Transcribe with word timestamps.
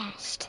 Outcast. 0.00 0.48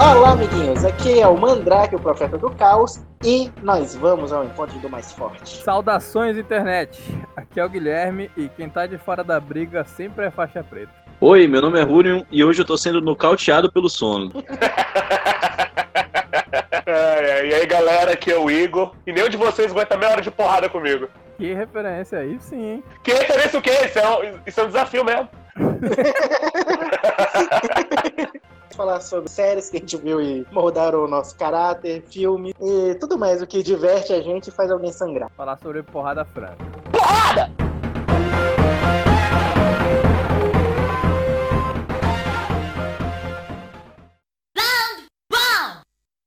Olá, 0.00 0.32
amiguinhos. 0.32 0.84
Aqui 0.84 1.20
é 1.20 1.28
o 1.28 1.36
Mandrake, 1.36 1.94
o 1.94 2.00
Profeta 2.00 2.38
do 2.38 2.50
Caos, 2.50 3.04
e 3.22 3.50
nós 3.62 3.94
vamos 3.94 4.32
ao 4.32 4.44
encontro 4.44 4.78
do 4.78 4.88
mais 4.88 5.12
forte. 5.12 5.62
Saudações, 5.62 6.38
internet! 6.38 6.98
Aqui 7.36 7.60
é 7.60 7.64
o 7.64 7.68
Guilherme 7.68 8.30
e 8.36 8.48
quem 8.48 8.68
tá 8.68 8.86
de 8.86 8.96
fora 8.96 9.22
da 9.22 9.38
briga 9.38 9.84
sempre 9.84 10.26
é 10.26 10.30
faixa 10.30 10.64
preta. 10.64 10.92
Oi, 11.20 11.46
meu 11.46 11.60
nome 11.60 11.78
é 11.78 11.82
Rúnion 11.82 12.24
e 12.30 12.42
hoje 12.42 12.62
eu 12.62 12.66
tô 12.66 12.76
sendo 12.78 13.00
nocauteado 13.00 13.70
pelo 13.70 13.88
sono. 13.88 14.32
É, 17.42 17.48
e 17.48 17.54
aí, 17.54 17.66
galera, 17.66 18.12
aqui 18.12 18.30
é 18.30 18.38
o 18.38 18.48
Igor. 18.48 18.92
E 19.04 19.12
nenhum 19.12 19.28
de 19.28 19.36
vocês 19.36 19.72
aguenta 19.72 19.96
meia 19.96 20.12
hora 20.12 20.22
de 20.22 20.30
porrada 20.30 20.68
comigo. 20.68 21.08
Que 21.36 21.52
referência 21.52 22.20
aí, 22.20 22.38
sim, 22.40 22.62
hein? 22.62 22.84
Que 23.02 23.12
referência 23.12 23.58
o 23.58 23.62
quê? 23.62 23.72
Isso 23.84 23.98
é 23.98 24.08
um, 24.08 24.38
isso 24.46 24.60
é 24.60 24.62
um 24.62 24.68
desafio 24.68 25.04
mesmo. 25.04 25.28
Falar 28.76 29.00
sobre 29.00 29.28
séries 29.28 29.68
que 29.68 29.76
a 29.76 29.80
gente 29.80 29.96
viu 29.98 30.20
e 30.20 30.46
moldaram 30.52 31.04
o 31.04 31.08
nosso 31.08 31.36
caráter, 31.36 32.02
filme 32.02 32.54
e 32.60 32.94
tudo 32.94 33.18
mais 33.18 33.42
o 33.42 33.46
que 33.46 33.60
diverte 33.62 34.12
a 34.12 34.22
gente 34.22 34.48
e 34.48 34.52
faz 34.52 34.70
alguém 34.70 34.92
sangrar. 34.92 35.30
Falar 35.36 35.58
sobre 35.58 35.82
porrada 35.82 36.24
franca. 36.24 36.64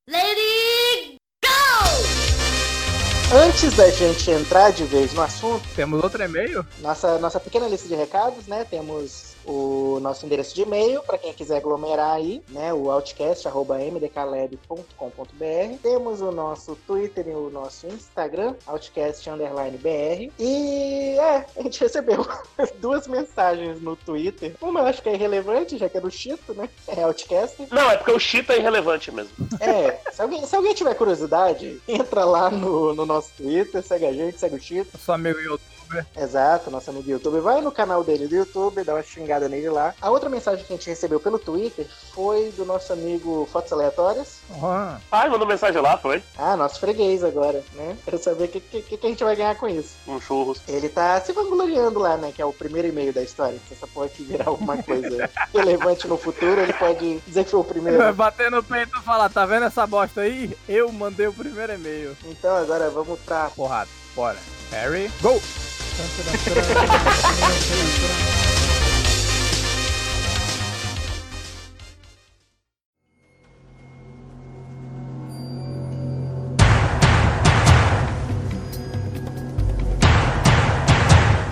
Lady 0.08 0.38
Go! 0.38 0.55
Antes 3.32 3.76
da 3.76 3.90
gente 3.90 4.30
entrar 4.30 4.72
de 4.72 4.84
vez 4.84 5.14
no 5.14 5.22
assunto, 5.22 5.68
Temos 5.76 6.04
outro 6.04 6.22
e-mail? 6.24 6.66
nossa, 6.80 7.18
nossa 7.18 7.40
pequena 7.40 7.68
lista 7.68 7.88
de 7.88 7.96
recados, 7.96 8.46
né? 8.48 8.66
Temos 8.70 9.35
o 9.46 10.00
nosso 10.02 10.26
endereço 10.26 10.56
de 10.56 10.62
e-mail 10.62 11.04
para 11.04 11.18
quem 11.18 11.34
quiser 11.34 11.58
aglomerar 11.58 12.12
aí, 12.12 12.42
né? 12.50 12.74
O 12.74 12.90
outcast@mdklab.com.br. 12.92 15.78
Temos 15.82 16.22
o 16.22 16.32
nosso 16.32 16.76
Twitter 16.88 17.28
e 17.28 17.34
o 17.34 17.50
nosso 17.50 17.88
Instagram, 17.88 18.56
outcast_br. 18.66 20.32
E 20.40 21.18
é, 21.20 21.46
a 21.58 21.62
gente 21.62 21.80
recebeu 21.80 22.26
duas 22.80 23.08
mensagens 23.08 23.82
no 23.82 23.96
Twitter. 23.96 24.56
Uma 24.62 24.82
eu 24.82 24.88
acho 24.88 25.02
que 25.02 25.10
é 25.10 25.14
irrelevante, 25.14 25.78
já 25.78 25.90
que 25.90 25.98
é 25.98 26.02
do 26.02 26.12
Chito, 26.12 26.54
né? 26.54 26.70
É 26.88 27.04
Outcast. 27.04 27.68
Não, 27.72 27.92
é 27.92 27.98
porque 27.98 28.12
o 28.12 28.20
Chita 28.20 28.54
é 28.54 28.60
irrelevante 28.60 29.12
mesmo. 29.12 29.32
É, 29.60 30.00
se 30.12 30.22
alguém, 30.22 30.46
se 30.46 30.56
alguém 30.56 30.74
tiver 30.74 30.94
curiosidade, 30.96 31.82
entra 31.88 32.26
lá 32.26 32.50
no, 32.50 32.94
no 32.94 33.06
nosso 33.06 33.32
Twitter, 33.38 33.84
segue 33.84 34.06
a 34.06 34.14
gente, 34.14 34.40
segue 34.40 34.56
o 34.56 34.60
Chito. 34.60 34.98
Sou 34.98 35.16
amigo 35.16 35.40
youtuber. 35.86 36.06
Exato, 36.18 36.72
nosso 36.72 36.90
amigo 36.90 37.10
YouTube. 37.10 37.40
Vai 37.40 37.62
no 37.62 37.72
canal 37.72 38.04
dele 38.04 38.28
do 38.28 38.36
YouTube, 38.36 38.84
dá 38.84 38.94
uma 38.94 39.04
xingada 39.04 39.48
nele 39.48 39.70
lá. 39.70 39.94
A 40.02 40.10
outra 40.10 40.30
mensagem 40.30 40.66
que 40.66 40.74
a 40.74 40.76
gente 40.76 40.90
recebeu 40.90 41.20
pelo 41.20 41.40
Twitter 41.40 41.88
foi 42.14 42.52
do 42.58 42.66
nosso 42.66 42.92
amigo 42.94 43.48
Fotos 43.52 43.72
Aleatórias. 43.72 44.40
Ah, 44.62 44.98
Ai, 45.12 45.30
mandou 45.30 45.48
mensagem 45.48 45.82
lá, 45.82 45.98
foi? 45.98 46.22
Ah, 46.38 46.56
nosso 46.58 46.80
freguês 46.80 47.24
agora, 47.24 47.64
né? 47.74 47.98
Quero 48.04 48.18
saber 48.18 48.46
o 48.46 48.48
que, 48.48 48.60
que, 48.60 48.98
que 48.98 49.06
a 49.06 49.10
gente 49.10 49.24
vai 49.24 49.36
ganhar 49.36 49.56
com 49.56 49.68
isso. 49.68 49.96
Um 50.08 50.20
churros. 50.20 50.62
Ele 50.68 50.90
tá 50.90 51.20
se 51.22 51.32
vangloriando 51.32 52.00
lá, 52.00 52.18
né? 52.18 52.32
Que 52.34 52.42
é 52.42 52.46
o 52.46 52.54
primeiro 52.54 52.88
e-mail 52.88 53.14
da 53.14 53.22
história. 53.22 53.60
Se 53.68 53.74
essa 53.74 53.88
porra 53.88 54.08
aqui 54.08 54.24
virar 54.24 54.48
alguma 54.48 54.82
coisa 54.82 55.30
relevante 55.54 56.08
no 56.08 56.18
futuro, 56.18 56.62
ele 56.62 56.74
pode 56.74 57.20
dizer 57.28 57.44
que 57.44 57.52
foi 57.52 57.60
o 57.60 57.64
primeiro. 57.64 57.98
vai 57.98 58.14
bater 58.14 58.52
no 58.52 58.64
peito 58.64 58.98
e 58.98 59.02
falar, 59.02 59.30
tá 59.30 59.46
vendo 59.46 59.66
essa 59.66 59.86
bosta 59.86 60.22
aí? 60.22 60.56
Eu 60.68 60.92
mandei 60.92 61.28
o 61.28 61.34
primeiro 61.34 61.74
e-mail. 61.74 62.16
Então 62.26 62.56
agora 62.56 62.90
vamos 62.90 63.20
pra 63.20 63.50
Porrada, 63.56 63.90
bora. 64.16 64.38
Harry, 64.72 65.10
go! 65.22 65.40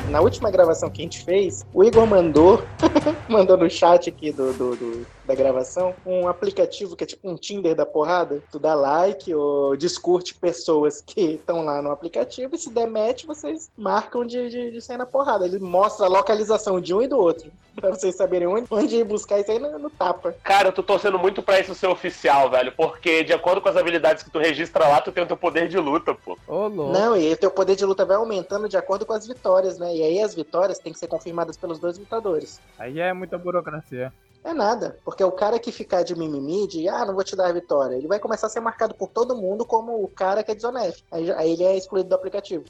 Na 0.10 0.22
última 0.22 0.52
gravação 0.52 0.90
que 0.92 1.02
a 1.02 1.06
gente 1.06 1.24
fez, 1.24 1.66
o 1.74 1.84
Igor 1.84 2.06
mandou, 2.06 2.64
mandou 3.28 3.58
no 3.58 3.68
chat 3.70 4.10
aqui 4.10 4.32
do, 4.32 4.54
do- 4.54 4.76
do- 4.76 5.08
da 5.26 5.36
gravação, 5.36 5.94
um 6.06 6.28
aplicativo 6.28 6.96
que 6.96 7.04
é 7.04 7.08
tipo 7.08 7.30
um 7.30 7.36
Tinder 7.36 7.76
da 7.76 7.86
porrada. 7.86 8.42
Tu 8.52 8.60
dá 8.60 8.74
like 8.74 9.34
ou 9.34 9.76
discute 9.76 10.36
pessoas 10.36 11.02
que 11.02 11.36
estão 11.36 11.64
lá 11.64 11.82
no 11.82 11.92
aplicativo 11.92 12.56
e 12.56 12.58
se 12.58 12.70
der 12.70 12.88
match, 12.88 13.26
vocês 13.26 13.70
marcam 13.78 14.26
de, 14.26 14.50
de, 14.50 14.72
de 14.72 14.82
sair 14.82 14.98
na 14.98 15.06
porrada. 15.06 15.46
Ele 15.46 15.60
mostra 15.60 16.06
a 16.06 16.10
localização 16.10 16.80
de 16.80 16.94
um 16.94 17.02
e 17.02 17.08
do 17.08 17.18
outro. 17.18 17.52
Pra 17.76 17.90
vocês 17.90 18.16
saberem 18.16 18.48
onde, 18.48 18.68
onde 18.70 18.98
ir 18.98 19.04
buscar 19.04 19.40
isso 19.40 19.52
aí 19.52 19.58
no, 19.58 19.80
no 19.80 19.90
tapa. 19.90 20.36
Cara, 20.44 20.68
eu 20.68 20.72
tô 20.72 20.84
torcendo 20.84 21.18
muito 21.18 21.42
pra 21.42 21.60
isso 21.60 21.74
ser 21.74 21.88
oficial, 21.88 22.50
velho. 22.50 22.72
Porque 22.72 23.24
de 23.24 23.34
acordo 23.34 23.62
com 23.62 23.70
as 23.70 23.76
habilidades 23.76 24.22
que 24.22 24.30
tu 24.30 24.38
registra 24.38 24.88
lá, 24.88 25.02
tu 25.02 25.12
tem 25.12 25.24
o 25.24 25.28
teu 25.28 25.38
poder 25.38 25.68
de 25.68 25.78
luta, 25.78 26.14
pô. 26.14 26.38
Ô, 26.48 26.68
louco. 26.68 26.94
Não, 26.94 27.18
e 27.18 27.34
o 27.34 27.38
teu 27.38 27.50
poder 27.50 27.76
de 27.76 27.86
luta 27.86 28.06
vai 28.06 28.18
aumentando 28.18 28.70
de 28.70 28.78
acordo 28.78 29.06
com 29.06 29.14
as 29.14 29.26
vitórias, 29.26 29.80
né? 29.80 29.96
E 29.96 30.04
aí 30.04 30.22
as 30.22 30.36
vitórias 30.36 30.78
têm 30.78 30.94
que 30.94 31.00
ser 31.00 31.08
confirmadas 31.08 31.58
pelos 31.58 31.80
dois 31.80 31.98
lutadores. 31.98 32.62
Aí 32.78 33.00
é 33.00 33.12
muita 33.12 33.38
burocracia. 33.38 34.14
É 34.44 34.54
nada, 34.54 34.98
porque 35.06 35.24
o 35.24 35.32
cara 35.32 35.58
que 35.58 35.72
ficar 35.72 36.04
de 36.04 36.16
mimimi, 36.16 36.68
de 36.68 36.90
ah, 36.90 37.06
não 37.06 37.14
vou 37.14 37.24
te 37.24 37.36
dar 37.36 37.48
a 37.48 37.54
vitória, 37.54 37.96
ele 37.96 38.08
vai 38.08 38.20
começar 38.20 38.48
a 38.48 38.50
ser 38.50 38.60
marcado 38.60 38.94
por 38.94 39.08
todo 39.08 39.38
mundo 39.38 39.66
como 39.66 40.04
o 40.04 40.08
cara 40.08 40.44
que 40.44 40.52
é 40.52 40.56
desonesto. 40.56 41.04
Aí, 41.10 41.32
aí 41.32 41.52
ele 41.54 41.64
é 41.64 41.78
excluído 41.78 42.10
do 42.10 42.16
aplicativo. 42.16 42.66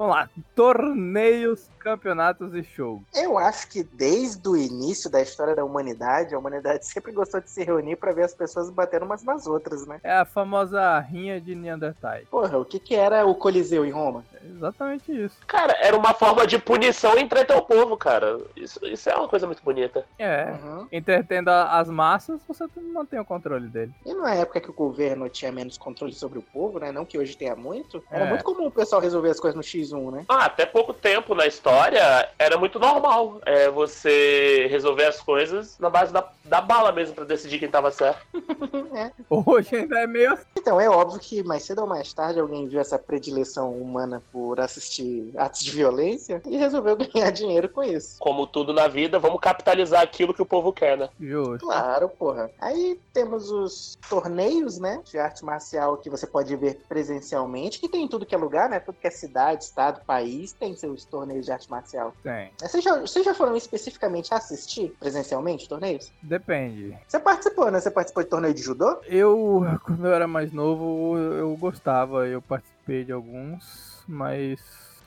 Vamos 0.00 0.16
lá. 0.16 0.30
Torneios, 0.56 1.68
campeonatos 1.78 2.54
e 2.54 2.62
show. 2.64 3.02
Eu 3.14 3.36
acho 3.36 3.68
que 3.68 3.82
desde 3.82 4.48
o 4.48 4.56
início 4.56 5.10
da 5.10 5.20
história 5.20 5.54
da 5.54 5.62
humanidade, 5.62 6.34
a 6.34 6.38
humanidade 6.38 6.84
sempre 6.88 7.12
gostou 7.12 7.38
de 7.38 7.50
se 7.50 7.62
reunir 7.62 7.96
pra 7.96 8.10
ver 8.10 8.22
as 8.22 8.32
pessoas 8.32 8.70
batendo 8.70 9.04
umas 9.04 9.22
nas 9.22 9.46
outras, 9.46 9.86
né? 9.86 10.00
É 10.02 10.12
a 10.16 10.24
famosa 10.24 10.98
rinha 11.00 11.38
de 11.38 11.54
Neandertais. 11.54 12.26
Porra, 12.30 12.56
o 12.56 12.64
que 12.64 12.78
que 12.78 12.94
era 12.94 13.26
o 13.26 13.34
Coliseu 13.34 13.84
em 13.84 13.90
Roma? 13.90 14.24
É 14.42 14.46
exatamente 14.46 15.12
isso. 15.12 15.36
Cara, 15.46 15.76
era 15.82 15.94
uma 15.94 16.14
forma 16.14 16.46
de 16.46 16.58
punição 16.58 17.18
e 17.18 17.22
entreter 17.22 17.54
o 17.54 17.60
povo, 17.60 17.94
cara. 17.94 18.38
Isso, 18.56 18.80
isso 18.86 19.10
é 19.10 19.14
uma 19.14 19.28
coisa 19.28 19.46
muito 19.46 19.62
bonita. 19.62 20.06
É. 20.18 20.50
Uhum. 20.62 20.88
Entretendo 20.90 21.48
as 21.50 21.90
massas, 21.90 22.40
você 22.48 22.64
mantém 22.90 23.20
o 23.20 23.24
controle 23.24 23.68
dele. 23.68 23.92
E 24.06 24.14
na 24.14 24.34
época 24.34 24.62
que 24.62 24.70
o 24.70 24.74
governo 24.74 25.28
tinha 25.28 25.52
menos 25.52 25.76
controle 25.76 26.14
sobre 26.14 26.38
o 26.38 26.42
povo, 26.42 26.78
né? 26.78 26.90
Não 26.90 27.04
que 27.04 27.18
hoje 27.18 27.36
tenha 27.36 27.54
muito. 27.54 28.02
Era 28.10 28.24
É. 28.24 28.28
muito 28.30 28.44
comum 28.44 28.66
o 28.68 28.70
pessoal 28.70 29.02
resolver 29.02 29.28
as 29.28 29.38
coisas 29.38 29.54
no 29.56 29.62
X1, 29.90 30.12
né? 30.12 30.24
Ah, 30.28 30.46
até 30.46 30.64
pouco 30.64 30.92
tempo 30.92 31.34
na 31.34 31.46
história 31.46 32.28
era 32.38 32.56
muito 32.56 32.78
normal 32.78 33.40
é, 33.44 33.68
você 33.70 34.66
resolver 34.70 35.04
as 35.04 35.20
coisas 35.20 35.78
na 35.78 35.90
base 35.90 36.12
da, 36.12 36.26
da 36.44 36.60
bala 36.60 36.92
mesmo 36.92 37.14
pra 37.14 37.24
decidir 37.24 37.58
quem 37.58 37.70
tava 37.70 37.90
certo. 37.90 38.20
Hoje 39.28 39.76
ainda 39.76 40.00
é 40.00 40.06
meio 40.06 40.32
assim. 40.32 40.44
Então, 40.58 40.80
é 40.80 40.88
óbvio 40.88 41.18
que 41.20 41.42
mais 41.42 41.62
cedo 41.62 41.80
ou 41.80 41.86
mais 41.86 42.12
tarde 42.12 42.38
alguém 42.38 42.66
viu 42.68 42.80
essa 42.80 42.98
predileção 42.98 43.72
humana 43.72 44.22
por 44.32 44.60
assistir 44.60 45.32
atos 45.36 45.60
de 45.60 45.70
violência 45.70 46.42
e 46.46 46.56
resolveu 46.56 46.96
ganhar 47.12 47.30
dinheiro 47.30 47.68
com 47.68 47.82
isso. 47.82 48.16
Como 48.18 48.46
tudo 48.46 48.72
na 48.72 48.86
vida, 48.86 49.18
vamos 49.18 49.40
capitalizar 49.40 50.02
aquilo 50.02 50.34
que 50.34 50.42
o 50.42 50.46
povo 50.46 50.72
quer, 50.72 50.98
né? 50.98 51.08
justo. 51.20 51.66
Claro, 51.66 52.08
porra. 52.08 52.50
Aí 52.60 53.00
temos 53.12 53.50
os 53.50 53.98
torneios, 54.08 54.78
né, 54.78 55.00
de 55.04 55.18
arte 55.18 55.44
marcial 55.44 55.96
que 55.96 56.10
você 56.10 56.26
pode 56.26 56.54
ver 56.56 56.80
presencialmente, 56.88 57.78
que 57.78 57.88
tem 57.88 58.04
em 58.04 58.08
tudo 58.08 58.26
que 58.26 58.34
é 58.34 58.38
lugar, 58.38 58.68
né, 58.68 58.80
tudo 58.80 58.98
que 59.00 59.06
é 59.06 59.10
cidade, 59.10 59.64
estado, 59.80 60.04
país, 60.04 60.52
tem 60.52 60.76
seus 60.76 61.04
torneios 61.04 61.46
de 61.46 61.52
arte 61.52 61.70
marcial. 61.70 62.14
Tem. 62.22 62.50
Vocês 62.60 62.84
já, 62.84 63.00
vocês 63.00 63.24
já 63.24 63.34
foram 63.34 63.56
especificamente 63.56 64.32
assistir 64.32 64.94
presencialmente 65.00 65.68
torneios? 65.68 66.12
Depende. 66.22 66.96
Você 67.08 67.18
participou, 67.18 67.70
né? 67.70 67.80
Você 67.80 67.90
participou 67.90 68.22
de 68.22 68.28
torneio 68.28 68.54
de 68.54 68.62
judô? 68.62 68.98
Eu, 69.06 69.62
quando 69.84 70.06
eu 70.06 70.12
era 70.12 70.26
mais 70.26 70.52
novo, 70.52 71.16
eu 71.16 71.56
gostava. 71.56 72.26
Eu 72.26 72.42
participei 72.42 73.04
de 73.04 73.12
alguns, 73.12 74.04
mas 74.06 74.60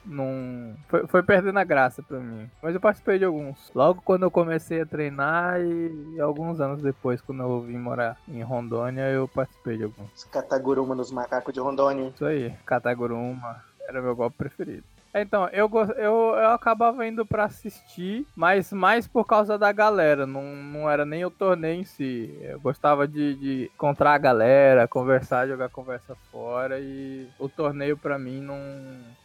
não. 0.04 0.74
Foi, 0.88 1.06
foi 1.06 1.22
perdendo 1.22 1.58
a 1.58 1.64
graça 1.64 2.02
pra 2.02 2.18
mim. 2.18 2.50
Mas 2.60 2.74
eu 2.74 2.80
participei 2.80 3.18
de 3.18 3.24
alguns. 3.24 3.70
Logo 3.74 4.02
quando 4.02 4.24
eu 4.24 4.30
comecei 4.30 4.80
a 4.80 4.86
treinar 4.86 5.60
e 5.60 6.20
alguns 6.20 6.60
anos 6.60 6.82
depois, 6.82 7.20
quando 7.20 7.42
eu 7.42 7.60
vim 7.60 7.78
morar 7.78 8.18
em 8.26 8.42
Rondônia, 8.42 9.08
eu 9.08 9.28
participei 9.28 9.76
de 9.76 9.84
alguns. 9.84 10.10
Os 10.14 10.24
Kataguruma 10.24 10.94
nos 10.94 11.12
macacos 11.12 11.54
de 11.54 11.60
Rondônia. 11.60 12.10
Isso 12.14 12.24
aí, 12.24 12.52
Kataguruma 12.66 13.62
era 13.88 14.02
meu 14.02 14.14
golpe 14.14 14.36
preferido. 14.36 14.84
Então, 15.14 15.48
eu, 15.52 15.70
eu, 15.96 16.34
eu 16.36 16.50
acabava 16.50 17.06
indo 17.06 17.24
pra 17.24 17.44
assistir, 17.44 18.26
mas 18.34 18.72
mais 18.72 19.06
por 19.06 19.24
causa 19.24 19.56
da 19.56 19.70
galera, 19.70 20.26
não, 20.26 20.42
não 20.56 20.90
era 20.90 21.06
nem 21.06 21.24
o 21.24 21.30
torneio 21.30 21.80
em 21.80 21.84
si. 21.84 22.36
Eu 22.42 22.58
gostava 22.58 23.06
de, 23.06 23.34
de 23.36 23.70
encontrar 23.72 24.14
a 24.14 24.18
galera, 24.18 24.88
conversar, 24.88 25.46
jogar 25.46 25.68
conversa 25.68 26.16
fora 26.32 26.80
e 26.80 27.28
o 27.38 27.48
torneio 27.48 27.96
pra 27.96 28.18
mim 28.18 28.40
não, 28.40 28.58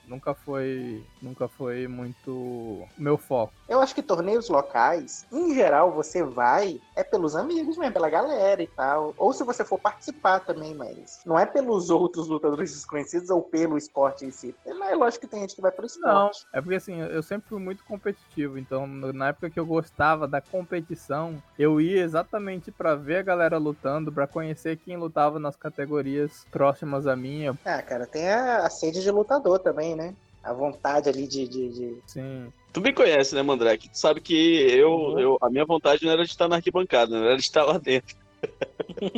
Nunca 0.09 0.33
foi, 0.33 1.03
nunca 1.21 1.47
foi 1.47 1.87
muito 1.87 2.85
meu 2.97 3.17
foco. 3.17 3.53
Eu 3.67 3.79
acho 3.79 3.93
que 3.93 4.01
torneios 4.01 4.49
locais, 4.49 5.27
em 5.31 5.53
geral, 5.53 5.91
você 5.93 6.23
vai 6.23 6.81
é 6.95 7.03
pelos 7.03 7.35
amigos 7.35 7.77
mesmo, 7.77 7.93
pela 7.93 8.09
galera 8.09 8.61
e 8.63 8.67
tal. 8.67 9.13
Ou 9.17 9.31
se 9.31 9.43
você 9.43 9.63
for 9.63 9.77
participar 9.77 10.39
também, 10.39 10.73
mas 10.75 11.21
não 11.25 11.37
é 11.37 11.45
pelos 11.45 11.91
outros 11.91 12.27
lutadores 12.27 12.71
desconhecidos 12.71 13.29
ou 13.29 13.43
pelo 13.43 13.77
esporte 13.77 14.25
em 14.25 14.31
si. 14.31 14.55
É 14.65 14.95
lógico 14.95 15.25
que 15.25 15.31
tem 15.31 15.41
gente 15.41 15.55
que 15.55 15.61
vai 15.61 15.71
Não, 15.71 15.85
esporte. 15.85 16.47
é 16.51 16.59
porque 16.61 16.75
assim, 16.75 16.99
eu 16.99 17.21
sempre 17.21 17.47
fui 17.47 17.59
muito 17.59 17.83
competitivo, 17.83 18.57
então 18.57 18.87
na 18.87 19.29
época 19.29 19.49
que 19.51 19.59
eu 19.59 19.65
gostava 19.65 20.27
da 20.27 20.41
competição, 20.41 21.41
eu 21.57 21.79
ia 21.79 22.01
exatamente 22.01 22.71
pra 22.71 22.95
ver 22.95 23.17
a 23.17 23.23
galera 23.23 23.57
lutando, 23.57 24.11
pra 24.11 24.25
conhecer 24.27 24.77
quem 24.77 24.97
lutava 24.97 25.39
nas 25.39 25.55
categorias 25.55 26.45
próximas 26.51 27.05
à 27.05 27.15
minha. 27.15 27.53
Ah, 27.65 27.81
cara, 27.81 28.07
tem 28.07 28.27
a, 28.29 28.65
a 28.65 28.69
sede 28.69 29.01
de 29.01 29.11
lutador 29.11 29.59
também, 29.59 29.95
né? 29.99 30.15
A 30.43 30.53
vontade 30.53 31.09
ali 31.09 31.27
de. 31.27 31.47
de, 31.47 31.69
de- 31.69 31.97
Sim. 32.07 32.51
Tu 32.71 32.79
me 32.81 32.93
conhece, 32.93 33.35
né, 33.35 33.41
Mandrake? 33.41 33.89
Tu 33.89 33.97
sabe 33.97 34.21
que 34.21 34.33
eu, 34.33 35.19
eu, 35.19 35.37
a 35.41 35.49
minha 35.49 35.65
vontade 35.65 36.05
não 36.05 36.11
era 36.11 36.23
de 36.23 36.29
estar 36.29 36.47
na 36.47 36.55
arquibancada, 36.57 37.17
não 37.19 37.25
era 37.25 37.35
de 37.35 37.41
estar 37.41 37.65
lá 37.65 37.77
dentro. 37.77 38.15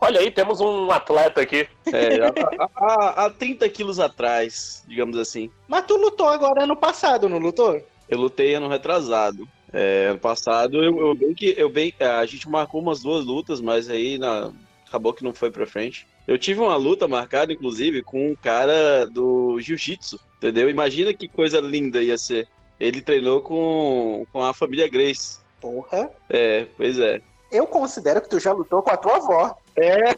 Olha 0.00 0.20
aí, 0.20 0.30
temos 0.30 0.60
um 0.60 0.90
atleta 0.90 1.40
aqui. 1.42 1.68
É, 1.92 2.18
há, 2.58 2.68
há- 2.76 3.24
há 3.26 3.30
30 3.30 3.68
quilos 3.68 4.00
atrás, 4.00 4.82
digamos 4.88 5.16
assim. 5.18 5.50
Mas 5.68 5.84
tu 5.86 5.96
lutou 5.96 6.26
agora 6.28 6.64
ano 6.64 6.74
passado, 6.76 7.28
não 7.28 7.38
lutou? 7.38 7.80
Eu 8.08 8.18
lutei 8.18 8.54
ano 8.54 8.68
retrasado. 8.68 9.46
É, 9.72 10.06
ano 10.08 10.18
passado 10.18 10.82
eu, 10.82 10.98
eu 10.98 11.14
bem 11.14 11.32
que 11.34 11.54
eu 11.56 11.68
bem 11.68 11.94
a 12.00 12.26
gente 12.26 12.48
marcou 12.48 12.80
umas 12.80 13.02
duas 13.02 13.24
lutas, 13.24 13.60
mas 13.60 13.88
aí 13.88 14.18
na, 14.18 14.50
acabou 14.88 15.12
que 15.12 15.22
não 15.22 15.32
foi 15.34 15.50
pra 15.50 15.66
frente. 15.66 16.06
Eu 16.30 16.38
tive 16.38 16.60
uma 16.60 16.76
luta 16.76 17.08
marcada, 17.08 17.52
inclusive, 17.52 18.02
com 18.04 18.30
um 18.30 18.36
cara 18.36 19.04
do 19.04 19.58
jiu-jitsu, 19.60 20.16
entendeu? 20.36 20.70
Imagina 20.70 21.12
que 21.12 21.26
coisa 21.26 21.60
linda 21.60 22.00
ia 22.00 22.16
ser. 22.16 22.46
Ele 22.78 23.02
treinou 23.02 23.40
com, 23.40 24.24
com 24.32 24.40
a 24.40 24.54
família 24.54 24.88
Grace. 24.88 25.40
Porra. 25.60 26.08
É, 26.28 26.66
pois 26.76 27.00
é. 27.00 27.20
Eu 27.50 27.66
considero 27.66 28.20
que 28.22 28.28
tu 28.28 28.38
já 28.38 28.52
lutou 28.52 28.80
com 28.80 28.90
a 28.90 28.96
tua 28.96 29.16
avó. 29.16 29.56
É, 29.76 30.14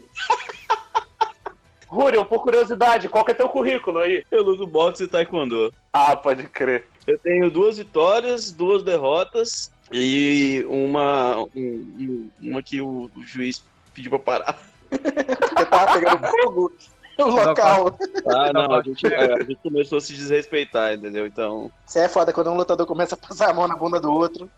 Rúrio, 1.89 2.23
por 2.25 2.43
curiosidade, 2.43 3.09
qual 3.09 3.25
que 3.25 3.31
é 3.31 3.33
teu 3.33 3.49
currículo 3.49 3.97
aí? 3.97 4.23
eu 4.31 4.43
luto 4.43 4.67
boxe 4.67 5.05
e 5.05 5.07
taekwondo. 5.07 5.73
Ah, 5.91 6.15
pode 6.15 6.43
crer. 6.43 6.85
Eu 7.07 7.17
tenho 7.17 7.49
duas 7.49 7.77
vitórias, 7.79 8.51
duas 8.51 8.83
derrotas 8.83 9.71
e 9.91 10.63
uma, 10.69 11.37
um- 11.39 11.49
um- 11.55 12.29
uma 12.39 12.61
que 12.61 12.79
o, 12.81 13.09
o 13.15 13.23
juiz 13.23 13.63
pediu 13.95 14.11
pra 14.11 14.19
parar. 14.19 14.72
Porque 14.97 15.65
tava 15.65 15.93
pegando 15.93 16.27
fogo 16.27 16.73
no 17.17 17.27
local. 17.27 17.97
Ah, 18.27 18.53
não, 18.53 18.75
a 18.75 18.81
gente, 18.81 19.05
a 19.07 19.43
gente 19.43 19.55
começou 19.61 19.97
a 19.97 20.01
se 20.01 20.13
desrespeitar, 20.13 20.93
entendeu? 20.93 21.27
Então, 21.27 21.71
Você 21.85 21.99
é 21.99 22.09
foda 22.09 22.33
quando 22.33 22.49
um 22.51 22.55
lutador 22.55 22.85
começa 22.87 23.15
a 23.15 23.17
passar 23.17 23.49
a 23.49 23.53
mão 23.53 23.67
na 23.67 23.75
bunda 23.75 23.99
do 23.99 24.11
outro. 24.11 24.49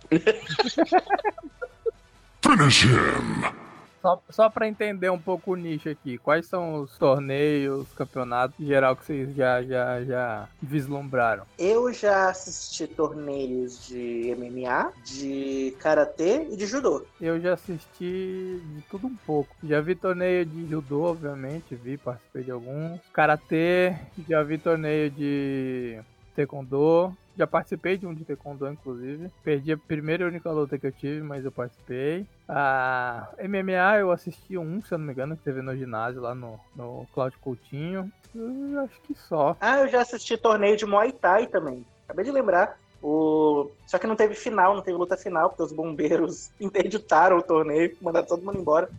Finish 2.42 2.84
him. 2.84 3.65
Só, 4.06 4.22
só 4.30 4.50
pra 4.52 4.68
entender 4.68 5.10
um 5.10 5.20
pouco 5.20 5.54
o 5.54 5.56
nicho 5.56 5.90
aqui, 5.90 6.20
quais 6.20 6.46
são 6.46 6.76
os 6.76 6.96
torneios, 6.96 7.92
campeonatos 7.94 8.60
em 8.60 8.68
geral 8.68 8.96
que 8.96 9.04
vocês 9.04 9.36
já, 9.36 9.64
já, 9.64 10.04
já 10.04 10.48
vislumbraram? 10.62 11.44
Eu 11.58 11.92
já 11.92 12.30
assisti 12.30 12.86
torneios 12.86 13.88
de 13.88 14.36
MMA, 14.38 14.94
de 15.04 15.76
karatê 15.80 16.48
e 16.52 16.56
de 16.56 16.68
judô. 16.68 17.04
Eu 17.20 17.42
já 17.42 17.54
assisti 17.54 18.62
de 18.64 18.84
tudo 18.92 19.08
um 19.08 19.16
pouco. 19.26 19.56
Já 19.64 19.82
vi 19.82 19.96
torneio 19.96 20.46
de 20.46 20.70
judô, 20.70 21.06
obviamente, 21.06 21.74
vi, 21.74 21.98
participei 21.98 22.44
de 22.44 22.52
alguns. 22.52 23.02
Karatê, 23.12 23.96
já 24.30 24.44
vi 24.44 24.60
torneio 24.60 25.10
de 25.10 26.00
taekwondo. 26.36 27.12
Já 27.38 27.46
participei 27.46 27.98
de 27.98 28.08
um 28.08 28.14
de 28.14 28.24
taekwondo, 28.24 28.68
inclusive. 28.68 29.30
Perdi 29.44 29.74
a 29.74 29.78
primeira 29.78 30.24
e 30.24 30.28
única 30.28 30.50
luta 30.52 30.78
que 30.78 30.88
eu 30.88 30.92
tive, 30.92 31.22
mas 31.22 31.44
eu 31.44 31.52
participei. 31.52 32.26
A 32.48 33.28
MMA 33.44 34.00
eu 34.00 34.12
assisti 34.12 34.58
um, 34.58 34.82
se 34.82 34.94
eu 34.94 34.98
não 34.98 35.06
me 35.06 35.12
engano, 35.12 35.36
que 35.36 35.44
teve 35.44 35.62
no 35.62 35.76
ginásio 35.76 36.22
lá 36.22 36.34
no, 36.34 36.60
no 36.76 37.06
Cláudio 37.14 37.40
Coutinho. 37.40 38.12
Eu 38.34 38.80
acho 38.82 39.02
que 39.02 39.16
só. 39.16 39.58
Ah, 39.60 39.80
eu 39.80 39.88
já 39.90 40.02
assisti 40.02 40.38
torneio 40.38 40.78
de 40.78 40.86
Muay 40.86 41.12
Thai 41.12 41.48
também. 41.48 41.86
Acabei 42.06 42.24
de 42.24 42.32
lembrar. 42.32 42.78
O... 43.02 43.70
Só 43.86 44.00
que 44.00 44.08
não 44.08 44.16
teve 44.16 44.34
final, 44.34 44.74
não 44.74 44.82
teve 44.82 44.98
luta 44.98 45.16
final, 45.16 45.50
porque 45.50 45.64
os 45.64 45.72
bombeiros 45.72 46.52
interditaram 46.60 47.38
o 47.38 47.44
torneio, 47.44 47.96
mandaram 48.02 48.28
todo 48.28 48.44
mundo 48.44 48.60
embora. 48.60 48.90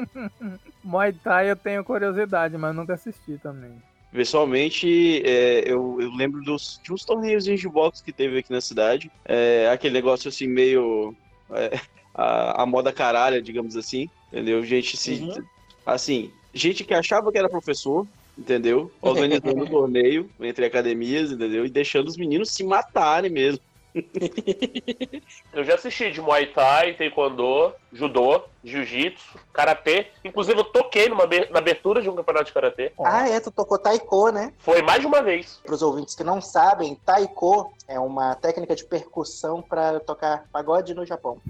Muay 0.82 1.12
Thai 1.12 1.50
eu 1.50 1.56
tenho 1.56 1.84
curiosidade, 1.84 2.56
mas 2.56 2.74
nunca 2.74 2.94
assisti 2.94 3.38
também. 3.38 3.80
Pessoalmente, 4.12 5.22
é, 5.24 5.64
eu, 5.66 5.98
eu 6.00 6.10
lembro 6.14 6.42
dos, 6.42 6.80
de 6.82 6.92
uns 6.92 7.04
torneios 7.04 7.44
de 7.44 7.68
boxe 7.68 8.02
que 8.02 8.12
teve 8.12 8.38
aqui 8.38 8.52
na 8.52 8.60
cidade. 8.60 9.10
É, 9.24 9.68
aquele 9.72 9.94
negócio 9.94 10.28
assim, 10.28 10.46
meio. 10.46 11.14
é, 11.50 11.80
a, 12.14 12.62
a 12.62 12.66
moda 12.66 12.92
caralha, 12.92 13.40
digamos 13.40 13.76
assim. 13.76 14.08
Entendeu? 14.32 14.64
Gente 14.64 14.96
se. 14.96 15.14
Uhum. 15.14 15.42
Assim, 15.84 16.30
gente 16.52 16.84
que 16.84 16.92
achava 16.92 17.32
que 17.32 17.38
era 17.38 17.48
professor, 17.48 18.06
entendeu? 18.36 18.92
Organizando 19.00 19.64
o 19.64 19.68
torneio 19.70 20.28
entre 20.40 20.66
academias, 20.66 21.32
entendeu? 21.32 21.64
E 21.64 21.70
deixando 21.70 22.08
os 22.08 22.16
meninos 22.16 22.50
se 22.50 22.62
matarem 22.62 23.30
mesmo. 23.30 23.60
Eu 25.52 25.64
já 25.64 25.74
assisti 25.74 26.10
de 26.10 26.20
Muay 26.20 26.46
Thai, 26.46 26.94
Taekwondo, 26.94 27.72
Judô, 27.92 28.42
Jiu-Jitsu, 28.62 29.38
Karatê. 29.52 30.08
Inclusive, 30.24 30.58
eu 30.58 30.64
toquei 30.64 31.08
numa, 31.08 31.24
na 31.50 31.58
abertura 31.58 32.00
de 32.02 32.08
um 32.08 32.14
campeonato 32.14 32.46
de 32.46 32.52
Karatê. 32.52 32.92
Ah, 33.04 33.28
é, 33.28 33.40
tu 33.40 33.50
tocou 33.50 33.78
taiko, 33.78 34.30
né? 34.30 34.52
Foi 34.58 34.82
mais 34.82 35.00
de 35.00 35.06
uma 35.06 35.22
vez. 35.22 35.60
Para 35.64 35.74
os 35.74 35.82
ouvintes 35.82 36.14
que 36.14 36.22
não 36.22 36.40
sabem, 36.40 36.94
taiko 37.04 37.72
é 37.86 37.98
uma 37.98 38.34
técnica 38.34 38.76
de 38.76 38.84
percussão 38.84 39.62
para 39.62 40.00
tocar 40.00 40.44
pagode 40.52 40.94
no 40.94 41.04
Japão. 41.04 41.40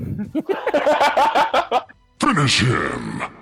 Finish 2.21 2.63
him. 2.63 3.38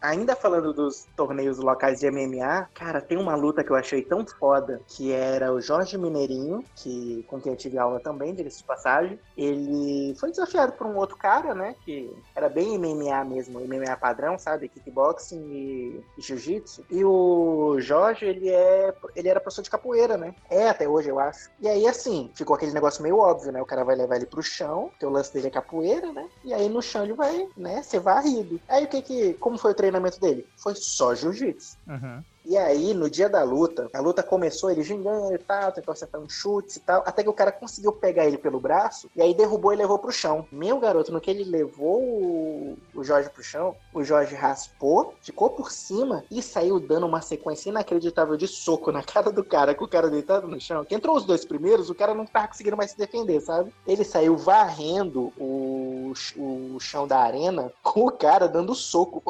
Ainda 0.00 0.34
falando 0.34 0.72
dos 0.72 1.06
torneios 1.14 1.58
locais 1.58 2.00
de 2.00 2.10
MMA, 2.10 2.68
cara, 2.74 3.00
tem 3.00 3.18
uma 3.18 3.34
luta 3.34 3.62
que 3.62 3.70
eu 3.70 3.76
achei 3.76 4.02
tão 4.02 4.26
foda, 4.26 4.80
que 4.86 5.12
era 5.12 5.52
o 5.52 5.60
Jorge 5.60 5.98
Mineirinho, 5.98 6.64
que 6.76 7.24
com 7.28 7.40
quem 7.40 7.52
eu 7.52 7.56
tive 7.56 7.78
aula 7.78 8.00
também, 8.00 8.34
diga-se 8.34 8.58
de 8.58 8.64
passagem. 8.64 9.18
Ele 9.36 10.14
foi 10.18 10.30
desafiado 10.30 10.72
por 10.72 10.86
um 10.86 10.96
outro 10.96 11.16
cara, 11.16 11.54
né, 11.54 11.74
que 11.84 12.10
era 12.34 12.48
bem 12.48 12.78
MMA 12.78 13.24
mesmo, 13.24 13.60
MMA 13.60 13.96
padrão, 13.96 14.38
sabe, 14.38 14.68
kickboxing 14.68 15.40
e, 15.50 16.04
e 16.16 16.22
jiu-jitsu. 16.22 16.84
E 16.90 17.04
o 17.04 17.76
Jorge, 17.80 18.24
ele 18.24 18.48
é, 18.48 18.94
ele 19.14 19.28
era 19.28 19.40
professor 19.40 19.62
de 19.62 19.70
capoeira, 19.70 20.16
né? 20.16 20.34
É 20.48 20.68
até 20.68 20.88
hoje, 20.88 21.08
eu 21.08 21.18
acho. 21.18 21.50
E 21.60 21.68
aí, 21.68 21.86
assim, 21.86 22.30
ficou 22.34 22.56
aquele 22.56 22.72
negócio 22.72 23.02
meio 23.02 23.18
óbvio, 23.18 23.52
né? 23.52 23.60
O 23.60 23.66
cara 23.66 23.84
vai 23.84 23.96
levar 23.96 24.16
ele 24.16 24.26
pro 24.26 24.42
chão, 24.42 24.88
porque 24.90 25.06
o 25.06 25.10
lance 25.10 25.32
dele 25.32 25.48
é 25.48 25.50
capoeira, 25.50 26.12
né? 26.12 26.28
E 26.44 26.54
aí 26.54 26.68
no 26.68 26.82
chão 26.82 27.04
ele 27.04 27.12
vai, 27.12 27.48
né, 27.56 27.82
ser 27.82 28.00
varrido. 28.00 28.60
Aí 28.68 28.84
o 28.84 28.88
que 28.88 29.02
que, 29.02 29.34
como 29.34 29.58
foi 29.58 29.72
o 29.72 29.74
treinamento 29.90 30.20
dele? 30.20 30.46
Foi 30.56 30.74
só 30.74 31.14
jiu-jitsu. 31.14 31.76
Uhum. 31.86 32.22
E 32.44 32.56
aí, 32.56 32.94
no 32.94 33.10
dia 33.10 33.28
da 33.28 33.42
luta, 33.42 33.88
a 33.92 34.00
luta 34.00 34.22
começou, 34.22 34.70
ele 34.70 34.82
gingando 34.82 35.34
e 35.34 35.38
tal, 35.38 35.70
tentou 35.72 35.92
acertar 35.92 36.20
uns 36.20 36.32
chutes 36.32 36.76
e 36.76 36.80
tal, 36.80 37.02
até 37.06 37.22
que 37.22 37.28
o 37.28 37.34
cara 37.34 37.52
conseguiu 37.52 37.92
pegar 37.92 38.24
ele 38.24 38.38
pelo 38.38 38.58
braço, 38.58 39.10
e 39.14 39.20
aí 39.20 39.34
derrubou 39.34 39.72
e 39.72 39.76
levou 39.76 39.98
pro 39.98 40.10
chão. 40.10 40.46
Meu 40.50 40.80
garoto, 40.80 41.12
no 41.12 41.20
que 41.20 41.30
ele 41.30 41.44
levou 41.44 42.02
o, 42.02 42.78
o 42.94 43.04
Jorge 43.04 43.28
pro 43.28 43.42
chão, 43.42 43.76
o 43.92 44.02
Jorge 44.02 44.34
raspou, 44.34 45.14
ficou 45.20 45.50
por 45.50 45.70
cima 45.70 46.24
e 46.30 46.42
saiu 46.42 46.80
dando 46.80 47.06
uma 47.06 47.20
sequência 47.20 47.68
inacreditável 47.68 48.36
de 48.36 48.48
soco 48.48 48.90
na 48.90 49.02
cara 49.02 49.30
do 49.30 49.44
cara, 49.44 49.74
com 49.74 49.84
o 49.84 49.88
cara 49.88 50.08
deitado 50.08 50.48
no 50.48 50.60
chão. 50.60 50.84
Que 50.84 50.94
entrou 50.94 51.16
os 51.16 51.24
dois 51.24 51.44
primeiros, 51.44 51.90
o 51.90 51.94
cara 51.94 52.14
não 52.14 52.24
tava 52.24 52.48
conseguindo 52.48 52.76
mais 52.76 52.92
se 52.92 52.98
defender, 52.98 53.40
sabe? 53.42 53.72
Ele 53.86 54.02
saiu 54.02 54.36
varrendo 54.36 55.32
o, 55.38 56.12
o 56.36 56.80
chão 56.80 57.06
da 57.06 57.18
arena 57.18 57.70
com 57.82 58.06
o 58.06 58.10
cara 58.10 58.48
dando 58.48 58.74
soco. 58.74 59.22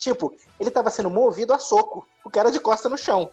Tipo, 0.00 0.34
ele 0.58 0.70
tava 0.70 0.88
sendo 0.88 1.10
movido 1.10 1.52
a 1.52 1.58
soco. 1.58 2.08
O 2.24 2.30
cara 2.30 2.50
de 2.50 2.58
costa 2.58 2.88
no 2.88 2.96
chão. 2.96 3.30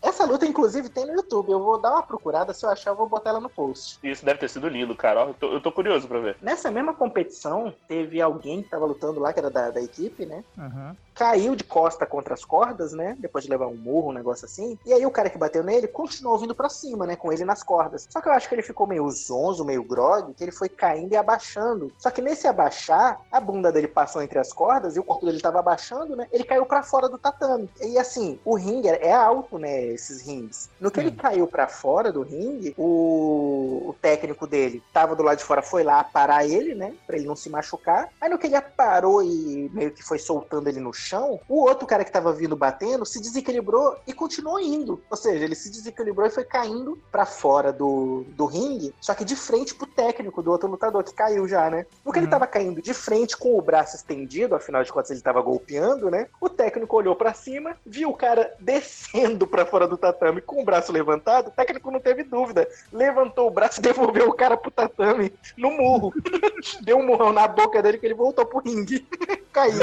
Essa 0.00 0.24
luta, 0.24 0.46
inclusive, 0.46 0.88
tem 0.88 1.06
no 1.06 1.12
YouTube. 1.12 1.50
Eu 1.50 1.62
vou 1.62 1.78
dar 1.78 1.92
uma 1.92 2.02
procurada. 2.02 2.54
Se 2.54 2.64
eu 2.64 2.70
achar, 2.70 2.90
eu 2.92 2.96
vou 2.96 3.06
botar 3.06 3.30
ela 3.30 3.40
no 3.40 3.50
post. 3.50 3.98
Isso 4.02 4.24
deve 4.24 4.40
ter 4.40 4.48
sido 4.48 4.68
lindo, 4.68 4.96
cara. 4.96 5.20
Eu 5.20 5.34
tô, 5.34 5.52
eu 5.52 5.60
tô 5.60 5.70
curioso 5.70 6.08
pra 6.08 6.18
ver. 6.18 6.36
Nessa 6.40 6.70
mesma 6.70 6.94
competição, 6.94 7.74
teve 7.86 8.22
alguém 8.22 8.62
que 8.62 8.70
tava 8.70 8.86
lutando 8.86 9.20
lá, 9.20 9.34
que 9.34 9.38
era 9.38 9.50
da, 9.50 9.70
da 9.70 9.82
equipe, 9.82 10.24
né? 10.24 10.42
Uhum. 10.56 10.96
Caiu 11.14 11.54
de 11.54 11.64
costa 11.64 12.06
contra 12.06 12.34
as 12.34 12.44
cordas, 12.44 12.92
né? 12.92 13.16
Depois 13.18 13.44
de 13.44 13.50
levar 13.50 13.66
um 13.66 13.76
murro, 13.76 14.10
um 14.10 14.14
negócio 14.14 14.44
assim. 14.44 14.78
E 14.84 14.92
aí 14.92 15.04
o 15.04 15.10
cara 15.10 15.30
que 15.30 15.38
bateu 15.38 15.62
nele 15.62 15.86
continuou 15.88 16.38
vindo 16.38 16.54
pra 16.54 16.68
cima, 16.68 17.06
né? 17.06 17.16
Com 17.16 17.32
ele 17.32 17.44
nas 17.44 17.62
cordas. 17.62 18.06
Só 18.10 18.20
que 18.20 18.28
eu 18.28 18.32
acho 18.32 18.48
que 18.48 18.54
ele 18.54 18.62
ficou 18.62 18.86
meio 18.86 19.08
zonzo, 19.10 19.64
meio 19.64 19.84
grog, 19.84 20.32
que 20.34 20.42
ele 20.42 20.52
foi 20.52 20.68
caindo 20.68 21.12
e 21.12 21.16
abaixando. 21.16 21.92
Só 21.98 22.10
que 22.10 22.22
nesse 22.22 22.46
abaixar, 22.46 23.20
a 23.30 23.40
bunda 23.40 23.70
dele 23.70 23.88
passou 23.88 24.22
entre 24.22 24.38
as 24.38 24.52
cordas 24.52 24.96
e 24.96 25.00
o 25.00 25.04
corpo 25.04 25.26
dele 25.26 25.40
tava 25.40 25.58
abaixando, 25.58 26.16
né? 26.16 26.26
Ele 26.32 26.44
caiu 26.44 26.64
pra 26.64 26.82
fora 26.82 27.08
do 27.08 27.18
tatame. 27.18 27.68
E 27.80 27.98
assim, 27.98 28.38
o 28.44 28.54
ringue 28.54 28.88
é 28.88 29.12
alto, 29.12 29.58
né? 29.58 29.84
Esses 29.86 30.22
rings. 30.22 30.70
No 30.80 30.90
que 30.90 31.00
ele 31.00 31.12
caiu 31.12 31.46
pra 31.46 31.68
fora 31.68 32.12
do 32.12 32.22
ringue, 32.22 32.74
o, 32.76 33.88
o 33.88 33.96
técnico 34.00 34.46
dele 34.46 34.82
tava 34.92 35.14
do 35.14 35.22
lado 35.22 35.38
de 35.38 35.44
fora, 35.44 35.62
foi 35.62 35.82
lá 35.82 36.02
parar 36.02 36.46
ele, 36.46 36.74
né? 36.74 36.94
Pra 37.06 37.16
ele 37.16 37.26
não 37.26 37.36
se 37.36 37.50
machucar. 37.50 38.08
Aí 38.20 38.28
no 38.28 38.38
que 38.38 38.46
ele 38.46 38.60
parou 38.60 39.22
e 39.22 39.70
meio 39.72 39.90
que 39.90 40.02
foi 40.02 40.18
soltando 40.18 40.68
ele 40.68 40.80
no 40.80 40.92
chão, 40.92 41.01
o 41.48 41.62
outro 41.62 41.86
cara 41.86 42.04
que 42.04 42.12
tava 42.12 42.32
vindo 42.32 42.56
batendo 42.56 43.04
se 43.04 43.20
desequilibrou 43.20 43.96
e 44.06 44.12
continuou 44.12 44.58
indo. 44.60 45.02
Ou 45.10 45.16
seja, 45.16 45.44
ele 45.44 45.54
se 45.54 45.70
desequilibrou 45.70 46.26
e 46.26 46.30
foi 46.30 46.44
caindo 46.44 46.98
pra 47.10 47.24
fora 47.26 47.72
do, 47.72 48.24
do 48.28 48.46
ringue, 48.46 48.94
só 49.00 49.14
que 49.14 49.24
de 49.24 49.36
frente 49.36 49.74
pro 49.74 49.86
técnico 49.86 50.42
do 50.42 50.50
outro 50.50 50.68
lutador, 50.68 51.02
que 51.04 51.12
caiu 51.14 51.46
já, 51.48 51.68
né? 51.70 51.86
Porque 52.04 52.18
ele 52.18 52.26
Uhum. 52.26 52.30
tava 52.30 52.46
caindo 52.46 52.80
de 52.80 52.94
frente 52.94 53.36
com 53.36 53.58
o 53.58 53.62
braço 53.62 53.96
estendido, 53.96 54.54
afinal 54.54 54.82
de 54.84 54.92
contas 54.92 55.10
ele 55.10 55.20
tava 55.20 55.40
golpeando, 55.42 56.10
né? 56.10 56.26
O 56.40 56.48
técnico 56.48 56.96
olhou 56.96 57.14
pra 57.16 57.34
cima, 57.34 57.76
viu 57.84 58.10
o 58.10 58.16
cara 58.16 58.52
descendo 58.60 59.46
pra 59.46 59.66
fora 59.66 59.86
do 59.88 59.96
tatame 59.96 60.40
com 60.40 60.62
o 60.62 60.64
braço 60.64 60.92
levantado, 60.92 61.48
o 61.48 61.50
técnico 61.50 61.90
não 61.90 62.00
teve 62.00 62.22
dúvida. 62.22 62.68
Levantou 62.92 63.48
o 63.48 63.50
braço 63.50 63.80
e 63.80 63.82
devolveu 63.82 64.28
o 64.28 64.34
cara 64.34 64.56
pro 64.56 64.70
tatame 64.70 65.32
no 65.56 65.70
murro. 65.70 66.12
Deu 66.82 66.98
um 66.98 67.06
murrão 67.06 67.32
na 67.32 67.46
boca 67.48 67.82
dele 67.82 67.98
que 67.98 68.06
ele 68.06 68.14
voltou 68.14 68.46
pro 68.46 68.60
ringue. 68.60 69.06
Caído. 69.52 69.78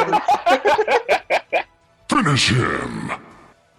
Finish 2.09 2.49
him. 2.49 3.28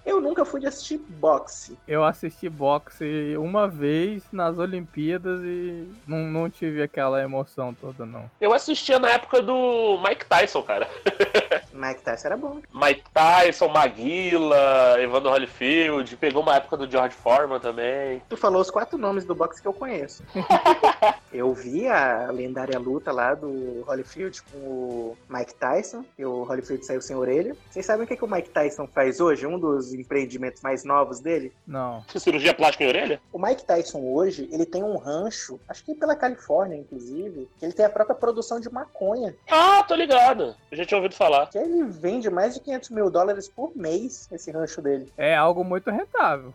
Eu 0.05 0.21
nunca 0.21 0.45
fui 0.45 0.61
de 0.61 0.67
assistir 0.67 0.99
boxe. 0.99 1.77
Eu 1.87 2.05
assisti 2.05 2.49
boxe 2.49 3.37
uma 3.37 3.69
vez 3.69 4.23
nas 4.33 4.59
Olimpíadas 4.59 5.41
e 5.43 5.87
não, 6.07 6.19
não 6.19 6.51
tive 6.51 6.83
aquela 6.83 7.23
emoção 7.23 7.75
toda, 7.75 8.07
não. 8.07 8.31
Eu 8.41 8.53
assistia 8.53 8.99
na 8.99 9.11
época 9.11 9.43
do 9.43 9.99
Mike 10.03 10.27
Tyson, 10.27 10.63
cara. 10.63 10.89
Mike 11.73 12.03
Tyson 12.03 12.29
era 12.29 12.37
bom. 12.37 12.61
Mike 12.73 13.05
Tyson, 13.13 13.69
Maguila, 13.69 14.97
Evander 15.01 15.33
Holyfield, 15.33 16.17
pegou 16.17 16.43
uma 16.43 16.57
época 16.57 16.77
do 16.77 16.91
George 16.91 17.15
Foreman 17.15 17.61
também. 17.61 18.23
Tu 18.29 18.37
falou 18.37 18.61
os 18.61 18.71
quatro 18.71 18.99
nomes 18.99 19.25
do 19.25 19.35
boxe 19.35 19.63
que 19.63 19.69
eu 19.69 19.73
conheço. 19.73 20.23
eu 21.33 21.53
vi 21.55 21.89
a 21.89 22.31
lendária 22.31 22.79
luta 22.79 23.13
lá 23.13 23.35
do 23.35 23.85
Holyfield 23.87 24.43
com 24.43 24.59
o 24.59 25.17
Mike 25.29 25.55
Tyson, 25.55 26.05
e 26.19 26.25
o 26.25 26.43
Holyfield 26.43 26.85
saiu 26.85 27.01
sem 27.01 27.17
orelha. 27.17 27.57
Vocês 27.71 27.87
sabem 27.87 28.05
o 28.05 28.07
que, 28.07 28.17
que 28.17 28.25
o 28.25 28.31
Mike 28.31 28.51
Tyson 28.51 28.87
faz 28.87 29.21
hoje? 29.21 29.47
Um 29.47 29.59
dos 29.59 29.90
empreendimentos 29.93 30.63
mais 30.63 30.85
novos 30.85 31.21
dele? 31.21 31.53
Não. 31.67 32.05
Cirurgia 32.17 32.55
plástica 32.55 32.85
em 32.85 32.89
orelha? 32.89 33.21
O 33.33 33.39
Mike 33.39 33.65
Tyson 33.65 34.01
hoje, 34.03 34.49
ele 34.53 34.67
tem 34.67 34.83
um 34.83 34.97
rancho, 34.97 35.59
acho 35.69 35.85
que 35.85 35.95
pela 35.95 36.17
Califórnia, 36.17 36.77
inclusive, 36.77 37.49
que 37.59 37.65
ele 37.65 37.73
tem 37.73 37.87
a 37.87 37.91
própria 37.91 38.15
produção 38.15 38.61
de 38.61 38.71
maconha. 38.71 39.35
Ah, 39.51 39.83
tô 39.83 39.95
ligado. 39.95 40.55
Eu 40.71 40.77
já 40.77 40.85
tinha 40.85 40.99
ouvido 40.99 41.15
falar. 41.15 41.47
Que 41.49 41.59
ele 41.59 41.85
vende 41.85 42.31
mais 42.31 42.55
de 42.55 42.61
500 42.61 42.91
mil 42.91 43.11
dólares 43.11 43.49
por 43.49 43.77
mês, 43.77 44.29
esse 44.33 44.51
rancho 44.51 44.81
dele. 44.83 45.13
É 45.17 45.35
algo 45.35 45.65
muito 45.65 45.91
rentável. 45.91 46.53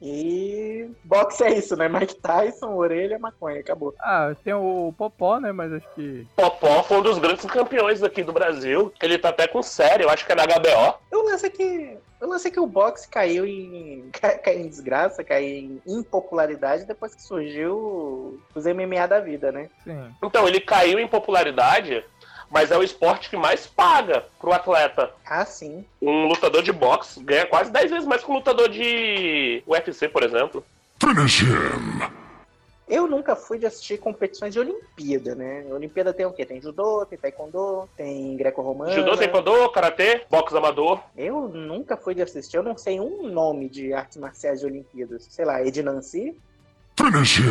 E 0.00 0.90
boxe 1.04 1.42
é 1.42 1.56
isso, 1.56 1.74
né? 1.74 1.88
Mike 1.88 2.16
Tyson, 2.16 2.74
orelha, 2.74 3.18
maconha, 3.18 3.60
acabou. 3.60 3.94
Ah, 3.98 4.34
tem 4.44 4.52
o 4.52 4.92
Popó, 4.96 5.40
né? 5.40 5.52
Mas 5.52 5.72
acho 5.72 5.88
que. 5.94 6.26
Popó 6.36 6.82
foi 6.82 6.98
um 6.98 7.02
dos 7.02 7.18
grandes 7.18 7.46
campeões 7.46 8.02
aqui 8.02 8.22
do 8.22 8.32
Brasil. 8.32 8.92
Ele 9.00 9.16
tá 9.16 9.30
até 9.30 9.46
com 9.48 9.62
série, 9.62 10.04
eu 10.04 10.10
acho 10.10 10.26
que 10.26 10.32
é 10.32 10.34
na 10.34 10.44
HBO. 10.44 10.98
Eu 11.10 11.24
lance 11.24 11.46
é 11.46 11.50
que. 11.50 11.96
Eu 12.20 12.28
lance 12.28 12.48
é 12.48 12.50
que 12.50 12.60
o 12.60 12.66
boxe 12.66 13.08
caiu 13.08 13.46
em. 13.46 14.08
ca- 14.18 14.38
caiu 14.38 14.60
em 14.60 14.68
desgraça, 14.68 15.22
caiu 15.22 15.48
em 15.48 15.82
impopularidade 15.86 16.84
depois 16.84 17.14
que 17.14 17.22
surgiu 17.22 18.40
os 18.54 18.64
MMA 18.64 19.06
da 19.08 19.20
vida, 19.20 19.52
né? 19.52 19.68
Sim. 19.84 20.10
Então, 20.22 20.48
ele 20.48 20.60
caiu 20.60 20.98
em 20.98 21.06
popularidade, 21.06 22.02
mas 22.50 22.70
é 22.70 22.78
o 22.78 22.82
esporte 22.82 23.28
que 23.28 23.36
mais 23.36 23.66
paga 23.66 24.24
pro 24.40 24.52
atleta. 24.52 25.10
Ah, 25.26 25.44
sim. 25.44 25.84
Um 26.00 26.26
lutador 26.26 26.62
de 26.62 26.72
boxe 26.72 27.22
ganha 27.22 27.46
quase 27.46 27.70
10 27.70 27.90
vezes 27.90 28.06
mais 28.06 28.22
que 28.24 28.30
um 28.30 28.34
lutador 28.34 28.68
de 28.68 29.62
UFC, 29.66 30.08
por 30.08 30.22
exemplo. 30.22 30.64
Finish 31.00 31.42
him. 31.42 32.25
Eu 32.88 33.08
nunca 33.08 33.34
fui 33.34 33.58
de 33.58 33.66
assistir 33.66 33.98
competições 33.98 34.52
de 34.52 34.60
Olimpíada, 34.60 35.34
né? 35.34 35.66
Olimpíada 35.70 36.14
tem 36.14 36.24
o 36.24 36.32
quê? 36.32 36.46
Tem 36.46 36.60
judô, 36.60 37.04
tem 37.04 37.18
taekwondo, 37.18 37.88
tem 37.96 38.36
greco-romano. 38.36 38.92
Judô, 38.92 39.16
taekwondo, 39.16 39.68
karatê, 39.70 40.24
boxe 40.30 40.56
amador. 40.56 41.00
Eu 41.16 41.48
nunca 41.48 41.96
fui 41.96 42.14
de 42.14 42.22
assistir, 42.22 42.56
eu 42.56 42.62
não 42.62 42.78
sei 42.78 43.00
um 43.00 43.28
nome 43.28 43.68
de 43.68 43.92
artes 43.92 44.16
marciais 44.16 44.60
de 44.60 44.66
Olimpíadas. 44.66 45.26
Sei 45.28 45.44
lá, 45.44 45.60
Ednancy. 45.64 46.38
Finish 46.96 47.38
him. 47.38 47.44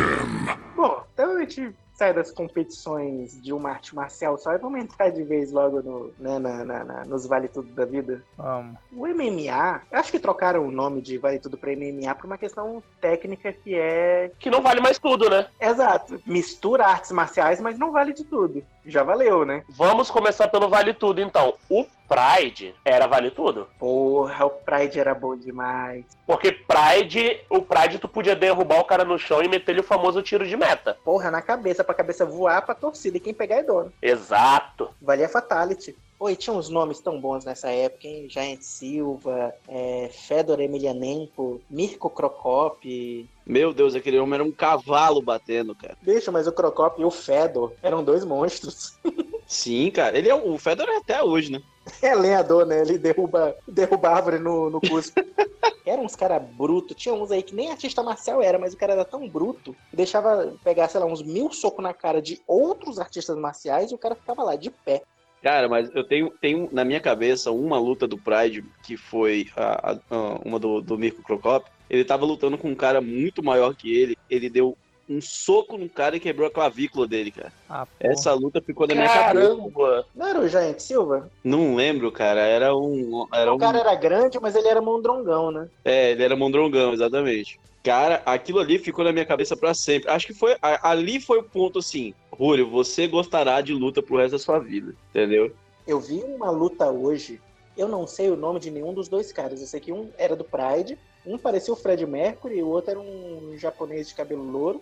Bom, 0.74 1.04
então 1.12 1.36
a 1.36 1.40
gente 1.40 1.74
sai 1.96 2.12
das 2.12 2.30
competições 2.30 3.40
de 3.40 3.52
uma 3.52 3.70
arte 3.70 3.94
marcial 3.94 4.36
só 4.36 4.52
e 4.52 4.58
vamos 4.58 4.80
entrar 4.80 5.08
de 5.10 5.22
vez 5.22 5.50
logo 5.50 5.80
no, 5.82 6.12
né, 6.18 6.38
na, 6.38 6.64
na- 6.64 6.84
na- 6.84 7.04
nos 7.06 7.26
Vale 7.26 7.48
Tudo 7.48 7.72
da 7.72 7.84
Vida. 7.84 8.22
Vamos. 8.36 8.78
O 8.92 9.06
MMA, 9.06 9.80
eu 9.90 9.98
acho 9.98 10.10
que 10.12 10.18
trocaram 10.18 10.66
o 10.66 10.70
nome 10.70 11.00
de 11.00 11.16
Vale 11.18 11.38
Tudo 11.38 11.56
pra 11.56 11.72
MMA 11.72 12.14
por 12.14 12.26
uma 12.26 12.36
questão 12.38 12.82
técnica 13.00 13.52
que 13.52 13.74
é. 13.74 14.30
Que 14.38 14.50
não 14.50 14.60
vale 14.62 14.80
mais 14.80 14.98
tudo, 14.98 15.28
né? 15.30 15.46
Exato. 15.60 16.20
Mistura 16.26 16.86
artes 16.86 17.10
marciais, 17.12 17.60
mas 17.60 17.78
não 17.78 17.90
vale 17.92 18.12
de 18.12 18.24
tudo. 18.24 18.62
Já 18.86 19.02
valeu, 19.02 19.44
né? 19.44 19.64
Vamos 19.68 20.10
começar 20.10 20.48
pelo 20.48 20.68
vale 20.68 20.94
tudo, 20.94 21.20
então. 21.20 21.54
O 21.68 21.84
Pride 22.08 22.74
era 22.84 23.06
vale 23.06 23.30
tudo. 23.32 23.68
Porra, 23.78 24.46
o 24.46 24.50
Pride 24.50 25.00
era 25.00 25.12
bom 25.12 25.36
demais. 25.36 26.04
Porque 26.24 26.52
Pride, 26.52 27.40
o 27.50 27.62
Pride 27.62 27.98
tu 27.98 28.08
podia 28.08 28.36
derrubar 28.36 28.78
o 28.78 28.84
cara 28.84 29.04
no 29.04 29.18
chão 29.18 29.42
e 29.42 29.48
meter-lhe 29.48 29.80
o 29.80 29.84
famoso 29.84 30.22
tiro 30.22 30.46
de 30.46 30.56
meta. 30.56 30.96
Porra, 31.04 31.30
na 31.30 31.42
cabeça, 31.42 31.82
pra 31.82 31.94
cabeça 31.94 32.24
voar 32.24 32.62
pra 32.62 32.74
torcida. 32.74 33.16
E 33.16 33.20
quem 33.20 33.34
pegar 33.34 33.56
é 33.56 33.62
dono. 33.64 33.92
Exato. 34.00 34.90
Valia 35.02 35.28
Fatality. 35.28 35.96
Oi, 36.18 36.34
tinha 36.34 36.56
uns 36.56 36.70
nomes 36.70 36.98
tão 37.00 37.20
bons 37.20 37.44
nessa 37.44 37.70
época, 37.70 38.08
hein? 38.08 38.26
Giant 38.28 38.62
Silva, 38.62 39.54
é, 39.68 40.08
Fedor 40.10 40.60
Emelianenko, 40.60 41.60
Mirko 41.68 42.08
Krokop. 42.08 43.28
Meu 43.44 43.74
Deus, 43.74 43.94
aquele 43.94 44.18
homem 44.18 44.34
era 44.34 44.44
um 44.44 44.50
cavalo 44.50 45.20
batendo, 45.20 45.74
cara. 45.74 45.96
Bicho, 46.00 46.32
mas 46.32 46.46
o 46.46 46.52
Krokop 46.52 47.00
e 47.00 47.04
o 47.04 47.10
Fedor 47.10 47.74
eram 47.82 48.02
dois 48.02 48.24
monstros. 48.24 48.98
Sim, 49.46 49.90
cara. 49.90 50.16
Ele 50.16 50.30
é 50.30 50.34
o 50.34 50.56
Fedor 50.56 50.88
é 50.88 50.96
até 50.96 51.22
hoje, 51.22 51.52
né? 51.52 51.60
É 52.00 52.14
lenhador, 52.14 52.64
né? 52.64 52.80
Ele 52.80 52.96
derruba, 52.96 53.54
derruba 53.68 54.08
árvore 54.08 54.38
no, 54.38 54.70
no 54.70 54.80
cuspe. 54.80 55.22
Eram 55.86 56.04
uns 56.04 56.16
caras 56.16 56.42
brutos. 56.42 56.96
Tinha 56.96 57.14
uns 57.14 57.30
aí 57.30 57.42
que 57.42 57.54
nem 57.54 57.70
artista 57.70 58.02
marcial 58.02 58.42
era, 58.42 58.58
mas 58.58 58.74
o 58.74 58.76
cara 58.76 58.94
era 58.94 59.04
tão 59.04 59.28
bruto 59.28 59.76
que 59.88 59.94
deixava 59.94 60.52
pegar, 60.64 60.88
sei 60.88 60.98
lá, 60.98 61.06
uns 61.06 61.22
mil 61.22 61.52
socos 61.52 61.82
na 61.82 61.94
cara 61.94 62.20
de 62.20 62.42
outros 62.44 62.98
artistas 62.98 63.36
marciais 63.36 63.92
e 63.92 63.94
o 63.94 63.98
cara 63.98 64.16
ficava 64.16 64.42
lá, 64.42 64.56
de 64.56 64.68
pé. 64.68 65.02
Cara, 65.42 65.68
mas 65.68 65.88
eu 65.94 66.02
tenho, 66.02 66.30
tenho 66.40 66.68
na 66.72 66.84
minha 66.84 67.00
cabeça 67.00 67.50
uma 67.52 67.78
luta 67.78 68.06
do 68.06 68.18
Pride 68.18 68.64
que 68.82 68.96
foi 68.96 69.46
a, 69.56 69.92
a- 69.92 69.98
a- 70.10 70.40
uma 70.44 70.58
do, 70.58 70.80
do 70.80 70.98
Mirko 70.98 71.22
Krokop. 71.22 71.66
Ele 71.88 72.04
tava 72.04 72.24
lutando 72.26 72.58
com 72.58 72.68
um 72.68 72.74
cara 72.74 73.00
muito 73.00 73.42
maior 73.44 73.74
que 73.74 73.94
ele. 73.96 74.18
Ele 74.28 74.50
deu 74.50 74.76
um 75.08 75.20
soco 75.20 75.78
no 75.78 75.88
cara 75.88 76.16
e 76.16 76.20
quebrou 76.20 76.48
a 76.48 76.50
clavícula 76.50 77.06
dele, 77.06 77.30
cara. 77.30 77.52
Ah. 77.70 77.86
Essa 78.00 78.32
luta 78.34 78.60
ficou 78.60 78.88
na 78.88 78.94
minha 78.96 79.06
cabeça. 79.08 79.46
Caramba! 79.48 80.06
Não 80.16 80.26
era 80.26 80.40
o 80.40 80.48
Giant 80.48 80.80
Silva? 80.80 81.30
Não 81.44 81.76
lembro, 81.76 82.10
cara. 82.10 82.40
Era 82.40 82.74
um. 82.74 83.24
Era 83.32 83.52
o 83.52 83.54
um 83.54 83.58
cara 83.58 83.78
era 83.78 83.94
grande, 83.94 84.40
mas 84.40 84.56
ele 84.56 84.66
era 84.66 84.80
mondrongão, 84.82 85.52
né? 85.52 85.68
É, 85.84 86.10
ele 86.10 86.24
era 86.24 86.34
mondrongão, 86.34 86.92
exatamente. 86.92 87.60
Cara, 87.86 88.20
aquilo 88.26 88.58
ali 88.58 88.80
ficou 88.80 89.04
na 89.04 89.12
minha 89.12 89.24
cabeça 89.24 89.56
pra 89.56 89.72
sempre. 89.72 90.10
Acho 90.10 90.26
que 90.26 90.34
foi. 90.34 90.56
ali 90.60 91.20
foi 91.20 91.38
o 91.38 91.44
ponto 91.44 91.78
assim. 91.78 92.12
Rúlio, 92.32 92.68
você 92.68 93.06
gostará 93.06 93.60
de 93.60 93.72
luta 93.72 94.02
pro 94.02 94.16
resto 94.16 94.32
da 94.32 94.40
sua 94.40 94.58
vida, 94.58 94.92
entendeu? 95.10 95.54
Eu 95.86 96.00
vi 96.00 96.20
uma 96.24 96.50
luta 96.50 96.90
hoje, 96.90 97.40
eu 97.76 97.86
não 97.86 98.04
sei 98.04 98.28
o 98.28 98.36
nome 98.36 98.58
de 98.58 98.72
nenhum 98.72 98.92
dos 98.92 99.06
dois 99.06 99.30
caras. 99.30 99.60
Eu 99.60 99.68
sei 99.68 99.78
que 99.78 99.92
um 99.92 100.10
era 100.18 100.34
do 100.34 100.42
Pride, 100.42 100.98
um 101.24 101.38
parecia 101.38 101.72
o 101.72 101.76
Fred 101.76 102.04
Mercury 102.04 102.58
e 102.58 102.62
o 102.64 102.66
outro 102.66 102.90
era 102.90 102.98
um 102.98 103.56
japonês 103.56 104.08
de 104.08 104.16
cabelo 104.16 104.42
louro. 104.42 104.80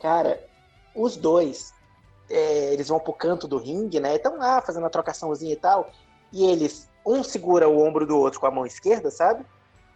Cara, 0.00 0.42
os 0.94 1.14
dois, 1.14 1.74
é, 2.30 2.72
eles 2.72 2.88
vão 2.88 2.98
pro 2.98 3.12
canto 3.12 3.46
do 3.46 3.58
ringue, 3.58 4.00
né? 4.00 4.16
Estão 4.16 4.38
lá 4.38 4.62
fazendo 4.62 4.86
a 4.86 4.90
trocaçãozinha 4.90 5.52
e 5.52 5.56
tal. 5.56 5.92
E 6.32 6.46
eles, 6.46 6.88
um 7.04 7.22
segura 7.22 7.68
o 7.68 7.86
ombro 7.86 8.06
do 8.06 8.16
outro 8.16 8.40
com 8.40 8.46
a 8.46 8.50
mão 8.50 8.64
esquerda, 8.64 9.10
sabe? 9.10 9.44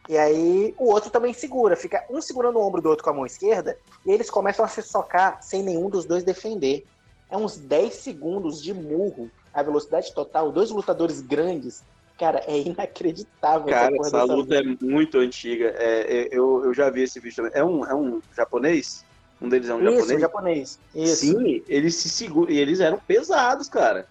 E 0.08 0.18
aí 0.18 0.74
o 0.78 0.90
outro 0.90 1.10
também 1.10 1.32
segura, 1.32 1.76
fica 1.76 2.04
um 2.10 2.20
segurando 2.20 2.58
o 2.58 2.62
ombro 2.62 2.82
do 2.82 2.88
outro 2.88 3.04
com 3.04 3.10
a 3.10 3.14
mão 3.14 3.26
esquerda, 3.26 3.78
e 4.04 4.10
eles 4.10 4.28
começam 4.28 4.64
a 4.64 4.68
se 4.68 4.82
socar 4.82 5.40
sem 5.42 5.62
nenhum 5.62 5.88
dos 5.88 6.04
dois 6.04 6.24
defender. 6.24 6.84
É 7.30 7.36
uns 7.36 7.56
10 7.56 7.94
segundos 7.94 8.62
de 8.62 8.74
murro 8.74 9.30
a 9.54 9.62
velocidade 9.62 10.12
total, 10.12 10.50
dois 10.52 10.70
lutadores 10.70 11.20
grandes. 11.20 11.82
Cara, 12.18 12.42
é 12.46 12.58
inacreditável. 12.58 13.68
Cara, 13.68 13.94
essa 13.96 14.10
dessa 14.10 14.24
luta 14.24 14.54
é 14.56 14.62
muito 14.80 15.18
antiga. 15.18 15.74
É, 15.78 16.00
é, 16.24 16.28
eu, 16.30 16.64
eu 16.64 16.74
já 16.74 16.90
vi 16.90 17.02
esse 17.02 17.18
vídeo 17.18 17.36
também. 17.36 17.52
É 17.54 17.64
um, 17.64 17.84
é 17.86 17.94
um 17.94 18.20
japonês? 18.36 19.04
Um 19.40 19.48
deles 19.48 19.68
é 19.68 19.74
um 19.74 19.80
Isso, 19.80 19.92
japonês? 19.98 20.20
japonês. 20.20 20.78
Isso. 20.94 21.16
Sim, 21.16 21.62
eles 21.66 21.96
se 21.96 22.08
seguram. 22.08 22.52
E 22.52 22.58
eles 22.58 22.80
eram 22.80 22.98
pesados, 22.98 23.68
cara. 23.68 24.06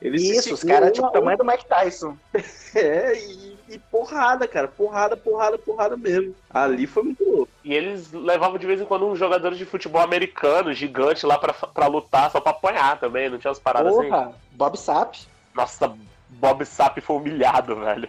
Eles 0.00 0.20
se 0.22 0.36
Isso, 0.36 0.54
os 0.54 0.60
seguram 0.60 0.80
caras, 0.80 0.92
tipo, 0.92 1.08
um- 1.08 1.12
tamanho 1.12 1.38
do 1.38 1.44
Mike 1.44 1.66
Tyson. 1.66 2.16
É, 2.74 3.18
e, 3.18 3.55
e 3.68 3.78
porrada, 3.78 4.46
cara. 4.46 4.68
Porrada, 4.68 5.16
porrada, 5.16 5.58
porrada 5.58 5.96
mesmo. 5.96 6.34
Ali 6.50 6.86
foi 6.86 7.02
muito 7.02 7.24
louco. 7.24 7.52
E 7.64 7.74
eles 7.74 8.12
levavam 8.12 8.58
de 8.58 8.66
vez 8.66 8.80
em 8.80 8.84
quando 8.84 9.06
uns 9.06 9.18
jogadores 9.18 9.58
de 9.58 9.64
futebol 9.64 10.00
americano, 10.00 10.72
gigante, 10.72 11.26
lá 11.26 11.38
pra, 11.38 11.52
pra 11.52 11.86
lutar, 11.86 12.30
só 12.30 12.40
pra 12.40 12.52
apanhar 12.52 12.98
também, 12.98 13.28
não 13.28 13.38
tinha 13.38 13.50
umas 13.50 13.58
paradas 13.58 13.96
assim? 13.96 14.08
Porra, 14.08 14.34
Bob 14.52 14.76
Sapp. 14.78 15.26
Nossa, 15.54 15.96
Bob 16.28 16.64
Sapp 16.64 17.00
foi 17.00 17.16
humilhado, 17.16 17.76
velho. 17.80 18.08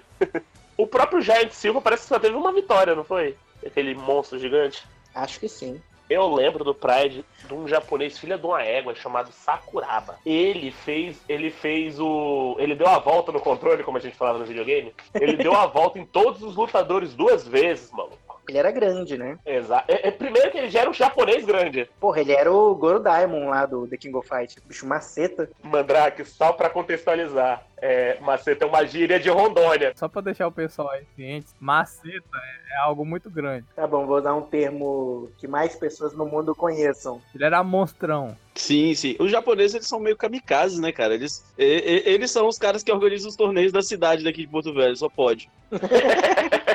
o 0.78 0.86
próprio 0.86 1.22
Giant 1.22 1.52
Silva 1.52 1.82
parece 1.82 2.04
que 2.04 2.10
só 2.10 2.20
teve 2.20 2.36
uma 2.36 2.54
vitória, 2.54 2.96
não 2.96 3.04
foi? 3.04 3.36
Aquele 3.66 3.96
monstro 3.96 4.38
gigante. 4.38 4.86
Acho 5.16 5.40
que 5.40 5.50
sim. 5.50 5.82
Eu 6.10 6.34
lembro 6.34 6.64
do 6.64 6.74
Pride 6.74 7.26
de 7.46 7.54
um 7.54 7.68
japonês 7.68 8.18
filha 8.18 8.38
de 8.38 8.46
uma 8.46 8.64
égua 8.64 8.96
chamado 8.96 9.32
Sakuraba. 9.32 10.18
Ele 10.26 10.72
fez, 10.72 11.22
ele 11.28 11.50
fez 11.50 12.00
o, 12.00 12.56
ele 12.60 12.76
deu 12.76 12.88
a 12.88 13.00
volta 13.00 13.32
no 13.32 13.42
controle, 13.42 13.84
como 13.84 13.98
a 13.98 14.02
gente 14.02 14.16
falava 14.16 14.40
no 14.40 14.46
videogame. 14.46 14.94
Ele 15.14 15.36
deu 15.36 15.54
a 15.54 15.66
volta 15.66 16.00
em 16.00 16.06
todos 16.06 16.42
os 16.42 16.56
lutadores 16.56 17.14
duas 17.14 17.46
vezes, 17.46 17.92
maluco. 17.92 18.27
Ele 18.48 18.58
era 18.58 18.72
grande, 18.72 19.18
né? 19.18 19.38
Exato. 19.46 19.92
É, 19.92 20.08
é, 20.08 20.12
primeiro 20.12 20.50
que 20.52 20.58
ele 20.58 20.70
já 20.70 20.82
era 20.82 20.90
um 20.90 20.94
japonês 20.94 21.44
grande. 21.46 21.90
Porra, 22.00 22.22
ele 22.22 22.32
era 22.32 22.52
o 22.52 22.74
Goro 22.76 23.00
Diamond 23.00 23.46
lá 23.48 23.66
do 23.66 23.86
The 23.88 23.98
King 23.98 24.16
of 24.16 24.28
Fight. 24.28 24.56
Bicho 24.66 24.86
maceta. 24.88 25.50
Mandrake, 25.62 26.24
só 26.26 26.54
pra 26.54 26.70
contextualizar. 26.70 27.64
É, 27.80 28.18
maceta 28.22 28.66
é 28.66 28.68
uma 28.68 28.86
gíria 28.86 29.20
de 29.20 29.30
Rondônia. 29.30 29.92
Só 29.96 30.08
pra 30.08 30.22
deixar 30.22 30.48
o 30.48 30.52
pessoal 30.52 30.90
aí 30.90 31.04
ciente, 31.16 31.46
maceta 31.60 32.24
é, 32.36 32.76
é 32.76 32.78
algo 32.80 33.06
muito 33.06 33.30
grande. 33.30 33.66
Tá 33.76 33.86
bom, 33.86 34.06
vou 34.08 34.20
dar 34.22 34.34
um 34.34 34.42
termo 34.42 35.30
que 35.38 35.48
mais 35.48 35.76
pessoas 35.76 36.14
no 36.14 36.26
mundo 36.26 36.56
conheçam. 36.56 37.22
Ele 37.36 37.44
era 37.46 37.64
monstrão. 37.64 38.36
Sim, 38.56 38.96
sim. 38.96 39.16
Os 39.20 39.30
japoneses, 39.30 39.76
eles 39.76 39.88
são 39.88 40.00
meio 40.00 40.18
kamikazes, 40.18 40.80
né, 40.80 40.92
cara? 40.92 41.14
Eles, 41.14 41.46
e- 41.56 41.64
e- 42.08 42.10
eles 42.10 42.32
são 42.32 42.48
os 42.48 42.58
caras 42.58 42.82
que 42.82 42.92
organizam 42.92 43.30
os 43.30 43.36
torneios 43.36 43.72
da 43.72 43.84
cidade 43.84 44.24
daqui 44.24 44.42
de 44.42 44.48
Porto 44.48 44.74
Velho, 44.74 44.96
só 44.96 45.08
pode. 45.08 45.48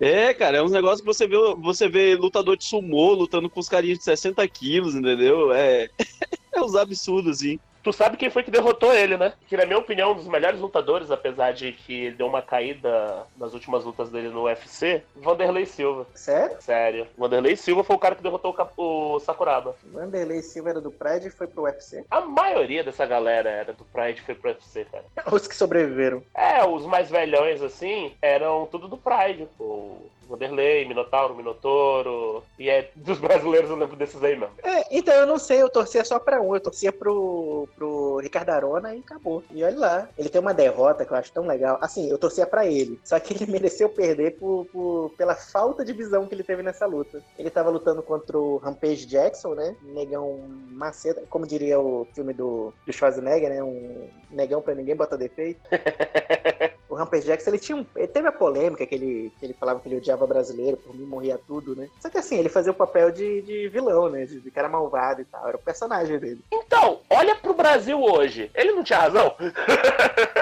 é, 0.00 0.34
cara, 0.34 0.58
é 0.58 0.62
uns 0.62 0.72
negócios 0.72 1.00
que 1.00 1.06
você 1.06 1.26
vê, 1.26 1.36
você 1.58 1.88
vê 1.88 2.14
lutador 2.14 2.56
de 2.56 2.64
sumô 2.64 3.12
lutando 3.12 3.48
com 3.48 3.60
os 3.60 3.68
carinhas 3.68 3.98
de 3.98 4.04
60 4.04 4.46
quilos, 4.48 4.94
entendeu? 4.94 5.52
É, 5.52 5.88
é 6.52 6.60
uns 6.60 6.74
absurdos, 6.74 7.38
assim. 7.38 7.58
Tu 7.86 7.92
sabe 7.92 8.16
quem 8.16 8.28
foi 8.28 8.42
que 8.42 8.50
derrotou 8.50 8.92
ele, 8.92 9.16
né? 9.16 9.32
Que, 9.46 9.56
na 9.56 9.64
minha 9.64 9.78
opinião, 9.78 10.10
um 10.10 10.16
dos 10.16 10.26
melhores 10.26 10.58
lutadores, 10.58 11.08
apesar 11.12 11.52
de 11.52 11.70
que 11.70 12.06
ele 12.06 12.16
deu 12.16 12.26
uma 12.26 12.42
caída 12.42 13.24
nas 13.36 13.54
últimas 13.54 13.84
lutas 13.84 14.10
dele 14.10 14.28
no 14.28 14.42
UFC, 14.42 15.04
Vanderlei 15.14 15.66
Silva. 15.66 16.04
Sério? 16.12 16.56
Sério. 16.58 17.06
Vanderlei 17.16 17.54
Silva 17.54 17.84
foi 17.84 17.94
o 17.94 17.98
cara 18.00 18.16
que 18.16 18.24
derrotou 18.24 18.56
o, 18.76 19.14
o 19.14 19.20
Sakuraba. 19.20 19.76
Vanderlei 19.84 20.42
Silva 20.42 20.70
era 20.70 20.80
do 20.80 20.90
Pride 20.90 21.28
e 21.28 21.30
foi 21.30 21.46
pro 21.46 21.62
UFC. 21.62 22.04
A 22.10 22.22
maioria 22.22 22.82
dessa 22.82 23.06
galera 23.06 23.48
era 23.50 23.72
do 23.72 23.84
Pride 23.84 24.20
e 24.20 24.24
foi 24.24 24.34
pro 24.34 24.50
UFC, 24.50 24.84
cara. 24.86 25.04
Os 25.30 25.46
que 25.46 25.54
sobreviveram. 25.54 26.24
É, 26.34 26.64
os 26.64 26.84
mais 26.86 27.08
velhões, 27.08 27.62
assim, 27.62 28.12
eram 28.20 28.66
tudo 28.66 28.88
do 28.88 28.96
Pride. 28.96 29.46
O 29.60 30.10
Vanderlei, 30.28 30.86
Minotauro, 30.86 31.34
Minotouro. 31.34 32.42
E 32.58 32.68
é 32.68 32.90
dos 32.94 33.18
brasileiros 33.20 33.70
eu 33.70 33.76
lembro 33.76 33.96
desses 33.96 34.22
aí 34.22 34.36
mesmo. 34.36 34.54
É, 34.62 34.84
então 34.96 35.14
eu 35.14 35.26
não 35.26 35.38
sei, 35.38 35.62
eu 35.62 35.68
torcia 35.70 36.04
só 36.04 36.18
pra 36.18 36.40
um. 36.40 36.54
Eu 36.54 36.60
torcia 36.60 36.92
pro, 36.92 37.68
pro 37.76 38.18
Ricardo 38.18 38.50
Arona 38.50 38.94
e 38.94 39.00
acabou. 39.00 39.42
E 39.50 39.62
olha 39.64 39.78
lá. 39.78 40.08
Ele 40.18 40.28
tem 40.28 40.40
uma 40.40 40.54
derrota 40.54 41.04
que 41.04 41.12
eu 41.12 41.16
acho 41.16 41.32
tão 41.32 41.46
legal. 41.46 41.78
Assim, 41.80 42.10
eu 42.10 42.18
torcia 42.18 42.46
pra 42.46 42.66
ele. 42.66 43.00
Só 43.04 43.18
que 43.20 43.34
ele 43.34 43.46
mereceu 43.50 43.88
perder 43.88 44.32
por, 44.38 44.66
por- 44.72 45.10
pela 45.16 45.34
falta 45.34 45.84
de 45.84 45.92
visão 45.92 46.26
que 46.26 46.34
ele 46.34 46.42
teve 46.44 46.62
nessa 46.62 46.86
luta. 46.86 47.22
Ele 47.38 47.50
tava 47.50 47.70
lutando 47.70 48.02
contra 48.02 48.38
o 48.38 48.56
Rampage 48.58 49.06
Jackson, 49.06 49.54
né? 49.54 49.76
Negão 49.82 50.38
maceta, 50.70 51.22
como 51.28 51.46
diria 51.46 51.78
o 51.80 52.06
filme 52.14 52.32
do, 52.32 52.72
do 52.86 52.92
Schwarzenegger, 52.92 53.48
né? 53.50 53.62
Um 53.62 54.08
negão 54.30 54.60
pra 54.62 54.74
ninguém 54.74 54.96
bota 54.96 55.16
defeito. 55.16 55.60
O 56.96 56.98
Rampage 56.98 57.26
Jackson, 57.26 57.50
ele 57.50 57.58
tinha 57.58 57.76
um, 57.76 57.84
ele 57.94 58.08
teve 58.08 58.26
a 58.26 58.32
polêmica 58.32 58.86
que 58.86 58.94
ele, 58.94 59.30
que 59.38 59.44
ele 59.44 59.52
falava 59.52 59.80
que 59.80 59.86
ele 59.86 59.98
odiava 59.98 60.26
brasileiro, 60.26 60.78
por 60.78 60.96
mim 60.96 61.04
morria 61.04 61.38
tudo, 61.46 61.76
né? 61.76 61.90
Só 62.00 62.08
que 62.08 62.16
assim, 62.16 62.38
ele 62.38 62.48
fazia 62.48 62.72
o 62.72 62.74
papel 62.74 63.10
de, 63.10 63.42
de 63.42 63.68
vilão, 63.68 64.08
né? 64.08 64.24
De, 64.24 64.40
de 64.40 64.50
cara 64.50 64.66
malvado 64.66 65.20
e 65.20 65.26
tal. 65.26 65.46
Era 65.46 65.58
o 65.58 65.60
personagem 65.60 66.18
dele. 66.18 66.40
Então, 66.50 67.00
olha 67.10 67.36
pro 67.36 67.52
Brasil 67.52 68.00
hoje. 68.02 68.50
Ele 68.54 68.72
não 68.72 68.82
tinha 68.82 69.00
razão? 69.00 69.34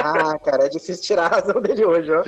Ah, 0.06 0.38
cara, 0.38 0.66
é 0.66 0.68
difícil 0.68 1.02
tirar 1.02 1.24
a 1.24 1.36
razão 1.36 1.62
dele 1.62 1.82
hoje, 1.82 2.10
ó. 2.12 2.22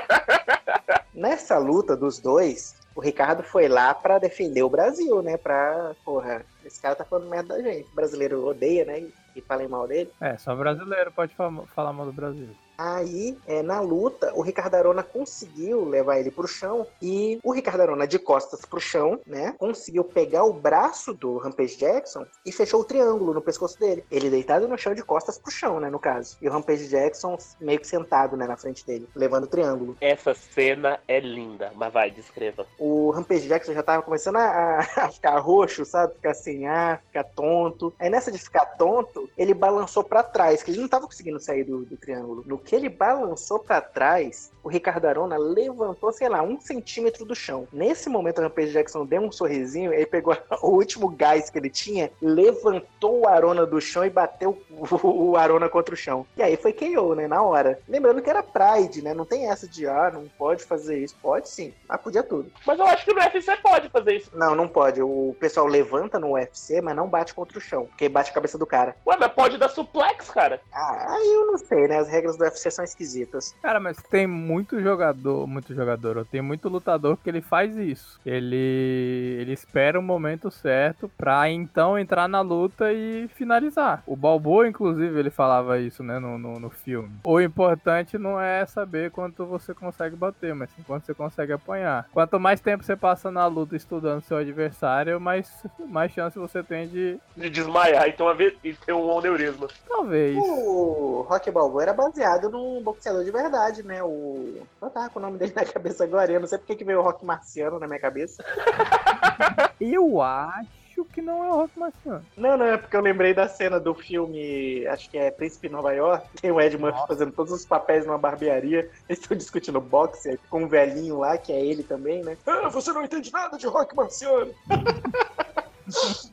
Nessa 1.14 1.56
luta 1.56 1.96
dos 1.96 2.18
dois, 2.18 2.74
o 2.96 3.00
Ricardo 3.00 3.44
foi 3.44 3.68
lá 3.68 3.94
pra 3.94 4.18
defender 4.18 4.64
o 4.64 4.68
Brasil, 4.68 5.22
né? 5.22 5.36
Pra, 5.36 5.94
porra, 6.04 6.44
esse 6.64 6.82
cara 6.82 6.96
tá 6.96 7.04
falando 7.04 7.30
merda 7.30 7.56
da 7.56 7.62
gente. 7.62 7.88
O 7.92 7.94
brasileiro 7.94 8.44
odeia, 8.44 8.84
né? 8.84 9.06
E, 9.36 9.40
falem 9.40 9.68
mal 9.68 9.86
dele. 9.86 10.10
É, 10.20 10.36
só 10.36 10.54
brasileiro 10.54 11.12
pode 11.12 11.32
falar 11.34 11.92
mal 11.92 12.06
do 12.06 12.12
Brasil. 12.12 12.48
Aí, 12.76 13.36
é, 13.46 13.62
na 13.62 13.80
luta, 13.80 14.32
o 14.34 14.42
Ricardo 14.42 14.74
Arona 14.74 15.02
conseguiu 15.02 15.84
levar 15.84 16.18
ele 16.18 16.30
pro 16.30 16.48
chão 16.48 16.86
e 17.00 17.38
o 17.42 17.52
Ricardo 17.52 17.80
Arona, 17.80 18.06
de 18.06 18.18
costas 18.18 18.64
pro 18.64 18.80
chão, 18.80 19.20
né, 19.26 19.54
conseguiu 19.58 20.04
pegar 20.04 20.44
o 20.44 20.52
braço 20.52 21.12
do 21.14 21.38
Rampage 21.38 21.76
Jackson 21.76 22.26
e 22.44 22.52
fechou 22.52 22.80
o 22.80 22.84
triângulo 22.84 23.34
no 23.34 23.42
pescoço 23.42 23.78
dele. 23.78 24.04
Ele 24.10 24.30
deitado 24.30 24.66
no 24.68 24.78
chão, 24.78 24.94
de 24.94 25.02
costas 25.02 25.38
pro 25.38 25.50
chão, 25.50 25.80
né, 25.80 25.90
no 25.90 25.98
caso. 25.98 26.36
E 26.40 26.48
o 26.48 26.52
Rampage 26.52 26.88
Jackson 26.88 27.36
meio 27.60 27.78
que 27.78 27.86
sentado, 27.86 28.36
né, 28.36 28.46
na 28.46 28.56
frente 28.56 28.84
dele, 28.86 29.08
levando 29.14 29.44
o 29.44 29.48
triângulo. 29.48 29.96
Essa 30.00 30.34
cena 30.34 31.00
é 31.06 31.20
linda, 31.20 31.72
mas 31.74 31.92
vai, 31.92 32.10
descreva. 32.10 32.66
O 32.78 33.10
Rampage 33.10 33.48
Jackson 33.48 33.72
já 33.72 33.82
tava 33.82 34.02
começando 34.02 34.36
a, 34.36 34.78
a 34.96 35.10
ficar 35.10 35.38
roxo, 35.38 35.84
sabe? 35.84 36.14
Ficar 36.14 36.34
sem 36.34 36.66
ar, 36.66 37.02
ficar 37.06 37.24
tonto. 37.24 37.92
Aí 37.98 38.10
nessa 38.10 38.30
de 38.30 38.38
ficar 38.38 38.66
tonto, 38.76 39.28
ele 39.36 39.54
balançou 39.54 40.02
pra 40.02 40.22
trás, 40.22 40.62
que 40.62 40.70
ele 40.70 40.80
não 40.80 40.88
tava 40.88 41.06
conseguindo 41.06 41.40
sair 41.40 41.64
do, 41.64 41.84
do 41.84 41.96
triângulo. 41.96 42.42
No 42.46 42.58
que 42.62 42.74
ele 42.74 42.88
balançou 42.88 43.58
pra 43.58 43.80
trás, 43.80 44.52
o 44.62 44.68
Ricardo 44.68 45.06
Arona 45.06 45.36
levantou, 45.36 46.12
sei 46.12 46.28
lá, 46.28 46.42
um 46.42 46.60
centímetro 46.60 47.24
do 47.24 47.34
chão. 47.34 47.66
Nesse 47.72 48.08
momento, 48.08 48.38
o 48.38 48.42
Rampage 48.42 48.72
Jackson 48.72 49.04
deu 49.04 49.20
um 49.20 49.32
sorrisinho, 49.32 49.92
ele 49.92 50.06
pegou 50.06 50.36
o 50.62 50.68
último 50.68 51.08
gás 51.08 51.50
que 51.50 51.58
ele 51.58 51.70
tinha, 51.70 52.10
levantou 52.20 53.20
o 53.20 53.28
Arona 53.28 53.66
do 53.66 53.80
chão 53.80 54.04
e 54.04 54.10
bateu 54.10 54.60
o, 54.70 55.36
Arona 55.36 55.68
contra 55.68 55.94
o 55.94 55.98
chão. 55.98 56.26
E 56.36 56.42
aí 56.42 56.56
foi 56.56 56.72
KO, 56.72 57.14
né? 57.14 57.26
Na 57.26 57.42
hora. 57.42 57.80
Lembrando 57.88 58.22
que 58.22 58.30
era 58.30 58.42
Pride, 58.42 59.02
né? 59.02 59.12
Não 59.12 59.24
tem 59.24 59.50
essa 59.50 59.66
de, 59.66 59.86
ah, 59.86 60.10
não 60.12 60.28
pode 60.38 60.62
fazer 60.64 60.98
isso. 60.98 61.16
Pode 61.20 61.48
sim, 61.48 61.74
mas 61.88 62.00
podia 62.00 62.22
tudo. 62.22 62.50
Mas 62.66 62.78
eu 62.78 62.86
acho 62.86 63.04
que 63.04 63.12
no 63.12 63.20
UFC 63.20 63.56
pode 63.56 63.88
fazer 63.88 64.16
isso. 64.16 64.30
Não, 64.34 64.54
não 64.54 64.68
pode. 64.68 65.02
O 65.02 65.34
pessoal 65.40 65.66
levanta 65.66 66.18
no 66.18 66.32
UFC, 66.32 66.80
mas 66.80 66.94
não 66.94 67.08
bate 67.08 67.34
contra 67.34 67.58
o 67.58 67.60
chão, 67.60 67.86
porque 67.86 68.08
bate 68.08 68.30
a 68.30 68.34
cabeça 68.34 68.56
do 68.56 68.66
cara. 68.66 68.96
Ué, 69.06 69.16
mas 69.18 69.32
pode 69.32 69.58
dar 69.58 69.68
suplex, 69.68 70.30
cara. 70.30 70.60
Ah, 70.72 71.14
aí 71.14 71.32
eu 71.32 71.46
não 71.46 71.58
sei, 71.58 71.88
né? 71.88 71.98
As 71.98 72.08
regras 72.08 72.36
do 72.36 72.44
UFC 72.44 72.51
são 72.58 72.84
esquisitas. 72.84 73.54
Cara, 73.62 73.80
mas 73.80 73.96
tem 74.10 74.26
muito 74.26 74.80
jogador, 74.80 75.46
muito 75.46 75.74
jogador, 75.74 76.26
tem 76.26 76.42
muito 76.42 76.68
lutador 76.68 77.16
que 77.16 77.28
ele 77.28 77.40
faz 77.40 77.76
isso. 77.76 78.20
Ele 78.24 79.36
ele 79.38 79.52
espera 79.52 79.98
o 79.98 80.02
momento 80.02 80.50
certo 80.50 81.10
pra 81.16 81.48
então 81.50 81.98
entrar 81.98 82.28
na 82.28 82.40
luta 82.40 82.92
e 82.92 83.28
finalizar. 83.28 84.02
O 84.06 84.16
Balboa, 84.16 84.68
inclusive, 84.68 85.18
ele 85.18 85.30
falava 85.30 85.78
isso, 85.78 86.02
né, 86.02 86.18
no, 86.18 86.38
no, 86.38 86.58
no 86.58 86.70
filme. 86.70 87.10
O 87.24 87.40
importante 87.40 88.18
não 88.18 88.40
é 88.40 88.64
saber 88.66 89.10
quanto 89.10 89.44
você 89.44 89.74
consegue 89.74 90.16
bater, 90.16 90.54
mas 90.54 90.70
sim 90.70 90.82
quanto 90.86 91.06
você 91.06 91.14
consegue 91.14 91.52
apanhar. 91.52 92.08
Quanto 92.12 92.38
mais 92.38 92.60
tempo 92.60 92.84
você 92.84 92.96
passa 92.96 93.30
na 93.30 93.46
luta 93.46 93.76
estudando 93.76 94.22
seu 94.22 94.36
adversário, 94.36 95.20
mais, 95.20 95.50
mais 95.86 96.12
chance 96.12 96.38
você 96.38 96.62
tem 96.62 96.88
de. 96.88 97.18
De 97.36 97.50
desmaiar 97.50 98.08
e 98.08 98.12
ter, 98.12 98.22
uma 98.22 98.36
e 98.64 98.74
ter 98.74 98.92
um 98.92 99.18
aneurisma. 99.18 99.68
Talvez. 99.88 100.36
O 100.36 101.26
Rock 101.28 101.50
Balboa 101.50 101.82
era 101.82 101.92
baseado 101.92 102.41
num 102.48 102.82
boxeador 102.82 103.24
de 103.24 103.30
verdade, 103.30 103.82
né? 103.82 104.02
O. 104.02 104.62
Eu 104.80 104.90
tava 104.90 105.10
com 105.10 105.18
o 105.18 105.22
nome 105.22 105.38
dele 105.38 105.52
na 105.54 105.64
cabeça 105.64 106.04
agora, 106.04 106.32
eu 106.32 106.40
não 106.40 106.46
sei 106.46 106.58
porque 106.58 106.76
que 106.76 106.84
veio 106.84 107.00
o 107.00 107.02
Rock 107.02 107.24
Marciano 107.24 107.78
na 107.78 107.86
minha 107.86 108.00
cabeça. 108.00 108.44
Eu 109.80 110.22
acho 110.22 111.04
que 111.12 111.20
não 111.20 111.44
é 111.44 111.48
o 111.48 111.56
Rock 111.56 111.78
Marciano. 111.78 112.24
Não, 112.36 112.56
não, 112.56 112.66
é 112.66 112.76
porque 112.76 112.96
eu 112.96 113.00
lembrei 113.00 113.34
da 113.34 113.48
cena 113.48 113.80
do 113.80 113.92
filme, 113.94 114.86
acho 114.86 115.10
que 115.10 115.18
é 115.18 115.30
Príncipe 115.30 115.68
Nova 115.68 115.92
York, 115.92 116.24
tem 116.40 116.52
o 116.52 116.60
Ed 116.60 116.78
Murphy 116.78 117.00
fazendo 117.08 117.32
todos 117.32 117.52
os 117.52 117.66
papéis 117.66 118.06
numa 118.06 118.18
barbearia, 118.18 118.88
eles 119.08 119.20
estão 119.20 119.36
discutindo 119.36 119.80
boxe, 119.80 120.38
com 120.48 120.62
um 120.62 120.68
velhinho 120.68 121.18
lá, 121.18 121.36
que 121.36 121.52
é 121.52 121.60
ele 121.60 121.82
também, 121.82 122.22
né? 122.22 122.36
Ah, 122.46 122.68
você 122.68 122.92
não 122.92 123.02
entende 123.02 123.32
nada 123.32 123.58
de 123.58 123.66
Rock 123.66 123.96
Marciano. 123.96 124.54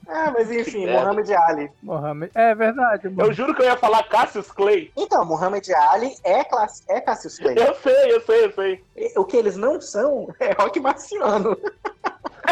ah, 0.07 0.31
mas 0.31 0.51
enfim, 0.51 0.85
É. 0.85 0.99
Muhammad 0.99 1.29
Ali. 1.29 1.71
Mohamed. 1.83 2.31
É 2.35 2.55
verdade, 2.55 3.13
Eu 3.17 3.33
juro 3.33 3.53
que 3.53 3.61
eu 3.61 3.65
ia 3.65 3.77
falar 3.77 4.03
Cassius 4.03 4.51
Clay. 4.51 4.91
Então, 4.95 5.25
Muhammad 5.25 5.67
Ali 5.91 6.15
é, 6.23 6.43
classe, 6.43 6.83
é 6.87 6.99
Cassius 7.01 7.37
Clay. 7.39 7.55
Eu 7.57 7.75
sei, 7.75 8.13
eu 8.13 8.21
sei, 8.21 8.45
eu 8.45 8.51
sei. 8.53 8.83
O 9.17 9.25
que 9.25 9.37
eles 9.37 9.55
não 9.55 9.79
são 9.79 10.27
é 10.39 10.51
Rock 10.53 10.79
Marciano. 10.79 11.57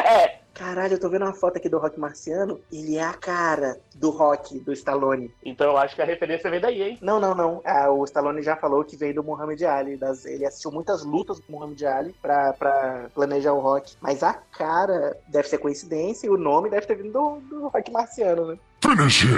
É, 0.05 0.37
Caralho, 0.57 0.93
eu 0.95 0.99
tô 0.99 1.07
vendo 1.07 1.21
uma 1.23 1.33
foto 1.33 1.57
aqui 1.57 1.69
do 1.69 1.77
Rock 1.77 1.99
Marciano. 1.99 2.59
Ele 2.71 2.97
é 2.97 3.03
a 3.03 3.13
cara 3.13 3.79
do 3.93 4.09
Rock, 4.09 4.59
do 4.59 4.73
Stallone. 4.73 5.31
então 5.45 5.67
eu 5.67 5.77
acho 5.77 5.95
que 5.95 6.01
a 6.01 6.05
referência 6.05 6.49
vem 6.49 6.59
daí, 6.59 6.81
hein? 6.81 6.97
Não, 7.01 7.19
não, 7.19 7.35
não. 7.35 7.61
Ah, 7.63 7.91
o 7.91 8.03
Stallone 8.05 8.41
já 8.41 8.55
falou 8.55 8.83
que 8.83 8.97
veio 8.97 9.13
do 9.13 9.23
Muhammad 9.23 9.61
Ali. 9.63 9.97
das- 9.97 10.25
ele 10.25 10.45
assistiu 10.45 10.71
muitas 10.71 11.03
lutas 11.03 11.39
do 11.39 11.45
Muhammad 11.51 11.81
Ali 11.83 12.15
pra, 12.21 12.53
pra 12.53 13.07
planejar 13.13 13.53
o 13.53 13.59
Rock. 13.59 13.95
Mas 14.01 14.23
a 14.23 14.33
cara 14.33 15.15
deve 15.27 15.47
ser 15.47 15.59
coincidência 15.59 16.25
e 16.25 16.29
o 16.29 16.37
nome 16.37 16.69
deve 16.69 16.87
ter 16.87 16.95
vindo 16.95 17.11
do, 17.11 17.39
do 17.41 17.67
Rock 17.67 17.91
Marciano, 17.91 18.47
né? 18.47 18.57
Finish 18.81 19.23
him. 19.25 19.29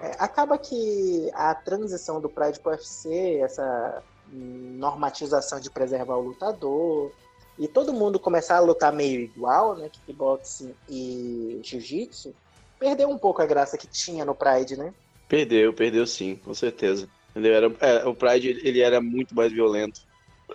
É, 0.00 0.16
acaba 0.18 0.58
que 0.58 1.30
a 1.34 1.54
transição 1.54 2.20
do 2.20 2.28
Pride 2.28 2.58
pro 2.58 2.72
UFC, 2.72 3.38
essa 3.42 4.02
normatização 4.32 5.60
de 5.60 5.70
preservar 5.70 6.16
o 6.16 6.20
lutador, 6.22 7.12
e 7.58 7.68
todo 7.68 7.92
mundo 7.92 8.18
começar 8.18 8.56
a 8.56 8.60
lutar 8.60 8.92
meio 8.92 9.20
igual, 9.20 9.76
né? 9.76 9.88
Kickboxing 9.88 10.74
e 10.88 11.60
jiu-jitsu, 11.62 12.34
perdeu 12.78 13.08
um 13.08 13.18
pouco 13.18 13.42
a 13.42 13.46
graça 13.46 13.78
que 13.78 13.86
tinha 13.86 14.24
no 14.24 14.34
Pride, 14.34 14.76
né? 14.76 14.92
Perdeu, 15.28 15.72
perdeu 15.72 16.06
sim, 16.06 16.36
com 16.36 16.54
certeza. 16.54 17.08
Entendeu? 17.30 17.54
Era, 17.54 17.72
é, 17.80 18.04
o 18.06 18.14
Pride 18.14 18.60
ele 18.62 18.80
era 18.80 19.00
muito 19.00 19.34
mais 19.34 19.52
violento. 19.52 20.00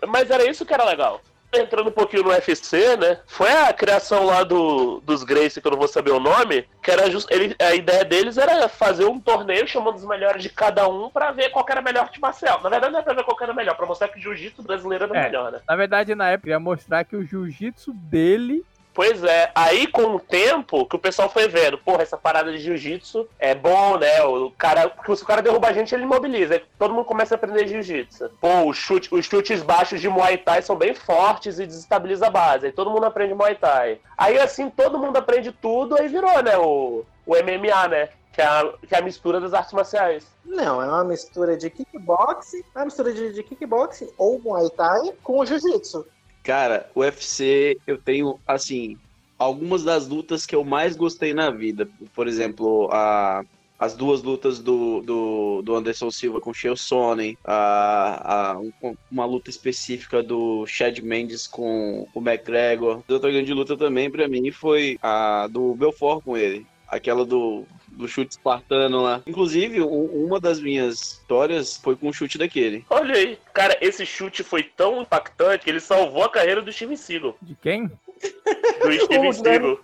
Mas 0.08 0.30
era 0.30 0.48
isso 0.50 0.66
que 0.66 0.74
era 0.74 0.84
legal. 0.84 1.22
Entrando 1.60 1.90
um 1.90 1.92
pouquinho 1.94 2.24
no 2.24 2.30
UFC, 2.30 2.96
né? 2.98 3.20
Foi 3.26 3.52
a 3.52 3.74
criação 3.74 4.26
lá 4.26 4.44
do, 4.44 5.00
dos 5.02 5.24
Gracie, 5.24 5.62
que 5.62 5.68
eu 5.68 5.72
não 5.72 5.78
vou 5.80 5.88
saber 5.88 6.12
o 6.12 6.20
nome, 6.20 6.68
que 6.82 6.92
era 6.92 7.10
just, 7.10 7.30
ele, 7.32 7.56
a 7.62 7.74
ideia 7.76 8.04
deles 8.06 8.38
era 8.38 8.68
fazer 8.70 9.06
um 9.06 9.20
torneio 9.20 9.68
chamando 9.68 9.96
os 9.96 10.06
melhores 10.06 10.42
de 10.44 10.50
cada 10.50 10.88
um 10.88 11.10
pra 11.10 11.32
ver 11.32 11.50
qual 11.50 11.66
que 11.66 11.72
era 11.72 11.82
melhor 11.82 12.04
arte 12.04 12.20
marcial. 12.20 12.62
Na 12.62 12.70
verdade, 12.70 12.94
não 12.94 13.00
é 13.00 13.04
pra 13.04 13.14
ver 13.14 13.24
qual 13.24 13.36
que 13.38 13.44
era 13.44 13.54
melhor, 13.54 13.76
pra 13.76 13.86
mostrar 13.86 14.08
que 14.08 14.18
o 14.20 14.22
jiu-jitsu 14.22 14.64
brasileiro 14.64 15.06
era 15.06 15.18
É. 15.18 15.24
melhor, 15.24 15.52
né? 15.52 15.60
Na 15.68 15.76
verdade, 15.76 16.16
na 16.16 16.30
época, 16.30 16.50
ia 16.50 16.60
mostrar 16.60 17.04
que 17.04 17.16
o 17.16 17.24
jiu-jitsu 17.26 17.94
dele. 17.94 18.64
Pois 18.98 19.24
é, 19.24 19.52
aí 19.54 19.86
com 19.86 20.16
o 20.16 20.20
tempo 20.20 20.84
que 20.88 20.96
o 20.96 21.00
pessoal 21.00 21.30
foi 21.30 21.48
vendo, 21.48 21.78
porra, 21.78 22.02
essa 22.02 22.18
parada 22.18 22.52
de 22.52 22.58
jiu-jitsu 22.58 23.28
é 23.38 23.54
bom, 23.54 23.96
né? 23.96 24.24
O 24.24 24.50
cara, 24.58 24.90
porque 24.90 25.16
se 25.16 25.22
o 25.22 25.26
cara 25.28 25.40
derruba 25.40 25.68
a 25.68 25.72
gente, 25.72 25.94
ele 25.94 26.02
imobiliza. 26.02 26.64
Todo 26.80 26.96
mundo 26.96 27.06
começa 27.06 27.36
a 27.36 27.38
aprender 27.38 27.68
jiu-jitsu. 27.68 28.32
Pô, 28.42 28.68
os, 28.68 28.76
chute, 28.76 29.14
os 29.14 29.24
chutes 29.24 29.62
baixos 29.62 30.02
de 30.02 30.10
Muay 30.10 30.40
Thai 30.40 30.64
são 30.64 30.76
bem 30.76 30.96
fortes 30.96 31.60
e 31.60 31.68
desestabiliza 31.68 32.26
a 32.26 32.32
base. 32.32 32.66
Aí 32.66 32.72
todo 32.72 32.90
mundo 32.90 33.06
aprende 33.06 33.36
Muay 33.36 33.54
Thai. 33.54 34.00
Aí 34.18 34.40
assim, 34.40 34.68
todo 34.68 34.98
mundo 34.98 35.18
aprende 35.18 35.52
tudo, 35.52 35.96
aí 35.96 36.08
virou, 36.08 36.42
né? 36.42 36.58
O, 36.58 37.06
o 37.24 37.36
MMA, 37.36 37.88
né? 37.90 38.10
Que 38.34 38.42
é, 38.42 38.46
a, 38.46 38.74
que 38.88 38.96
é 38.96 38.98
a 38.98 39.04
mistura 39.04 39.40
das 39.40 39.54
artes 39.54 39.74
marciais. 39.74 40.26
Não, 40.44 40.82
é 40.82 40.88
uma 40.88 41.04
mistura 41.04 41.56
de 41.56 41.70
kickboxing, 41.70 42.64
é 42.74 42.80
uma 42.80 42.86
mistura 42.86 43.14
de, 43.14 43.32
de 43.32 43.44
kickboxing 43.44 44.10
ou 44.18 44.40
Muay 44.40 44.72
Thai 44.72 45.14
com 45.22 45.46
jiu-jitsu. 45.46 46.04
Cara, 46.48 46.90
o 46.96 47.02
UFC, 47.02 47.78
eu 47.86 47.98
tenho, 47.98 48.40
assim, 48.48 48.96
algumas 49.38 49.84
das 49.84 50.08
lutas 50.08 50.46
que 50.46 50.56
eu 50.56 50.64
mais 50.64 50.96
gostei 50.96 51.34
na 51.34 51.52
vida. 51.52 51.90
Por 52.16 52.26
exemplo, 52.26 52.88
a, 52.90 53.44
as 53.78 53.98
duas 53.98 54.24
lutas 54.24 54.58
do, 54.58 55.02
do, 55.02 55.62
do 55.62 55.76
Anderson 55.76 56.10
Silva 56.10 56.40
com 56.40 56.52
o 56.52 56.54
Chael 56.54 56.78
Sonnen, 56.78 57.38
a, 57.44 58.52
a, 58.54 58.60
um- 58.60 58.96
uma 59.12 59.26
luta 59.26 59.50
específica 59.50 60.24
do 60.24 60.66
Chad 60.66 61.00
Mendes 61.00 61.48
com 61.48 62.08
o 62.16 62.22
McGregor. 62.22 63.04
Outra 63.10 63.30
grande 63.30 63.54
luta 63.54 63.76
também, 63.76 64.10
pra 64.10 64.26
mim, 64.30 64.50
foi 64.50 64.98
a 65.02 65.48
do 65.48 65.76
Belfort 65.76 66.24
com 66.24 66.38
ele. 66.38 66.66
Aquela 66.88 67.26
do, 67.26 67.66
do 67.98 68.08
chute 68.08 68.32
espartano 68.32 69.02
lá. 69.02 69.22
Inclusive, 69.26 69.82
uma 69.82 70.40
das 70.40 70.60
minhas 70.60 71.02
histórias 71.02 71.78
foi 71.78 71.96
com 71.96 72.10
o 72.10 72.14
chute 72.14 72.38
daquele. 72.38 72.86
Olha 72.90 73.16
aí, 73.16 73.40
cara, 73.54 73.78
esse 73.82 74.06
chute 74.06 74.44
foi 74.44 74.64
tão 74.64 75.02
impactante 75.02 75.64
que 75.64 75.70
ele 75.70 75.80
salvou 75.80 76.24
a 76.24 76.30
carreira 76.30 76.62
do 76.62 76.72
Steven 76.72 76.96
Seagal. 76.96 77.36
De 77.42 77.56
quem? 77.56 77.88
Do 77.88 78.92
Steven 79.06 79.30
O 79.30 79.34
Seagal. 79.34 79.80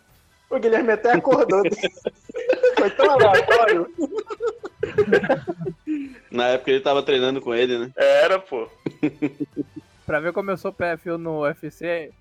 O 0.49 0.59
Guilherme 0.59 0.91
até 0.91 1.13
acordou. 1.13 1.63
Foi 2.77 2.89
tão 2.91 3.09
aleatório. 3.09 3.91
Na 6.29 6.49
época 6.49 6.69
ele 6.69 6.79
tava 6.79 7.01
treinando 7.01 7.41
com 7.41 7.55
ele, 7.55 7.79
né? 7.79 7.91
Era, 7.95 8.37
pô. 8.37 8.69
Pra 10.05 10.19
ver 10.19 10.31
como 10.31 10.51
eu 10.51 10.57
sou 10.57 10.71
PFU 10.71 11.17
no 11.17 11.41
UFC, 11.41 12.11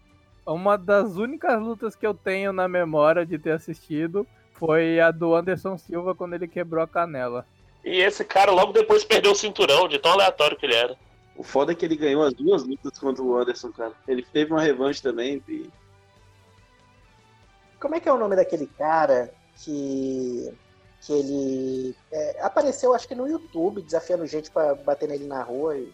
uma 0.47 0.79
das 0.79 1.17
únicas 1.17 1.61
lutas 1.61 1.95
que 1.95 2.07
eu 2.07 2.15
tenho 2.15 2.55
na 2.55 2.67
memória 2.67 3.27
de 3.27 3.39
ter 3.39 3.51
assistido 3.51 4.27
foi 4.65 5.01
a 5.01 5.11
do 5.11 5.35
Anderson 5.35 5.77
Silva 5.77 6.15
quando 6.15 6.35
ele 6.35 6.47
quebrou 6.47 6.85
a 6.85 6.87
canela. 6.87 7.45
E 7.85 7.97
esse 7.97 8.25
cara 8.25 8.53
logo 8.53 8.73
depois 8.73 9.03
perdeu 9.03 9.33
o 9.33 9.35
cinturão, 9.35 9.89
de 9.89 9.99
tão 9.99 10.13
aleatório 10.13 10.57
que 10.57 10.65
ele 10.65 10.77
era. 10.77 10.97
O 11.37 11.43
foda 11.43 11.73
é 11.73 11.75
que 11.75 11.85
ele 11.85 11.97
ganhou 11.97 12.23
as 12.23 12.33
duas 12.33 12.63
lutas 12.63 12.97
contra 12.97 13.25
o 13.25 13.37
Anderson, 13.37 13.73
cara. 13.73 13.93
Ele 14.07 14.23
teve 14.23 14.53
uma 14.53 14.63
revanche 14.63 15.03
também. 15.03 15.43
E... 15.49 15.69
Como 17.81 17.97
é 17.97 17.99
que 17.99 18.09
é 18.09 18.13
o 18.13 18.17
nome 18.17 18.37
daquele 18.37 18.69
cara 18.69 19.35
que 19.57 20.55
que 21.05 21.13
ele 21.13 21.97
é, 22.13 22.41
apareceu, 22.43 22.95
acho 22.95 23.09
que 23.09 23.17
no 23.17 23.27
YouTube, 23.27 23.83
desafiando 23.83 24.25
gente 24.25 24.53
pra 24.53 24.77
bater 24.77 25.09
nele 25.09 25.27
na 25.27 25.43
rua 25.43 25.77
e, 25.77 25.93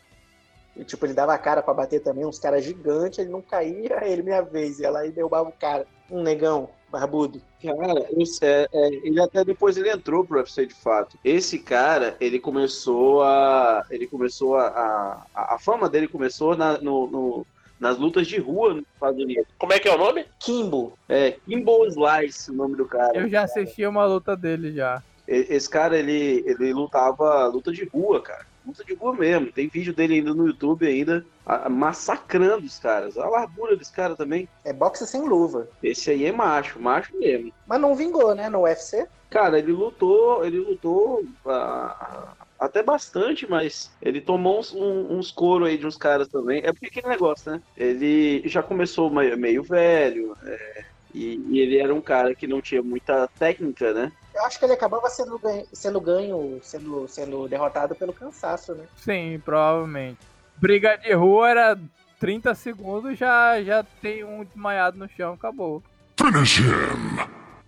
e, 0.76 0.85
tipo 0.85 1.07
ele 1.07 1.14
dava 1.14 1.33
a 1.33 1.38
cara 1.38 1.62
pra 1.62 1.72
bater 1.72 2.02
também, 2.02 2.26
uns 2.26 2.38
caras 2.38 2.62
gigantes, 2.62 3.18
ele 3.18 3.31
não 3.31 3.40
caía, 3.40 4.04
ele 4.04 4.20
minha 4.20 4.42
vez, 4.42 4.78
ia 4.78 4.90
lá 4.90 5.07
e 5.07 5.11
derrubava 5.11 5.48
o 5.48 5.52
cara, 5.52 5.87
um 6.11 6.22
negão 6.22 6.68
barbudo. 6.90 7.40
Cara, 7.62 8.07
eu 8.11 8.24
sei, 8.27 8.66
é, 8.72 8.88
ele 9.05 9.20
até 9.20 9.44
depois 9.44 9.77
ele 9.77 9.90
entrou 9.90 10.24
pro 10.24 10.38
UFC 10.38 10.66
de 10.66 10.74
fato. 10.74 11.18
Esse 11.24 11.59
cara, 11.59 12.16
ele 12.20 12.38
começou 12.38 13.22
a. 13.22 13.85
Ele 13.90 14.07
começou 14.07 14.57
a. 14.57 15.24
A, 15.35 15.55
a 15.55 15.59
fama 15.59 15.88
dele 15.88 16.09
começou 16.09 16.57
na, 16.57 16.79
no, 16.79 17.07
no- 17.07 17.46
nas 17.79 17.96
lutas 17.96 18.27
de 18.27 18.38
rua 18.38 18.74
nos 18.74 18.85
Estados 18.94 19.22
Unidos. 19.22 19.46
Como 19.57 19.72
é 19.72 19.79
que 19.79 19.88
é 19.88 19.94
o 19.94 19.98
nome? 19.98 20.24
Kimbo, 20.40 20.94
É, 21.09 21.37
Kimbo 21.46 21.87
Slice, 21.87 22.51
o 22.51 22.55
nome 22.55 22.74
do 22.77 22.85
cara. 22.87 23.16
Eu 23.16 23.29
já 23.29 23.42
assisti 23.42 23.87
uma 23.87 24.05
luta 24.05 24.37
dele 24.37 24.72
já. 24.72 25.01
Esse 25.29 25.68
cara, 25.68 25.96
ele, 25.98 26.42
ele 26.46 26.72
lutava 26.72 27.46
luta 27.46 27.70
de 27.70 27.85
rua, 27.85 28.20
cara. 28.22 28.46
Luta 28.68 28.85
de 28.85 28.94
rua 28.94 29.14
mesmo. 29.16 29.50
Tem 29.50 29.66
vídeo 29.66 29.94
dele 29.94 30.16
ainda 30.16 30.35
no 30.35 30.46
YouTube 30.46 30.87
ainda, 30.87 31.24
massacrando 31.70 32.66
os 32.66 32.78
caras. 32.78 33.16
A 33.16 33.26
largura 33.26 33.74
desse 33.74 33.90
cara 33.92 34.14
também. 34.14 34.46
é 34.62 34.74
boxe 34.74 35.07
sem 35.07 35.22
luva. 35.26 35.66
Esse 35.83 36.11
aí 36.11 36.26
é 36.26 36.33
macho, 36.33 36.78
macho 36.78 37.16
mesmo. 37.18 37.50
Mas 37.66 37.81
não 37.81 37.94
vingou, 37.96 38.35
né, 38.35 38.50
no 38.50 38.62
UFC? 38.64 39.07
Cara, 39.31 39.59
ele 39.59 39.72
lutou, 39.72 40.44
ele 40.44 40.59
lutou 40.59 41.22
ah, 41.46 42.35
até 42.59 42.83
bastante, 42.83 43.48
mas 43.48 43.90
ele 44.02 44.20
tomou 44.20 44.59
uns, 44.61 44.74
um- 44.74 45.16
uns 45.18 45.31
couro 45.31 45.64
aí 45.64 45.78
de 45.78 45.87
uns 45.87 45.96
caras 45.96 46.28
também. 46.28 46.61
É 46.62 46.70
porque 46.72 46.87
aquele 46.87 47.09
negócio, 47.09 47.50
né? 47.52 47.62
Ele 47.76 48.42
já 48.46 48.62
começou 48.62 49.11
meio, 49.11 49.37
meio 49.38 49.62
velho, 49.62 50.35
é, 50.44 50.85
e, 51.14 51.40
e 51.50 51.59
ele 51.61 51.78
era 51.78 51.94
um 51.94 52.00
cara 52.00 52.35
que 52.35 52.46
não 52.46 52.61
tinha 52.61 52.83
muita 52.83 53.28
técnica, 53.38 53.92
né? 53.94 54.12
Eu 54.38 54.44
acho 54.44 54.57
que 54.57 54.64
ele 54.64 54.72
acabava 54.74 55.11
sendo 55.11 55.37
ganho, 55.37 55.66
sendo, 55.72 56.01
ganho, 56.01 56.61
sendo, 56.62 57.09
sendo 57.09 57.48
derrotado 57.48 57.96
pelo 57.96 58.12
cansaço, 58.12 58.72
né? 58.72 58.85
Sim, 58.94 59.42
provavelmente. 59.44 60.18
Briga 60.57 60.96
de 60.96 61.12
rua 61.12 61.51
era 61.51 61.81
30 62.20 62.55
segundos, 62.55 63.18
já, 63.18 63.61
já 63.64 63.83
tem 64.01 64.22
um 64.22 64.44
desmaiado 64.44 64.96
no 64.96 65.09
chão, 65.09 65.33
acabou. 65.33 65.83
Finish 66.16 66.61
him. 66.61 67.18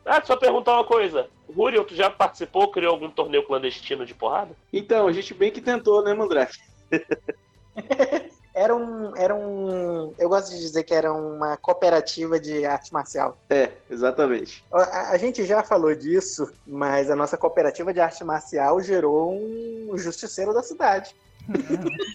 Ah, 0.06 0.22
só 0.24 0.36
perguntar 0.36 0.74
uma 0.74 0.84
coisa. 0.84 1.28
Ruriel, 1.52 1.84
tu 1.84 1.96
já 1.96 2.08
participou, 2.08 2.70
criou 2.70 2.92
algum 2.92 3.10
torneio 3.10 3.44
clandestino 3.44 4.06
de 4.06 4.14
porrada? 4.14 4.54
Então, 4.72 5.08
a 5.08 5.12
gente 5.12 5.34
bem 5.34 5.50
que 5.50 5.60
tentou, 5.60 6.04
né, 6.04 6.14
Mandré? 6.14 6.48
Era 8.54 8.74
um, 8.74 9.16
era 9.16 9.34
um. 9.34 10.12
Eu 10.18 10.28
gosto 10.28 10.50
de 10.50 10.58
dizer 10.58 10.82
que 10.82 10.92
era 10.92 11.12
uma 11.12 11.56
cooperativa 11.56 12.38
de 12.40 12.64
arte 12.64 12.92
marcial. 12.92 13.38
É, 13.48 13.70
exatamente. 13.88 14.64
A, 14.72 15.12
a 15.12 15.16
gente 15.18 15.44
já 15.44 15.62
falou 15.62 15.94
disso, 15.94 16.52
mas 16.66 17.10
a 17.10 17.16
nossa 17.16 17.36
cooperativa 17.36 17.94
de 17.94 18.00
arte 18.00 18.24
marcial 18.24 18.80
gerou 18.80 19.32
um 19.32 19.96
justiceiro 19.96 20.52
da 20.52 20.62
cidade. 20.62 21.14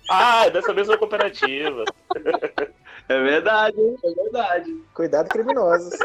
Ah, 0.10 0.46
é 0.46 0.52
dessa 0.52 0.74
mesma 0.74 0.98
cooperativa. 0.98 1.84
É 3.08 3.22
verdade, 3.22 3.80
hein? 3.80 3.96
é 4.04 4.12
verdade. 4.14 4.84
Cuidado, 4.92 5.30
criminosos. 5.30 5.94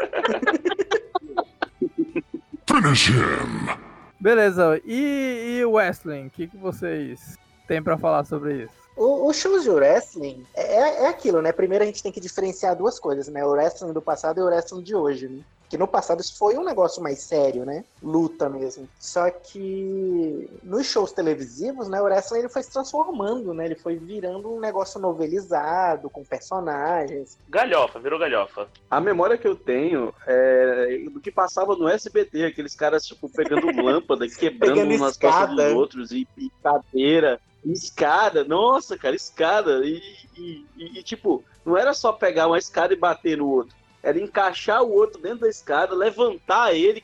Finish 2.69 3.09
him. 3.09 3.75
Beleza, 4.19 4.79
e, 4.85 5.57
e 5.57 5.65
o 5.65 5.71
wrestling? 5.71 6.27
O 6.27 6.29
que, 6.29 6.47
que 6.47 6.57
vocês 6.57 7.39
têm 7.67 7.81
pra 7.81 7.97
falar 7.97 8.23
sobre 8.23 8.65
isso? 8.65 8.80
O- 8.95 9.27
Os 9.29 9.37
shows 9.37 9.63
de 9.63 9.69
wrestling 9.69 10.45
é, 10.53 11.03
é 11.03 11.07
aquilo, 11.07 11.41
né? 11.41 11.51
Primeiro 11.51 11.83
a 11.83 11.87
gente 11.87 12.03
tem 12.03 12.11
que 12.11 12.19
diferenciar 12.19 12.75
duas 12.75 12.99
coisas, 12.99 13.27
né? 13.27 13.43
O 13.45 13.51
wrestling 13.51 13.93
do 13.93 14.01
passado 14.01 14.39
e 14.39 14.43
o 14.43 14.45
wrestling 14.47 14.83
de 14.83 14.95
hoje, 14.95 15.27
né? 15.27 15.41
Que 15.69 15.77
no 15.77 15.87
passado 15.87 16.19
isso 16.19 16.37
foi 16.37 16.57
um 16.57 16.65
negócio 16.65 17.01
mais 17.01 17.19
sério, 17.19 17.63
né? 17.63 17.85
Luta 18.03 18.49
mesmo. 18.49 18.89
Só 18.99 19.29
que 19.29 20.49
nos 20.61 20.85
shows 20.85 21.13
televisivos, 21.13 21.87
né? 21.87 22.01
O 22.01 22.03
wrestling 22.03 22.39
ele 22.39 22.49
foi 22.49 22.61
se 22.61 22.71
transformando, 22.73 23.53
né? 23.53 23.65
Ele 23.65 23.75
foi 23.75 23.95
virando 23.95 24.53
um 24.53 24.59
negócio 24.59 24.99
novelizado, 24.99 26.09
com 26.09 26.25
personagens. 26.25 27.37
Galhofa, 27.49 27.99
virou 27.99 28.19
galhofa. 28.19 28.67
A 28.89 28.99
memória 28.99 29.37
que 29.37 29.47
eu 29.47 29.55
tenho 29.55 30.13
é 30.27 31.05
do 31.09 31.21
que 31.21 31.31
passava 31.31 31.73
no 31.75 31.87
SBT, 31.87 32.43
aqueles 32.43 32.75
caras, 32.75 33.05
tipo, 33.05 33.29
pegando 33.29 33.67
lâmpada, 33.81 34.27
quebrando 34.27 34.73
Pegando 34.75 34.97
nas 34.99 35.17
costas 35.17 35.41
escada. 35.51 35.65
dos 35.69 35.73
outros, 35.73 36.11
e, 36.11 36.27
e 36.37 36.49
cadeira, 36.61 37.39
e 37.49 37.50
escada, 37.65 38.43
nossa, 38.43 38.97
cara, 38.97 39.15
escada. 39.15 39.85
E, 39.85 40.01
e- 40.37 40.65
e- 40.77 41.03
tipo, 41.03 41.43
não 41.65 41.77
era 41.77 41.93
só 41.93 42.11
pegar 42.11 42.47
uma 42.47 42.57
escada 42.57 42.93
e 42.93 42.97
bater 42.97 43.37
no 43.37 43.47
outro, 43.49 43.75
era 44.01 44.19
encaixar 44.19 44.81
o 44.83 44.91
outro 44.91 45.21
dentro 45.21 45.41
da 45.41 45.49
escada, 45.49 45.93
levantar 45.93 46.73
ele, 46.73 47.03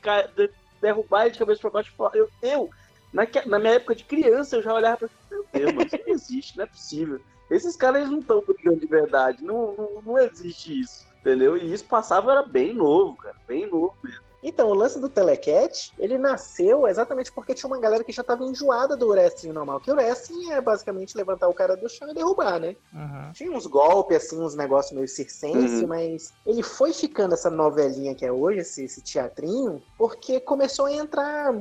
derrubar 0.82 1.24
ele 1.24 1.32
de 1.32 1.40
cabeça 1.40 1.62
pra 1.62 1.70
baixo 1.70 1.94
eu, 2.14 2.30
eu 2.42 2.70
naque- 3.14 3.48
na 3.48 3.60
minha 3.60 3.74
época 3.74 3.96
de 3.96 4.04
criança, 4.04 4.56
eu 4.56 4.64
já 4.64 4.74
olhava 4.74 4.98
pra 4.98 5.10
meu 5.30 5.46
Deus, 5.54 5.74
mano, 5.74 5.86
isso 5.88 6.00
não 6.06 6.14
existe, 6.14 6.58
não 6.58 6.64
é 6.64 6.68
possível. 6.68 7.22
Esses 7.50 7.76
caras 7.76 8.00
eles 8.02 8.12
não 8.12 8.20
estão 8.20 8.42
brigando 8.46 8.80
de 8.80 8.88
verdade, 8.88 9.44
não, 9.44 9.74
não, 9.78 10.02
não 10.02 10.18
existe 10.18 10.80
isso, 10.82 11.06
entendeu? 11.22 11.56
E 11.56 11.72
isso 11.72 11.86
passava 11.86 12.32
era 12.32 12.44
bem 12.44 12.74
novo, 12.74 13.16
cara, 13.18 13.36
bem 13.48 13.66
novo 13.68 13.96
mesmo. 14.04 14.27
Então, 14.44 14.70
o 14.70 14.74
lance 14.74 15.00
do 15.00 15.10
Telecat, 15.10 15.92
ele 15.98 16.18
nasceu 16.18 16.88
exatamente 16.88 17.32
porque 17.32 17.54
tinha 17.54 17.68
uma 17.68 17.80
galera 17.80 18.04
que 18.04 18.12
já 18.12 18.24
tava 18.24 18.44
enjoada 18.44 18.96
do 18.96 19.08
wrestling 19.10 19.52
normal. 19.52 19.80
Que 19.80 19.92
o 19.92 19.96
wrestling 19.96 20.52
é 20.52 20.62
basicamente 20.62 21.18
levantar 21.18 21.48
o 21.48 21.54
cara 21.54 21.76
do 21.76 21.90
chão 21.90 22.10
e 22.10 22.14
derrubar, 22.14 22.60
né? 22.60 22.76
Uhum. 22.94 23.32
Tinha 23.34 23.52
uns 23.52 23.66
golpes, 23.66 24.18
assim, 24.18 24.40
uns 24.40 24.56
negócios 24.56 24.94
meio 24.94 25.08
circense, 25.08 25.82
Uhum. 25.82 25.88
mas 25.88 26.34
ele 26.46 26.62
foi 26.62 26.94
ficando 26.94 27.34
essa 27.34 27.50
novelinha 27.50 28.14
que 28.14 28.26
é 28.26 28.32
hoje, 28.32 28.60
esse, 28.60 28.84
esse 28.84 29.02
teatrinho, 29.02 29.82
porque 29.98 30.40
começou 30.40 30.86
a 30.86 30.94
entrar, 30.94 31.52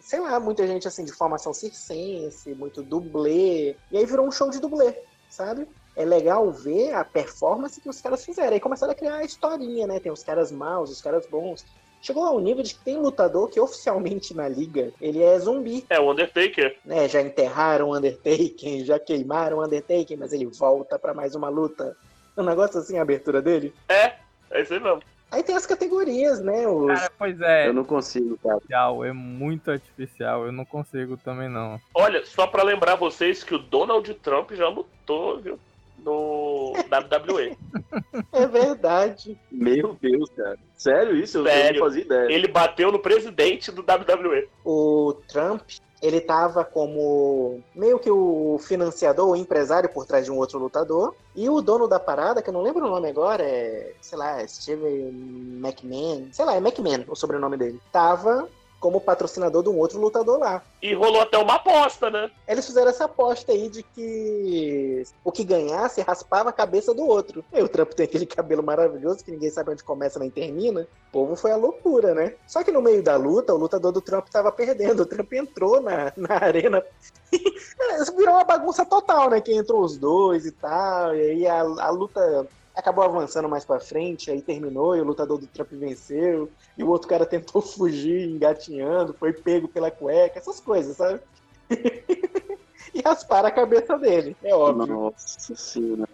sei 0.00 0.20
lá, 0.20 0.38
muita 0.38 0.66
gente, 0.66 0.86
assim, 0.86 1.04
de 1.04 1.12
formação 1.12 1.52
circense, 1.52 2.54
muito 2.54 2.82
dublê, 2.82 3.76
e 3.90 3.98
aí 3.98 4.06
virou 4.06 4.26
um 4.26 4.30
show 4.30 4.50
de 4.50 4.60
dublê, 4.60 4.94
sabe? 5.28 5.66
é 5.96 6.04
legal 6.04 6.50
ver 6.50 6.94
a 6.94 7.04
performance 7.04 7.80
que 7.80 7.88
os 7.88 8.00
caras 8.00 8.24
fizeram. 8.24 8.52
Aí 8.54 8.60
começaram 8.60 8.92
a 8.92 8.94
criar 8.94 9.16
a 9.16 9.24
historinha, 9.24 9.86
né? 9.86 9.98
Tem 10.00 10.10
os 10.10 10.22
caras 10.22 10.50
maus, 10.50 10.88
os 10.90 11.02
caras 11.02 11.26
bons. 11.26 11.66
Chegou 12.02 12.24
ao 12.24 12.40
nível 12.40 12.62
de 12.62 12.74
que 12.74 12.84
tem 12.84 12.96
lutador 12.96 13.48
que 13.48 13.60
oficialmente 13.60 14.34
na 14.34 14.48
liga 14.48 14.92
ele 15.00 15.22
é 15.22 15.38
zumbi. 15.38 15.84
É 15.90 16.00
o 16.00 16.10
Undertaker. 16.10 16.76
Né? 16.84 17.08
Já 17.08 17.20
enterraram 17.20 17.90
o 17.90 17.96
Undertaker, 17.96 18.84
já 18.84 18.98
queimaram 18.98 19.58
o 19.58 19.64
Undertaker, 19.64 20.18
mas 20.18 20.32
ele 20.32 20.46
volta 20.46 20.98
pra 20.98 21.12
mais 21.12 21.34
uma 21.34 21.48
luta. 21.48 21.96
Um 22.36 22.42
negócio 22.42 22.80
assim, 22.80 22.98
a 22.98 23.02
abertura 23.02 23.42
dele. 23.42 23.74
É, 23.88 24.14
é 24.50 24.62
isso 24.62 24.72
aí 24.72 24.80
mesmo. 24.80 25.02
Aí 25.30 25.44
tem 25.44 25.54
as 25.54 25.66
categorias, 25.66 26.40
né? 26.40 26.66
Os... 26.66 26.98
Cara, 26.98 27.12
pois 27.16 27.40
é, 27.40 27.68
Eu 27.68 27.72
não 27.72 27.84
consigo, 27.84 28.36
cara. 28.38 28.54
artificial, 28.54 29.04
é 29.04 29.12
muito 29.12 29.70
artificial. 29.70 30.46
Eu 30.46 30.52
não 30.52 30.64
consigo 30.64 31.16
também, 31.16 31.48
não. 31.48 31.80
Olha, 31.94 32.24
só 32.26 32.46
pra 32.46 32.64
lembrar 32.64 32.96
vocês 32.96 33.44
que 33.44 33.54
o 33.54 33.58
Donald 33.58 34.12
Trump 34.14 34.50
já 34.52 34.68
lutou, 34.68 35.38
viu? 35.38 35.58
No 36.04 36.72
WWE. 36.72 37.56
É 38.32 38.46
verdade. 38.46 39.38
Meu 39.50 39.96
Deus, 40.00 40.30
cara. 40.30 40.58
Sério 40.74 41.16
isso? 41.16 41.38
Eu 41.38 41.44
Sério. 41.44 41.80
não 41.80 41.86
fazia 41.86 42.02
ideia. 42.02 42.32
Ele 42.32 42.48
bateu 42.48 42.92
no 42.92 42.98
presidente 42.98 43.70
do 43.70 43.82
WWE. 43.82 44.48
O 44.64 45.14
Trump, 45.28 45.62
ele 46.00 46.20
tava 46.20 46.64
como 46.64 47.60
meio 47.74 47.98
que 47.98 48.10
o 48.10 48.58
financiador, 48.58 49.28
o 49.28 49.36
empresário 49.36 49.88
por 49.88 50.06
trás 50.06 50.24
de 50.24 50.30
um 50.30 50.38
outro 50.38 50.58
lutador. 50.58 51.14
E 51.34 51.48
o 51.48 51.60
dono 51.60 51.86
da 51.88 52.00
parada, 52.00 52.40
que 52.40 52.48
eu 52.48 52.54
não 52.54 52.62
lembro 52.62 52.86
o 52.86 52.90
nome 52.90 53.08
agora, 53.08 53.42
é, 53.42 53.92
sei 54.00 54.18
lá, 54.18 54.46
Steve 54.46 54.86
McMahon. 54.86 56.28
Sei 56.32 56.44
lá, 56.44 56.54
é 56.54 56.58
McMahon 56.58 57.04
o 57.08 57.16
sobrenome 57.16 57.56
dele. 57.56 57.80
Tava 57.92 58.48
como 58.80 59.00
patrocinador 59.00 59.62
de 59.62 59.68
um 59.68 59.78
outro 59.78 60.00
lutador 60.00 60.38
lá. 60.38 60.62
E 60.82 60.94
rolou 60.94 61.20
até 61.20 61.36
uma 61.36 61.56
aposta, 61.56 62.08
né? 62.10 62.30
Eles 62.48 62.66
fizeram 62.66 62.88
essa 62.88 63.04
aposta 63.04 63.52
aí 63.52 63.68
de 63.68 63.82
que 63.82 65.04
o 65.22 65.30
que 65.30 65.44
ganhasse 65.44 66.00
raspava 66.00 66.48
a 66.48 66.52
cabeça 66.52 66.94
do 66.94 67.06
outro. 67.06 67.44
E 67.52 67.60
o 67.60 67.68
Trump 67.68 67.90
tem 67.92 68.04
aquele 68.04 68.24
cabelo 68.24 68.62
maravilhoso 68.62 69.22
que 69.22 69.30
ninguém 69.30 69.50
sabe 69.50 69.70
onde 69.70 69.84
começa 69.84 70.18
nem 70.18 70.30
termina. 70.30 70.88
O 71.10 71.12
povo 71.12 71.36
foi 71.36 71.52
a 71.52 71.56
loucura, 71.56 72.14
né? 72.14 72.34
Só 72.46 72.64
que 72.64 72.72
no 72.72 72.80
meio 72.80 73.02
da 73.02 73.16
luta, 73.16 73.54
o 73.54 73.58
lutador 73.58 73.92
do 73.92 74.00
Trump 74.00 74.26
tava 74.28 74.50
perdendo. 74.50 75.02
O 75.02 75.06
Trump 75.06 75.30
entrou 75.34 75.82
na, 75.82 76.12
na 76.16 76.36
arena. 76.36 76.82
Virou 78.16 78.34
uma 78.34 78.44
bagunça 78.44 78.84
total, 78.86 79.28
né? 79.28 79.40
Que 79.40 79.52
entrou 79.52 79.82
os 79.82 79.98
dois 79.98 80.46
e 80.46 80.52
tal. 80.52 81.14
E 81.14 81.20
aí 81.20 81.46
a, 81.46 81.60
a 81.60 81.90
luta 81.90 82.48
acabou 82.74 83.04
avançando 83.04 83.48
mais 83.48 83.64
pra 83.64 83.80
frente, 83.80 84.30
aí 84.30 84.40
terminou 84.42 84.96
e 84.96 85.00
o 85.00 85.04
lutador 85.04 85.38
do 85.38 85.46
Trump 85.46 85.70
venceu. 85.72 86.50
E 86.76 86.82
o 86.84 86.88
outro 86.88 87.08
cara 87.08 87.26
tentou 87.26 87.60
fugir, 87.62 88.28
engatinhando, 88.28 89.14
foi 89.14 89.32
pego 89.32 89.68
pela 89.68 89.90
cueca, 89.90 90.38
essas 90.38 90.60
coisas, 90.60 90.96
sabe? 90.96 91.20
e 92.94 93.00
rasparam 93.04 93.48
a 93.48 93.52
cabeça 93.52 93.96
dele, 93.98 94.36
é 94.42 94.54
óbvio. 94.54 94.86
Nossa 94.86 95.54
senhora. 95.54 96.08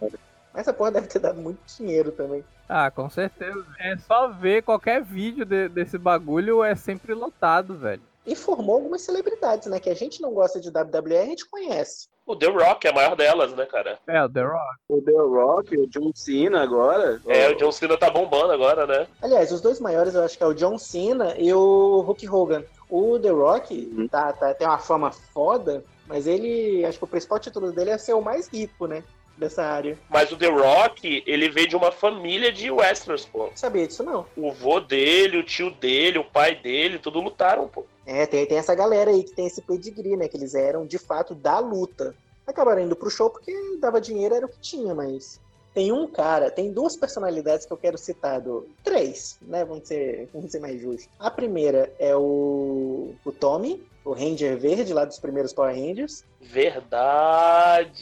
Mas 0.53 0.61
essa 0.61 0.73
porra 0.73 0.91
deve 0.91 1.07
ter 1.07 1.19
dado 1.19 1.39
muito 1.39 1.59
dinheiro 1.77 2.11
também. 2.11 2.43
Ah, 2.67 2.91
com 2.91 3.09
certeza. 3.09 3.65
É 3.79 3.95
só 3.97 4.27
ver 4.29 4.63
qualquer 4.63 5.01
vídeo 5.03 5.45
de- 5.45 5.69
desse 5.69 5.97
bagulho, 5.97 6.63
é 6.63 6.75
sempre 6.75 7.13
lotado, 7.13 7.77
velho. 7.77 8.01
E 8.27 8.35
formou 8.35 8.75
algumas 8.75 9.01
celebridades, 9.01 9.67
né? 9.69 9.79
Que 9.79 9.89
a 9.89 9.95
gente 9.95 10.21
não 10.21 10.33
gosta 10.33 10.59
de 10.59 10.69
WWE, 10.69 11.17
a 11.17 11.25
gente 11.25 11.49
conhece. 11.49 12.07
O 12.25 12.35
The 12.35 12.47
Rock 12.47 12.85
é 12.85 12.89
a 12.89 12.93
maior 12.93 13.15
delas, 13.15 13.53
né, 13.53 13.65
cara? 13.65 13.97
É, 14.05 14.21
o 14.21 14.29
The 14.29 14.41
Rock. 14.43 14.75
O 14.89 15.01
The 15.01 15.11
Rock, 15.13 15.77
o 15.77 15.87
John 15.87 16.11
Cena 16.13 16.61
agora. 16.61 17.21
É, 17.25 17.49
o 17.49 17.55
John 17.55 17.71
Cena 17.71 17.97
tá 17.97 18.09
bombando 18.09 18.51
agora, 18.51 18.85
né? 18.85 19.07
Aliás, 19.21 19.49
os 19.53 19.61
dois 19.61 19.79
maiores 19.79 20.13
eu 20.13 20.23
acho 20.23 20.37
que 20.37 20.43
é 20.43 20.47
o 20.47 20.53
John 20.53 20.77
Cena 20.77 21.35
e 21.37 21.53
o 21.53 22.01
Hulk 22.01 22.27
Hogan. 22.27 22.63
O 22.89 23.17
The 23.17 23.29
Rock 23.29 23.93
Uhum. 23.97 24.07
tá, 24.09 24.33
tá- 24.33 24.53
tem 24.53 24.67
uma 24.67 24.77
fama 24.77 25.09
foda, 25.11 25.85
mas 26.05 26.27
ele. 26.27 26.83
Acho 26.85 26.97
que 26.97 27.03
o 27.05 27.07
principal 27.07 27.39
título 27.39 27.71
dele 27.71 27.91
é 27.91 27.97
ser 27.97 28.13
o 28.13 28.21
mais 28.21 28.49
rico, 28.49 28.87
né? 28.87 29.03
Dessa 29.37 29.63
área. 29.63 29.97
Mas 30.09 30.31
o 30.31 30.35
The 30.37 30.47
Rock, 30.49 31.23
ele 31.27 31.47
veio 31.47 31.67
de 31.67 31.75
uma 31.77 31.91
família 31.91 32.51
de 32.51 32.71
wrestlers, 32.71 33.23
pô. 33.23 33.45
Não 33.47 33.55
sabia 33.55 33.85
disso, 33.87 34.03
não. 34.03 34.25
O 34.35 34.51
vô 34.51 34.79
dele, 34.81 35.37
o 35.37 35.43
tio 35.43 35.69
dele, 35.71 36.17
o 36.17 36.23
pai 36.25 36.55
dele, 36.55 36.97
tudo 36.99 37.21
lutaram, 37.21 37.67
pô. 37.67 37.85
É, 38.07 38.25
tem, 38.25 38.45
tem 38.45 38.57
essa 38.57 38.73
galera 38.73 39.11
aí 39.11 39.21
que 39.21 39.33
tem 39.33 39.45
esse 39.45 39.61
pedigree, 39.61 40.15
né? 40.15 40.29
Que 40.29 40.37
eles 40.37 40.55
eram 40.55 40.85
de 40.85 40.97
fato 40.97 41.35
da 41.35 41.59
luta. 41.59 42.15
Acabaram 42.47 42.81
indo 42.81 42.95
pro 42.95 43.09
show 43.09 43.29
porque 43.29 43.53
dava 43.81 43.99
dinheiro, 43.99 44.33
era 44.33 44.45
o 44.45 44.49
que 44.49 44.59
tinha, 44.59 44.95
mas. 44.95 45.45
Tem 45.73 45.91
um 45.91 46.07
cara, 46.07 46.49
tem 46.49 46.71
duas 46.71 46.95
personalidades 46.95 47.67
que 47.67 47.71
eu 47.71 47.77
quero 47.77 47.99
citar, 47.99 48.41
do, 48.41 48.67
três, 48.83 49.37
né? 49.43 49.63
Vamos 49.63 49.87
ser, 49.87 50.27
vamos 50.33 50.51
ser 50.51 50.59
mais 50.59 50.81
justos. 50.81 51.07
A 51.19 51.29
primeira 51.29 51.93
é 51.99 52.15
o, 52.15 53.13
o 53.23 53.31
Tommy, 53.31 53.85
o 54.03 54.11
Ranger 54.11 54.57
Verde, 54.57 54.91
lá 54.91 55.05
dos 55.05 55.19
primeiros 55.19 55.53
Power 55.53 55.75
Rangers. 55.75 56.23
Verdade. 56.41 57.93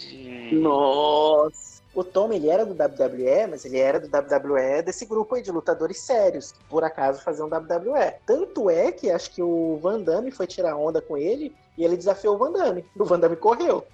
Nossa. 0.54 1.75
O 1.96 2.04
Tommy, 2.04 2.36
ele 2.36 2.50
era 2.50 2.66
do 2.66 2.74
WWE, 2.74 3.48
mas 3.50 3.64
ele 3.64 3.80
era 3.80 4.02
do 4.02 4.08
WWE 4.08 4.82
desse 4.84 5.06
grupo 5.06 5.34
aí 5.34 5.42
de 5.42 5.50
lutadores 5.50 5.98
sérios, 6.02 6.52
que 6.52 6.64
por 6.66 6.84
acaso 6.84 7.24
faziam 7.24 7.48
WWE. 7.48 8.16
Tanto 8.26 8.70
é 8.70 8.92
que 8.92 9.10
acho 9.10 9.32
que 9.32 9.42
o 9.42 9.80
Van 9.82 10.02
Damme 10.02 10.30
foi 10.30 10.46
tirar 10.46 10.76
onda 10.76 11.02
com 11.02 11.18
ele 11.18 11.56
e 11.78 11.86
ele 11.86 11.96
desafiou 11.96 12.36
o 12.36 12.38
Van 12.38 12.52
Damme. 12.52 12.84
O 13.00 13.06
Van 13.06 13.18
Damme 13.18 13.38
correu. 13.38 13.86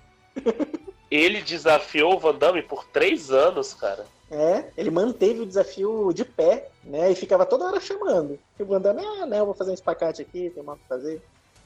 Ele 1.11 1.41
desafiou 1.41 2.15
o 2.15 2.19
Van 2.19 2.33
Damme 2.33 2.63
por 2.63 2.85
três 2.85 3.31
anos, 3.31 3.73
cara. 3.73 4.05
É, 4.31 4.69
ele 4.77 4.89
manteve 4.89 5.41
o 5.41 5.45
desafio 5.45 6.13
de 6.13 6.23
pé, 6.23 6.69
né? 6.83 7.11
E 7.11 7.15
ficava 7.15 7.45
toda 7.45 7.65
hora 7.65 7.81
chamando. 7.81 8.39
E 8.57 8.63
o 8.63 8.65
Van 8.65 8.79
Damme, 8.79 9.05
ah, 9.05 9.25
não, 9.25 9.37
eu 9.37 9.45
vou 9.45 9.53
fazer 9.53 9.71
um 9.71 9.75
espacate 9.75 10.21
aqui, 10.21 10.49
tem 10.49 10.63
mal 10.63 10.77
pra 10.77 10.97
fazer. 10.97 11.21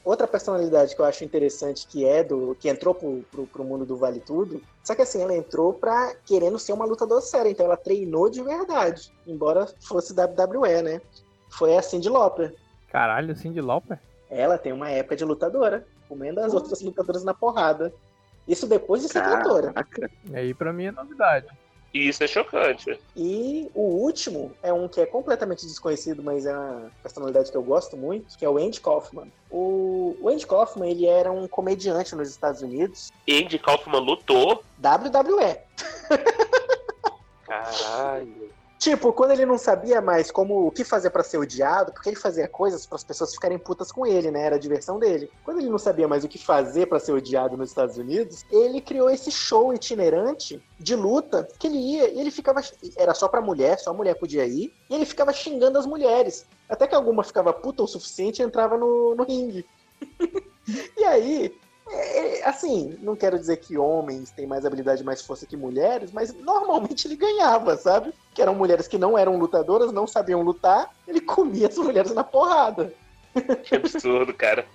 Outra 0.06 0.28
personalidade 0.28 0.96
que 0.96 1.02
eu 1.02 1.06
acho 1.06 1.24
interessante 1.24 1.88
que 1.88 2.06
é 2.06 2.24
do. 2.24 2.56
que 2.60 2.70
entrou 2.70 2.94
pro, 2.94 3.26
pro, 3.32 3.48
pro 3.48 3.64
mundo 3.64 3.88
do 3.88 3.98
Vale 3.98 4.20
Tudo. 4.20 4.62
Só 4.84 4.94
que 4.94 5.02
assim, 5.02 5.20
ela 5.20 5.36
entrou 5.36 5.74
pra 5.74 6.14
querendo 6.24 6.60
ser 6.60 6.74
uma 6.74 6.86
lutadora 6.86 7.22
séria, 7.22 7.50
então 7.50 7.66
ela 7.66 7.76
treinou 7.76 8.30
de 8.30 8.44
verdade. 8.44 9.12
Embora 9.26 9.68
fosse 9.82 10.14
WWE, 10.14 10.84
né? 10.84 11.02
Foi 11.50 11.76
a 11.76 11.82
Cindy 11.82 12.08
Lauper. 12.08 12.54
Caralho, 12.92 13.36
Cindy 13.36 13.62
Lauper? 13.62 14.00
Ela 14.30 14.60
tem 14.60 14.72
uma 14.72 14.92
época 14.92 15.16
de 15.16 15.26
lutadora, 15.26 15.88
comendo 16.08 16.40
as 16.40 16.54
outras 16.54 16.82
lutadoras 16.82 17.24
na 17.24 17.34
porrada. 17.34 17.92
Isso 18.48 18.68
depois 18.68 19.02
de 19.02 19.10
ser 19.10 19.24
cantora. 19.24 19.74
Caraca. 19.74 20.12
E 20.26 20.36
aí 20.36 20.54
pra 20.54 20.72
mim 20.72 20.86
é 20.86 20.92
novidade. 20.92 21.48
E 21.96 22.10
isso 22.10 22.22
é 22.26 22.28
chocante. 22.28 23.00
E 23.16 23.72
o 23.74 23.82
último 23.82 24.52
é 24.62 24.74
um 24.74 24.86
que 24.86 25.00
é 25.00 25.06
completamente 25.06 25.66
desconhecido, 25.66 26.22
mas 26.22 26.46
é 26.46 26.54
uma 26.54 26.92
personalidade 27.02 27.50
que 27.50 27.56
eu 27.56 27.64
gosto 27.64 27.96
muito, 27.96 28.38
que 28.38 28.44
é 28.44 28.50
o 28.50 28.58
Andy 28.58 28.82
Kaufman. 28.82 29.32
O, 29.50 30.14
o 30.20 30.28
Andy 30.28 30.46
Kaufman, 30.46 30.90
ele 30.90 31.06
era 31.06 31.32
um 31.32 31.48
comediante 31.48 32.14
nos 32.14 32.30
Estados 32.30 32.62
Unidos, 32.62 33.14
Andy 33.30 33.58
Kaufman 33.58 34.02
lutou. 34.02 34.62
WWE. 34.78 35.58
Caralho. 37.48 38.52
Tipo, 38.86 39.12
quando 39.12 39.32
ele 39.32 39.48
não 39.48 39.58
sabia 39.58 40.00
mais 40.00 40.30
como 40.30 40.68
o 40.68 40.70
que 40.70 40.84
fazer 40.84 41.10
pra 41.10 41.24
ser 41.24 41.40
odiado, 41.40 41.92
porque 41.92 42.08
ele 42.08 42.16
fazia 42.16 42.48
coisas 42.48 42.86
para 42.86 42.98
as 42.98 43.04
pessoas 43.04 43.34
ficarem 43.34 43.58
putas 43.58 43.92
com 43.92 44.06
ele, 44.06 44.30
né? 44.30 44.42
Era 44.42 44.58
a 44.58 44.60
diversão 44.60 45.00
dele. 45.00 45.28
Quando 45.44 45.60
ele 45.60 45.72
não 45.72 45.80
sabia 45.80 46.08
mais 46.08 46.24
o 46.24 46.28
que 46.28 46.38
fazer 46.38 46.86
pra 46.86 47.00
ser 47.00 47.12
odiado 47.12 47.58
nos 47.58 47.70
Estados 47.70 47.98
Unidos, 47.98 48.46
ele 48.52 48.80
criou 48.80 49.10
esse 49.10 49.32
show 49.32 49.74
itinerante 49.74 50.64
de 50.80 50.96
luta 50.96 51.48
que 51.58 51.66
ele 51.66 51.80
ia 51.80 52.12
e 52.12 52.20
ele 52.20 52.30
ficava 52.30 52.62
era 52.96 53.16
só 53.16 53.28
pra 53.28 53.42
mulher, 53.42 53.80
só 53.80 53.90
a 53.90 53.94
mulher 53.96 54.20
podia 54.20 54.46
ir, 54.46 54.72
e 54.88 54.94
ele 54.94 55.06
ficava 55.08 55.34
xingando 55.34 55.80
as 55.80 55.88
mulheres, 55.88 56.46
até 56.70 56.86
que 56.86 56.94
alguma 56.94 57.24
ficava 57.24 57.52
puta 57.52 57.82
o 57.82 57.88
suficiente 57.88 58.44
e 58.44 58.46
entrava 58.46 58.78
no, 58.78 59.16
no 59.16 59.24
ringue. 59.24 59.66
e 60.96 61.04
aí, 61.06 61.58
é, 61.88 62.40
é, 62.40 62.48
assim, 62.48 62.98
não 63.02 63.16
quero 63.16 63.38
dizer 63.38 63.58
que 63.58 63.78
homens 63.78 64.32
têm 64.32 64.48
mais 64.48 64.66
habilidade 64.66 65.02
e 65.02 65.06
mais 65.06 65.22
força 65.22 65.46
que 65.46 65.56
mulheres, 65.56 66.12
mas 66.12 66.34
normalmente 66.34 67.08
ele 67.08 67.16
ganhava, 67.16 67.78
sabe? 67.78 68.14
Que 68.34 68.42
eram 68.42 68.56
mulheres 68.56 68.88
que 68.88 68.98
não 68.98 69.18
eram 69.18 69.38
lutadoras, 69.38 69.92
não 69.92 70.08
sabiam 70.08 70.42
lutar, 70.42 70.92
ele 71.08 71.22
comia 71.22 71.68
as 71.68 71.78
mulheres 71.78 72.14
na 72.14 72.24
porrada. 72.24 72.94
Que 73.64 73.76
absurdo, 73.76 74.34
cara. 74.34 74.66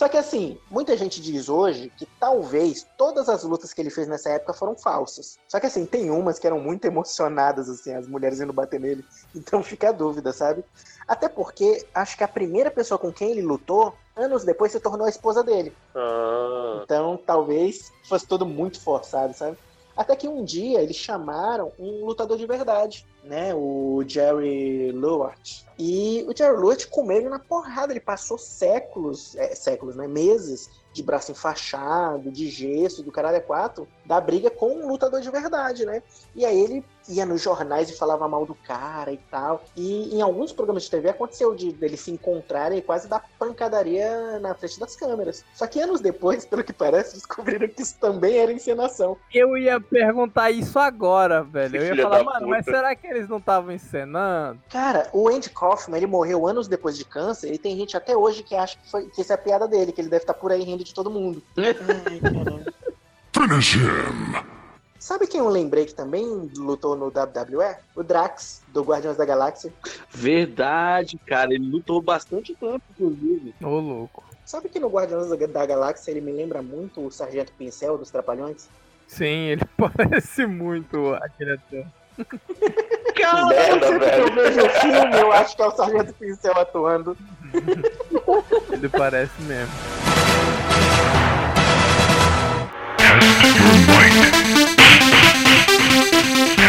Só 0.00 0.08
que 0.08 0.16
assim, 0.16 0.58
muita 0.70 0.96
gente 0.96 1.20
diz 1.20 1.50
hoje 1.50 1.92
que 1.94 2.06
talvez 2.18 2.86
todas 2.96 3.28
as 3.28 3.44
lutas 3.44 3.74
que 3.74 3.82
ele 3.82 3.90
fez 3.90 4.08
nessa 4.08 4.30
época 4.30 4.54
foram 4.54 4.74
falsas. 4.74 5.38
Só 5.46 5.60
que 5.60 5.66
assim, 5.66 5.84
tem 5.84 6.10
umas 6.10 6.38
que 6.38 6.46
eram 6.46 6.58
muito 6.58 6.86
emocionadas, 6.86 7.68
assim, 7.68 7.92
as 7.92 8.08
mulheres 8.08 8.40
indo 8.40 8.50
bater 8.50 8.80
nele. 8.80 9.04
Então 9.36 9.62
fica 9.62 9.90
a 9.90 9.92
dúvida, 9.92 10.32
sabe? 10.32 10.64
Até 11.06 11.28
porque 11.28 11.86
acho 11.94 12.16
que 12.16 12.24
a 12.24 12.28
primeira 12.28 12.70
pessoa 12.70 12.98
com 12.98 13.12
quem 13.12 13.30
ele 13.32 13.42
lutou, 13.42 13.92
anos 14.16 14.42
depois, 14.42 14.72
se 14.72 14.80
tornou 14.80 15.06
a 15.06 15.10
esposa 15.10 15.44
dele. 15.44 15.76
Ah, 15.94 16.80
Então 16.82 17.20
talvez 17.26 17.92
fosse 18.08 18.26
tudo 18.26 18.46
muito 18.46 18.80
forçado, 18.80 19.34
sabe? 19.34 19.58
Até 20.00 20.16
que 20.16 20.26
um 20.26 20.42
dia 20.42 20.80
eles 20.80 20.96
chamaram 20.96 21.72
um 21.78 22.06
lutador 22.06 22.38
de 22.38 22.46
verdade, 22.46 23.06
né? 23.22 23.54
O 23.54 24.02
Jerry 24.08 24.92
Lewart. 24.92 25.64
E 25.78 26.24
o 26.26 26.34
Jerry 26.34 26.56
Lewart 26.56 26.88
comeu 26.88 27.18
ele 27.18 27.28
na 27.28 27.38
porrada. 27.38 27.92
Ele 27.92 28.00
passou 28.00 28.38
séculos, 28.38 29.36
é, 29.36 29.54
séculos, 29.54 29.96
né? 29.96 30.08
Meses 30.08 30.70
de 30.94 31.02
braço 31.02 31.32
enfaixado, 31.32 32.32
de 32.32 32.48
gesso, 32.48 33.02
do 33.02 33.12
caralho 33.12 33.36
é 33.36 33.40
quatro, 33.40 33.86
da 34.10 34.20
briga 34.20 34.50
com 34.50 34.72
um 34.72 34.88
lutador 34.88 35.20
de 35.20 35.30
verdade, 35.30 35.86
né? 35.86 36.02
E 36.34 36.44
aí 36.44 36.60
ele 36.60 36.84
ia 37.08 37.24
nos 37.24 37.40
jornais 37.40 37.88
e 37.88 37.96
falava 37.96 38.26
mal 38.26 38.44
do 38.44 38.56
cara 38.56 39.12
e 39.12 39.16
tal. 39.16 39.62
E 39.76 40.12
em 40.12 40.20
alguns 40.20 40.52
programas 40.52 40.82
de 40.82 40.90
TV 40.90 41.10
aconteceu 41.10 41.54
de 41.54 41.76
eles 41.80 42.00
se 42.00 42.10
encontrarem 42.10 42.78
e 42.78 42.82
quase 42.82 43.06
dar 43.06 43.24
pancadaria 43.38 44.40
na 44.40 44.52
frente 44.52 44.80
das 44.80 44.96
câmeras. 44.96 45.44
Só 45.54 45.64
que 45.68 45.80
anos 45.80 46.00
depois, 46.00 46.44
pelo 46.46 46.64
que 46.64 46.72
parece, 46.72 47.14
descobriram 47.14 47.68
que 47.68 47.82
isso 47.82 47.96
também 48.00 48.36
era 48.36 48.52
encenação. 48.52 49.16
Eu 49.32 49.56
ia 49.56 49.80
perguntar 49.80 50.50
isso 50.50 50.78
agora, 50.80 51.44
velho. 51.44 51.76
Eu 51.76 51.94
ia 51.94 52.02
falar, 52.02 52.24
mano, 52.24 52.40
puta." 52.40 52.50
mas 52.50 52.64
será 52.64 52.96
que 52.96 53.06
eles 53.06 53.28
não 53.28 53.38
estavam 53.38 53.70
encenando? 53.70 54.60
Cara, 54.68 55.08
o 55.12 55.28
Andy 55.28 55.50
Kaufman, 55.50 55.98
ele 55.98 56.08
morreu 56.08 56.48
anos 56.48 56.66
depois 56.66 56.98
de 56.98 57.04
câncer 57.04 57.52
e 57.52 57.58
tem 57.58 57.76
gente 57.76 57.96
até 57.96 58.16
hoje 58.16 58.42
que 58.42 58.56
acha 58.56 58.76
que, 58.76 58.90
foi, 58.90 59.08
que 59.08 59.20
isso 59.20 59.32
é 59.32 59.36
a 59.36 59.38
piada 59.38 59.68
dele, 59.68 59.92
que 59.92 60.00
ele 60.00 60.08
deve 60.08 60.24
estar 60.24 60.34
por 60.34 60.50
aí 60.50 60.64
rindo 60.64 60.82
de 60.82 60.92
todo 60.92 61.08
mundo. 61.08 61.40
Ai, 61.56 62.18
caramba. 62.18 62.89
Finish 63.32 63.76
him. 63.76 64.34
Sabe 64.98 65.26
quem 65.26 65.40
eu 65.40 65.48
lembrei 65.48 65.86
que 65.86 65.94
também 65.94 66.24
lutou 66.56 66.94
no 66.94 67.06
WWE? 67.06 67.74
O 67.96 68.02
Drax, 68.02 68.62
do 68.68 68.82
Guardiões 68.82 69.16
da 69.16 69.24
Galáxia. 69.24 69.72
Verdade, 70.10 71.18
cara. 71.26 71.54
Ele 71.54 71.70
lutou 71.70 72.02
bastante 72.02 72.54
tempo, 72.54 72.82
inclusive. 72.90 73.54
Ô, 73.62 73.78
louco. 73.80 74.22
Sabe 74.44 74.68
que 74.68 74.78
no 74.78 74.88
Guardiões 74.88 75.28
da- 75.48 75.66
Galáxia 75.66 76.10
ele 76.10 76.20
me 76.20 76.32
lembra 76.32 76.60
muito 76.60 77.06
o 77.06 77.10
Sargento 77.10 77.52
Pincel 77.52 77.96
dos 77.96 78.10
Trapalhões? 78.10 78.68
Sim, 79.06 79.46
ele 79.48 79.62
parece 79.76 80.44
muito 80.46 81.14
aquele 81.14 81.52
ator. 81.52 81.86
Cara, 83.16 83.46
merda, 83.46 83.86
sempre 83.86 84.10
que 84.10 84.20
eu 84.20 84.34
velho. 84.34 84.34
vejo 84.34 84.66
o 84.66 84.70
filme, 84.80 85.16
eu 85.20 85.32
acho 85.32 85.56
que 85.56 85.62
é 85.62 85.66
o 85.66 85.70
Sargento 85.70 86.12
Pincel 86.14 86.58
atuando. 86.58 87.16
Ele 88.72 88.88
parece 88.88 89.42
mesmo. 89.42 89.72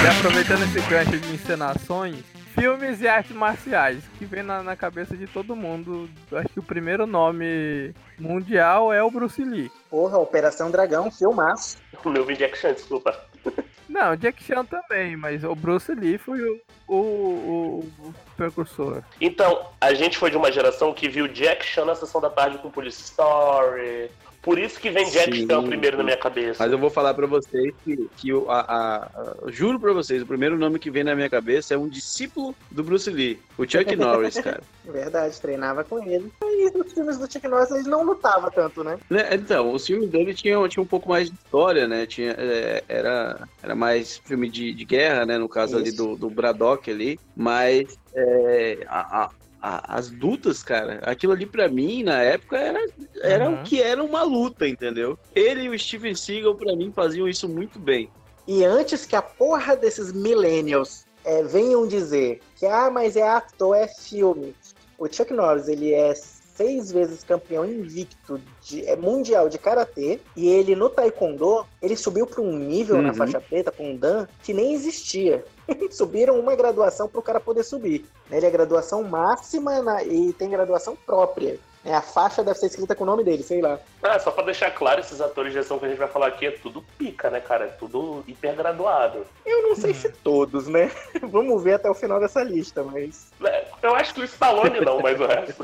E 0.04 0.08
aproveitando 0.08 0.64
esse 0.64 0.82
gancho 0.90 1.18
de 1.20 1.34
encenações, 1.34 2.16
filmes 2.56 3.02
e 3.02 3.08
artes 3.08 3.36
marciais, 3.36 4.04
que 4.18 4.26
vem 4.26 4.42
na, 4.44 4.64
na 4.64 4.76
cabeça 4.76 5.16
de 5.16 5.28
todo 5.28 5.56
mundo. 5.56 6.10
Eu 6.32 6.40
Acho 6.40 6.50
que 6.50 6.60
o 6.60 6.64
primeiro 6.64 7.06
nome 7.06 7.94
mundial 8.20 8.92
é 8.92 9.04
o 9.04 9.12
Bruce 9.12 9.44
Lee. 9.44 9.72
Porra, 9.90 10.18
Operação 10.18 10.72
Dragão, 10.72 11.12
filmaço. 11.12 11.78
O 12.04 12.10
meu 12.10 12.26
vídeo 12.26 12.40
Jack 12.48 12.58
Chan, 12.58 12.74
desculpa. 12.74 13.16
Não, 13.88 14.16
Jack 14.16 14.44
Chan 14.44 14.66
também, 14.66 15.16
mas 15.18 15.44
o 15.44 15.54
Bruce 15.54 15.94
Lee 15.94 16.18
foi 16.18 16.42
o, 16.42 16.60
o, 16.88 16.96
o- 16.96 17.80
o 18.08 18.16
precursor. 18.38 19.04
Então, 19.20 19.68
a 19.80 19.94
gente 19.94 20.18
foi 20.18 20.32
de 20.32 20.38
uma 20.38 20.52
geração 20.52 20.94
que 20.94 21.08
viu 21.10 21.28
Jack 21.28 21.64
Chan 21.66 21.86
na 21.86 21.94
sessão 21.96 22.20
da 22.22 22.30
tarde 22.30 22.58
com 22.58 22.72
Police 22.72 23.02
Story. 23.04 24.10
Por 24.42 24.58
isso 24.58 24.80
que 24.80 24.90
vem 24.90 25.10
Jack. 25.12 25.46
Chan 25.46 25.64
primeiro 25.68 25.98
na 25.98 26.04
minha 26.04 26.18
cabeça. 26.18 26.64
Mas 26.64 26.72
eu 26.72 26.78
vou 26.80 26.90
falar 26.90 27.14
pra 27.14 27.28
vocês 27.28 27.74
que, 27.84 28.10
que 28.18 28.32
a, 28.32 28.52
a- 28.52 29.04
a- 29.06 29.36
juro 29.52 29.80
pra 29.80 29.94
vocês, 29.94 30.24
o 30.24 30.26
primeiro 30.26 30.58
nome 30.58 30.80
que 30.80 30.90
vem 30.90 31.04
na 31.04 31.14
minha 31.16 31.30
cabeça 31.30 31.74
é 31.74 31.78
um 31.78 31.88
discípulo 31.88 32.56
do 32.72 32.84
Bruce 32.84 33.10
Lee, 33.10 33.40
o 33.58 33.64
Chuck 33.70 33.94
Norris, 33.96 34.40
cara. 34.40 34.62
Verdade, 34.84 35.40
treinava 35.40 35.84
com 35.84 36.04
ele. 36.04 36.32
E 36.44 36.72
nos 36.76 36.92
filmes 36.92 37.18
do 37.20 37.32
Chuck 37.32 37.48
Norris 37.48 37.70
ele 37.72 37.88
não 37.88 38.04
lutava 38.04 38.50
tanto, 38.50 38.84
né? 38.84 38.98
Né, 39.10 39.30
Então, 39.34 39.72
os 39.74 39.86
filmes 39.86 40.10
dele 40.10 40.34
tinham, 40.34 40.68
tinham 40.68 40.84
um 40.84 40.88
pouco 40.88 41.08
mais 41.10 41.30
de 41.30 41.36
história, 41.36 41.88
né? 41.88 42.06
Tinha, 42.08 42.36
é, 42.38 42.84
era, 42.90 43.48
era 43.62 43.76
mais 43.76 44.18
filme 44.26 44.50
de, 44.50 44.74
de 44.74 44.86
guerra, 44.86 45.26
né? 45.26 45.38
No 45.38 45.48
caso 45.48 45.78
ali 45.78 45.90
Isso. 45.90 45.98
do, 45.98 46.16
do 46.16 46.30
Braddock 46.30 46.90
ali. 46.90 47.20
Mas 47.36 47.98
é, 48.16 48.80
a- 48.88 49.24
a- 49.26 49.30
a- 49.62 49.96
as 49.98 50.10
lutas, 50.12 50.64
cara, 50.64 51.00
aquilo 51.04 51.34
ali 51.34 51.46
pra 51.46 51.68
mim, 51.68 52.04
na 52.04 52.22
época, 52.22 52.58
era, 52.58 52.80
era 53.22 53.50
Uhum. 53.50 53.62
o 53.62 53.64
que 53.64 53.82
era 53.82 54.04
uma 54.04 54.24
luta, 54.24 54.68
entendeu? 54.68 55.18
Ele 55.36 55.64
e 55.64 55.70
o 55.70 55.78
Steven 55.80 56.16
Seagal, 56.16 56.56
pra 56.56 56.76
mim, 56.76 56.92
faziam 56.96 57.28
isso 57.28 57.48
muito 57.48 57.78
bem. 57.80 58.10
E 58.48 58.64
antes 58.66 59.06
que 59.06 59.16
a 59.16 59.22
porra 59.22 59.76
desses 59.76 60.12
millennials 60.12 61.06
é, 61.24 61.44
venham 61.44 61.88
dizer 61.88 62.42
que, 62.56 62.66
ah, 62.66 62.90
mas 62.90 63.16
é 63.16 63.22
ator, 63.28 63.76
é 63.78 63.88
filme. 63.88 64.56
O 64.98 65.08
Chuck 65.08 65.32
Norris, 65.32 65.68
ele 65.68 65.94
é 65.94 66.14
seis 66.62 66.92
vezes 66.92 67.24
campeão 67.24 67.66
invicto 67.66 68.40
de, 68.62 68.86
é, 68.86 68.96
mundial 68.96 69.50
de 69.50 69.58
karatê 69.58 70.20
e 70.36 70.48
ele 70.48 70.76
no 70.76 70.90
taekwondo 70.90 71.66
ele 71.82 71.96
subiu 71.96 72.28
para 72.28 72.42
um 72.42 72.56
nível 72.56 73.02
na 73.02 73.10
Uhum. 73.10 73.16
faixa 73.16 73.42
preta 73.42 73.72
com 73.72 73.92
um 73.92 73.98
dan 73.98 74.28
que 74.44 74.54
nem 74.54 74.74
existia 74.74 75.44
subiram 75.90 76.40
uma 76.40 76.56
graduação 76.56 77.08
para 77.10 77.20
o 77.20 77.24
cara 77.24 77.40
poder 77.40 77.64
subir 77.64 78.06
né? 78.30 78.38
ele 78.38 78.46
é 78.46 78.50
graduação 78.52 79.02
máxima 79.04 79.82
na- 79.82 80.04
e 80.04 80.32
tem 80.34 80.50
graduação 80.52 80.96
própria 80.96 81.60
né? 81.84 81.94
a 81.96 82.02
faixa 82.02 82.44
deve 82.44 82.58
ser 82.60 82.68
escrita 82.68 82.96
com 82.96 83.04
o 83.04 83.08
nome 83.08 83.24
dele 83.24 83.44
sei 83.44 83.62
lá 83.62 83.80
Ah, 84.04 84.20
só 84.20 84.32
pra 84.32 84.44
deixar 84.44 84.72
claro, 84.72 85.00
esses 85.00 85.20
atores 85.22 85.52
de 85.54 85.60
ação 85.60 85.80
que 85.80 85.86
a 85.86 85.90
gente 85.90 85.98
vai 85.98 86.08
falar 86.08 86.28
aqui 86.28 86.46
é 86.48 86.52
tudo 86.52 86.84
pica, 86.98 87.30
né, 87.30 87.40
cara? 87.40 87.66
É 87.66 87.68
tudo 87.70 88.24
hipergraduado. 88.28 89.26
eu 89.46 89.62
não 89.64 89.76
sei 89.76 89.94
se 89.94 90.10
todos 90.10 90.68
né 90.68 90.92
vamos 91.24 91.62
ver 91.64 91.74
até 91.74 91.90
o 91.90 91.94
final 91.96 92.20
dessa 92.20 92.44
lista 92.44 92.84
mas 92.84 93.32
É, 93.44 93.66
Eu 93.82 93.96
acho 93.96 94.14
que 94.14 94.22
o 94.22 94.24
Stallone 94.26 94.80
não, 94.82 95.00
mas 95.02 95.20
o 95.20 95.26
resto. 95.26 95.64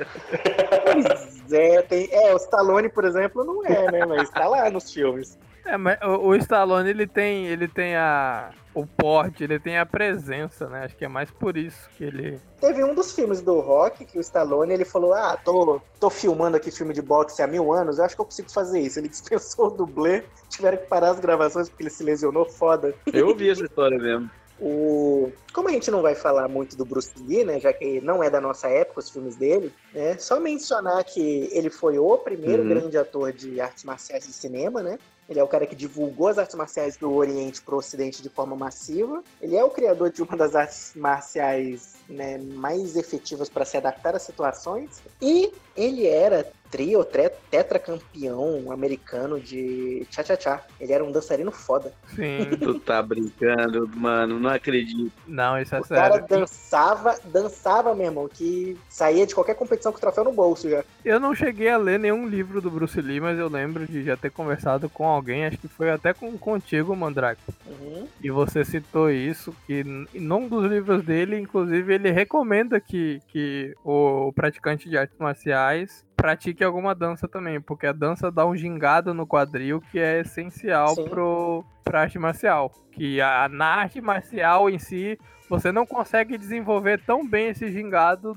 Pois 0.83 1.53
é, 1.53 1.81
tem, 1.83 2.09
é, 2.11 2.33
o 2.33 2.37
Stallone, 2.37 2.89
por 2.89 3.05
exemplo, 3.05 3.43
não 3.43 3.65
é, 3.65 3.91
né? 3.91 4.05
Mas 4.05 4.29
tá 4.29 4.47
lá 4.47 4.69
nos 4.69 4.91
filmes. 4.91 5.37
É, 5.67 5.77
mas 5.77 5.99
o, 6.01 6.29
o 6.29 6.35
Stallone 6.35 6.89
ele 6.89 7.05
tem, 7.05 7.45
ele 7.45 7.67
tem 7.67 7.93
a, 7.97 8.51
o 8.73 8.87
porte, 8.87 9.43
ele 9.43 9.59
tem 9.59 9.77
a 9.77 9.85
presença, 9.85 10.69
né? 10.69 10.85
Acho 10.85 10.95
que 10.95 11.03
é 11.03 11.09
mais 11.09 11.29
por 11.29 11.57
isso 11.57 11.89
que 11.97 12.05
ele. 12.05 12.39
Teve 12.61 12.83
um 12.85 12.95
dos 12.95 13.11
filmes 13.11 13.41
do 13.41 13.59
Rock 13.59 14.05
que 14.05 14.17
o 14.17 14.21
Stallone 14.21 14.73
ele 14.73 14.85
falou: 14.85 15.13
Ah, 15.13 15.37
tô, 15.43 15.81
tô 15.99 16.09
filmando 16.09 16.55
aqui 16.55 16.71
filme 16.71 16.93
de 16.93 17.01
boxe 17.01 17.41
há 17.41 17.47
mil 17.47 17.73
anos, 17.73 17.97
eu 17.97 18.05
acho 18.05 18.15
que 18.15 18.21
eu 18.21 18.25
consigo 18.25 18.49
fazer 18.49 18.79
isso. 18.79 18.97
Ele 18.97 19.09
dispensou 19.09 19.67
o 19.67 19.71
dublê, 19.71 20.23
tiveram 20.47 20.77
que 20.77 20.85
parar 20.85 21.09
as 21.09 21.19
gravações 21.19 21.67
porque 21.67 21.83
ele 21.83 21.89
se 21.89 22.03
lesionou 22.03 22.45
foda. 22.45 22.95
Eu 23.11 23.27
ouvi 23.27 23.49
essa 23.49 23.63
história 23.63 23.97
mesmo. 23.97 24.29
O... 24.59 25.31
Como 25.53 25.69
a 25.69 25.71
gente 25.71 25.91
não 25.91 26.01
vai 26.01 26.15
falar 26.15 26.47
muito 26.47 26.75
do 26.75 26.85
Bruce 26.85 27.13
Lee, 27.27 27.43
né, 27.43 27.59
já 27.59 27.73
que 27.73 28.01
não 28.01 28.23
é 28.23 28.29
da 28.29 28.41
nossa 28.41 28.67
época 28.67 28.99
os 28.99 29.09
filmes 29.09 29.35
dele, 29.35 29.71
né, 29.93 30.17
só 30.17 30.39
mencionar 30.39 31.03
que 31.03 31.49
ele 31.51 31.69
foi 31.69 31.97
o 31.97 32.17
primeiro 32.17 32.63
Uhum. 32.63 32.69
grande 32.69 32.97
ator 32.97 33.31
de 33.31 33.59
artes 33.59 33.83
marciais 33.83 34.25
de 34.25 34.33
cinema, 34.33 34.81
né? 34.81 34.97
Ele 35.29 35.39
é 35.39 35.43
o 35.43 35.47
cara 35.47 35.65
que 35.65 35.75
divulgou 35.75 36.29
as 36.29 36.37
artes 36.37 36.55
marciais 36.55 36.95
do 36.95 37.13
Oriente 37.13 37.61
para 37.61 37.75
o 37.75 37.79
Ocidente 37.79 38.21
de 38.21 38.29
forma 38.29 38.55
massiva. 38.55 39.21
Ele 39.41 39.57
é 39.57 39.63
o 39.63 39.69
criador 39.69 40.09
de 40.09 40.23
uma 40.23 40.37
das 40.37 40.55
artes 40.55 40.93
marciais 40.95 41.95
né, 42.07 42.37
mais 42.37 42.95
efetivas 42.95 43.49
para 43.49 43.65
se 43.65 43.75
adaptar 43.75 44.15
às 44.15 44.21
situações. 44.21 45.01
E 45.21 45.51
ele 45.75 46.07
era 46.07 46.47
tri 46.71 46.95
ou 46.95 47.03
tre- 47.03 47.31
tetracampeão 47.49 48.71
americano 48.71 49.39
de 49.39 50.05
tchá-tchá-tchá. 50.09 50.63
Ele 50.79 50.91
era 50.93 51.03
um 51.03 51.11
dançarino 51.11 51.51
foda. 51.51 51.93
Sim. 52.15 52.39
Tu 52.59 52.79
tá 52.79 53.01
brincando, 53.01 53.87
mano, 53.95 54.39
não 54.39 54.49
acredito. 54.49 55.11
não, 55.27 55.59
isso 55.59 55.75
é 55.75 55.79
O 55.79 55.83
cara 55.87 56.13
sério. 56.15 56.27
dançava, 56.27 57.15
dançava, 57.25 57.95
meu 57.95 58.05
irmão, 58.05 58.27
que 58.31 58.77
saía 58.89 59.25
de 59.25 59.33
qualquer 59.33 59.55
competição 59.55 59.91
com 59.91 59.97
o 59.97 60.01
troféu 60.01 60.23
no 60.23 60.31
bolso 60.31 60.69
já. 60.69 60.83
Eu 61.03 61.19
não 61.19 61.33
cheguei 61.33 61.69
a 61.69 61.77
ler 61.77 61.99
nenhum 61.99 62.27
livro 62.27 62.61
do 62.61 62.69
Bruce 62.69 62.99
Lee, 63.01 63.19
mas 63.19 63.37
eu 63.39 63.47
lembro 63.49 63.85
de 63.87 64.03
já 64.03 64.17
ter 64.17 64.29
conversado 64.31 64.89
com 64.89 65.05
alguém, 65.07 65.45
acho 65.45 65.57
que 65.57 65.67
foi 65.67 65.89
até 65.89 66.13
com 66.13 66.37
contigo, 66.37 66.95
Mandrake. 66.95 67.41
Uhum. 67.65 68.07
E 68.21 68.29
você 68.29 68.63
citou 68.65 69.09
isso, 69.09 69.53
que 69.65 69.83
num 70.13 70.47
dos 70.47 70.65
livros 70.69 71.03
dele, 71.03 71.39
inclusive, 71.39 71.93
ele 71.93 72.11
recomenda 72.11 72.79
que, 72.79 73.19
que 73.27 73.73
o 73.83 74.31
praticante 74.33 74.89
de 74.89 74.97
artes 74.97 75.17
marciais 75.17 76.05
pratique 76.17 76.63
alguma 76.63 76.93
dança 76.95 77.27
também, 77.27 77.61
porque 77.61 77.85
a 77.85 77.93
dança 77.93 78.31
dá 78.31 78.45
um 78.45 78.55
gingado 78.57 79.13
no 79.13 79.25
quadril 79.27 79.79
que 79.79 79.99
é 79.99 80.19
essencial 80.21 80.89
Sim. 80.95 81.07
pro, 81.07 81.63
pra 81.83 82.01
arte 82.01 82.17
marcial. 82.19 82.71
Que 82.91 83.21
a, 83.21 83.47
na 83.47 83.67
arte 83.67 84.01
marcial 84.01 84.69
em 84.69 84.79
si, 84.79 85.17
você 85.47 85.71
não 85.71 85.85
consegue 85.85 86.37
desenvolver 86.37 86.99
tão 87.05 87.25
bem 87.25 87.49
esse 87.49 87.71
gingado 87.71 88.35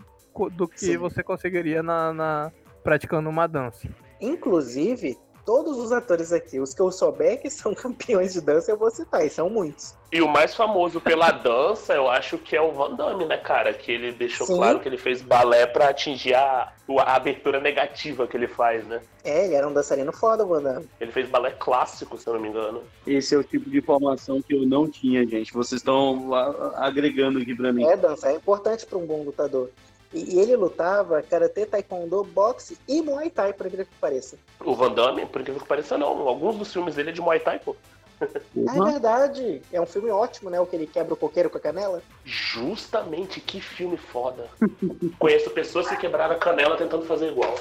do 0.52 0.68
que 0.68 0.78
Sim. 0.78 0.98
você 0.98 1.22
conseguiria 1.22 1.82
na, 1.82 2.12
na- 2.12 2.52
praticando 2.84 3.28
uma 3.28 3.46
dança. 3.48 3.88
Inclusive, 4.20 5.16
todos 5.44 5.79
os 5.79 5.92
atores 5.92 6.33
aqui, 6.33 6.61
os 6.61 6.74
que 6.74 6.81
eu 6.81 6.90
souber 6.90 7.40
que 7.40 7.50
são 7.50 7.74
campeões 7.76 8.33
de 8.33 8.40
dança, 8.40 8.70
eu 8.70 8.76
vou 8.76 8.90
citar, 8.90 9.24
e 9.24 9.31
são 9.31 9.48
muitos. 9.48 9.94
E 10.12 10.20
o 10.20 10.29
mais 10.29 10.55
famoso 10.55 11.00
pela 11.00 11.31
dança, 11.31 11.94
eu 11.94 12.11
acho 12.11 12.37
que 12.37 12.57
é 12.57 12.61
o 12.61 12.72
Van 12.72 12.96
Damme, 12.96 13.26
né, 13.26 13.37
cara? 13.37 13.72
Que 13.72 13.92
ele 13.92 14.11
deixou 14.11 14.44
Sim. 14.44 14.57
claro 14.57 14.81
que 14.81 14.88
ele 14.88 14.98
fez 14.98 15.22
balé 15.22 15.66
pra 15.66 15.88
atingir 15.88 16.35
a, 16.35 16.72
a 16.98 17.14
abertura 17.14 17.61
negativa 17.61 18.26
que 18.26 18.37
ele 18.37 18.48
faz, 18.48 18.85
né? 18.87 19.00
É, 19.22 19.44
ele 19.44 19.55
era 19.55 19.68
um 19.68 19.72
dançarino 19.72 20.12
foda, 20.12 20.44
mano. 20.44 20.85
Ele 21.00 21.12
fez 21.12 21.29
balé 21.29 21.53
clássico, 21.53 22.18
se 22.18 22.26
eu 22.26 22.35
não 22.35 22.40
me 22.40 22.48
engano. 22.48 22.83
Esse 23.07 23.37
é 23.37 23.38
o 23.38 23.44
tipo 23.44 23.70
de 23.70 23.79
informação 23.79 24.42
que 24.42 24.55
eu 24.55 24.66
não 24.66 24.88
tinha, 24.88 25.24
gente. 25.24 25.53
Vocês 25.53 25.81
estão 25.81 26.35
agregando 26.74 27.38
aqui 27.38 27.55
pra 27.55 27.72
mim. 27.72 27.85
É, 27.85 27.96
dança 27.96 28.33
é 28.33 28.35
importante 28.35 28.85
para 28.87 28.98
um 28.98 29.07
bom 29.07 29.22
lutador. 29.22 29.70
E, 30.12 30.36
e 30.36 30.40
ele 30.40 30.56
lutava 30.56 31.22
karatê, 31.22 31.64
taekwondo, 31.64 32.24
boxe 32.24 32.76
e 32.88 33.00
muay 33.00 33.30
thai, 33.30 33.52
por 33.52 33.66
incrível 33.66 33.86
que 33.86 33.98
pareça. 34.00 34.36
O 34.64 34.74
Van 34.74 34.92
Damme, 34.92 35.26
por 35.26 35.40
incrível 35.40 35.62
que 35.62 35.68
pareça, 35.68 35.96
não. 35.96 36.28
Alguns 36.28 36.56
dos 36.56 36.72
filmes 36.72 36.94
dele 36.94 37.10
é 37.10 37.12
de 37.12 37.20
Muay 37.20 37.40
Thai, 37.40 37.58
pô. 37.58 37.76
É 38.20 38.26
Porra. 38.74 38.90
verdade. 38.90 39.62
É 39.72 39.80
um 39.80 39.86
filme 39.86 40.10
ótimo, 40.10 40.50
né? 40.50 40.60
O 40.60 40.66
que 40.66 40.76
ele 40.76 40.86
quebra 40.86 41.14
o 41.14 41.16
coqueiro 41.16 41.48
com 41.48 41.56
a 41.56 41.60
canela. 41.60 42.02
Justamente, 42.24 43.40
que 43.40 43.60
filme 43.60 43.96
foda. 43.96 44.48
Conheço 45.18 45.50
pessoas 45.50 45.88
que 45.88 45.96
quebraram 45.96 46.34
a 46.34 46.38
canela 46.38 46.76
tentando 46.76 47.06
fazer 47.06 47.28
igual. 47.28 47.54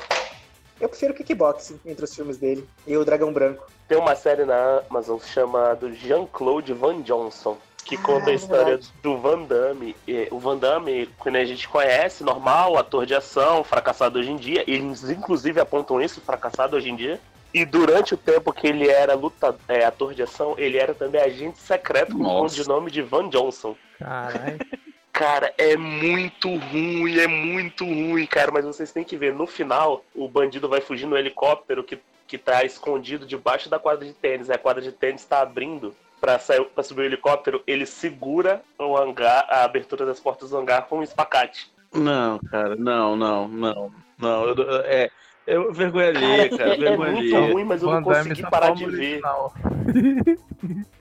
Eu 0.80 0.88
prefiro 0.88 1.14
kickboxing 1.14 1.80
entre 1.86 2.06
os 2.06 2.16
filmes 2.16 2.38
dele 2.38 2.68
e 2.88 2.96
o 2.96 3.04
Dragão 3.04 3.34
Branco. 3.34 3.68
Tem 3.88 3.98
uma 3.98 4.16
série 4.16 4.46
na 4.46 4.82
Amazon 4.90 5.20
chamada 5.20 5.92
Jean-Claude 5.92 6.74
Van 6.74 7.02
Johnson. 7.02 7.58
Que 7.90 7.96
Ah, 7.96 8.02
conta 8.04 8.30
a 8.30 8.34
história 8.34 8.66
verdade. 8.66 8.94
do 9.02 9.18
Van 9.18 9.42
Damme. 9.42 9.96
E 10.08 10.28
O 10.30 10.38
Van 10.40 10.56
Damme, 10.58 11.10
quando 11.18 11.38
a 11.38 11.44
gente 11.44 11.68
conhece, 11.68 12.24
normal, 12.24 12.78
ator 12.78 13.04
de 13.06 13.16
ação, 13.16 13.64
fracassado 13.64 14.20
hoje 14.20 14.30
em 14.32 14.38
dia. 14.38 14.64
Eles 14.68 15.10
inclusive 15.10 15.60
apontam 15.60 16.00
isso, 16.00 16.22
fracassado 16.22 16.78
hoje 16.78 16.90
em 16.90 16.96
dia. 16.96 17.20
E 17.52 17.66
durante 17.66 18.14
o 18.14 18.18
tempo 18.18 18.54
que 18.54 18.68
ele 18.68 18.88
era 18.88 19.16
luta, 19.16 19.56
é, 19.68 19.84
ator 19.84 20.14
de 20.14 20.22
ação, 20.22 20.54
ele 20.56 20.78
era 20.78 20.94
também 20.94 21.20
agente 21.20 21.58
secreto 21.58 22.12
com 22.12 22.20
o 22.24 22.44
Nossa. 22.44 22.64
nome 22.66 22.92
de 22.92 23.02
Van 23.02 23.28
Johnson. 23.28 23.76
Caralho. 23.98 24.60
Cara, 25.12 25.52
é 25.58 25.76
muito 25.76 26.48
ruim, 26.48 27.18
é 27.18 27.28
muito 27.28 27.84
ruim, 27.84 28.26
cara. 28.26 28.52
Mas 28.52 28.64
vocês 28.64 28.92
têm 28.92 29.04
que 29.04 29.18
ver, 29.18 29.34
no 29.34 29.46
final, 29.46 30.06
o 30.16 30.30
bandido 30.30 30.70
vai 30.70 30.80
fugir 30.80 31.08
no 31.08 31.18
helicóptero 31.18 31.84
que, 31.84 32.00
que 32.26 32.38
tá 32.38 32.64
escondido 32.64 33.26
debaixo 33.26 33.68
da 33.68 33.78
quadra 33.78 34.06
de 34.06 34.14
tênis. 34.14 34.50
A 34.50 34.58
quadra 34.58 34.82
de 34.82 34.94
tênis 34.94 35.26
tá 35.26 35.42
abrindo 35.42 35.94
pra, 36.20 36.40
sair, 36.40 36.64
pra 36.66 36.84
subir 36.84 37.02
o 37.02 37.06
helicóptero. 37.06 37.64
Ele 37.66 37.86
segura 37.86 38.62
o 38.78 38.98
hangar, 38.98 39.46
a 39.50 39.64
abertura 39.64 40.06
das 40.06 40.20
portas 40.20 40.50
do 40.50 40.58
hangar 40.58 40.84
com 40.88 41.00
um 41.00 41.04
espacate. 41.04 41.72
Não, 41.94 42.40
cara, 42.40 42.76
não, 42.76 43.16
não, 43.16 43.48
não. 43.48 43.92
Não, 44.18 44.46
eu, 44.46 44.82
é. 44.86 45.10
Eu 45.48 45.74
vergonha 45.74 46.10
alheia, 46.10 46.50
cara. 46.50 46.70
é, 46.70 46.74
é 46.74 46.78
vergonha 46.78 47.12
muito 47.12 47.36
alheia. 47.36 47.54
ruim, 47.54 47.64
mas 47.64 47.82
eu 47.82 47.88
não 47.90 48.04
Van 48.04 48.12
Damme 48.12 48.30
consegui 48.30 48.42
essa 48.42 48.50
parar 48.52 48.72
de 48.76 48.86
ver. 48.86 49.22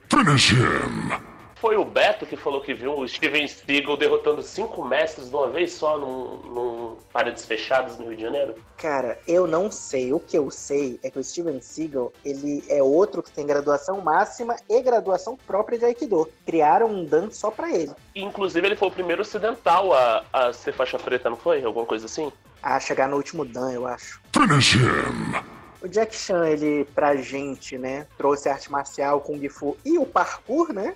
Finish 0.09 0.51
him. 0.53 1.28
Foi 1.59 1.75
o 1.75 1.83
Beto 1.83 2.25
que 2.25 2.37
falou 2.37 2.61
que 2.61 2.73
viu 2.73 2.97
o 2.97 3.07
Steven 3.07 3.45
Seagal 3.45 3.97
derrotando 3.97 4.41
cinco 4.41 4.83
mestres 4.85 5.29
de 5.29 5.35
uma 5.35 5.49
vez 5.49 5.73
só 5.73 5.97
num, 5.97 6.37
num 6.37 6.97
paredes 7.11 7.45
fechadas 7.45 7.97
no 7.97 8.07
Rio 8.07 8.15
de 8.15 8.21
Janeiro? 8.21 8.55
Cara, 8.77 9.19
eu 9.27 9.45
não 9.45 9.69
sei. 9.69 10.13
O 10.13 10.21
que 10.21 10.37
eu 10.37 10.49
sei 10.49 10.97
é 11.03 11.11
que 11.11 11.19
o 11.19 11.23
Steven 11.23 11.59
Seagal, 11.59 12.13
ele 12.23 12.63
é 12.69 12.81
outro 12.81 13.21
que 13.21 13.31
tem 13.31 13.45
graduação 13.45 13.99
máxima 13.99 14.55
e 14.69 14.81
graduação 14.81 15.37
própria 15.45 15.77
de 15.77 15.83
Aikido. 15.83 16.29
Criaram 16.45 16.87
um 16.87 17.03
Dan 17.03 17.29
só 17.29 17.51
pra 17.51 17.69
ele. 17.69 17.91
Inclusive, 18.15 18.65
ele 18.65 18.75
foi 18.77 18.87
o 18.87 18.91
primeiro 18.91 19.21
ocidental 19.21 19.93
a, 19.93 20.23
a 20.31 20.53
ser 20.53 20.71
faixa 20.71 20.97
preta, 20.97 21.29
não 21.29 21.37
foi? 21.37 21.61
Alguma 21.61 21.85
coisa 21.85 22.05
assim? 22.05 22.31
A 22.63 22.79
chegar 22.79 23.09
no 23.09 23.17
último 23.17 23.43
Dan, 23.43 23.71
eu 23.73 23.85
acho. 23.85 24.21
Finish 24.33 24.75
him. 24.75 25.58
O 25.81 25.87
Jack 25.87 26.13
Chan, 26.15 26.47
ele, 26.47 26.85
pra 26.93 27.15
gente, 27.15 27.77
né, 27.77 28.05
trouxe 28.17 28.49
arte 28.49 28.69
marcial, 28.71 29.21
Kung 29.21 29.47
Fu 29.47 29.77
e 29.85 29.97
o 29.97 30.05
parkour, 30.05 30.73
né? 30.73 30.93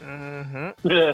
Uhum. 0.00 0.72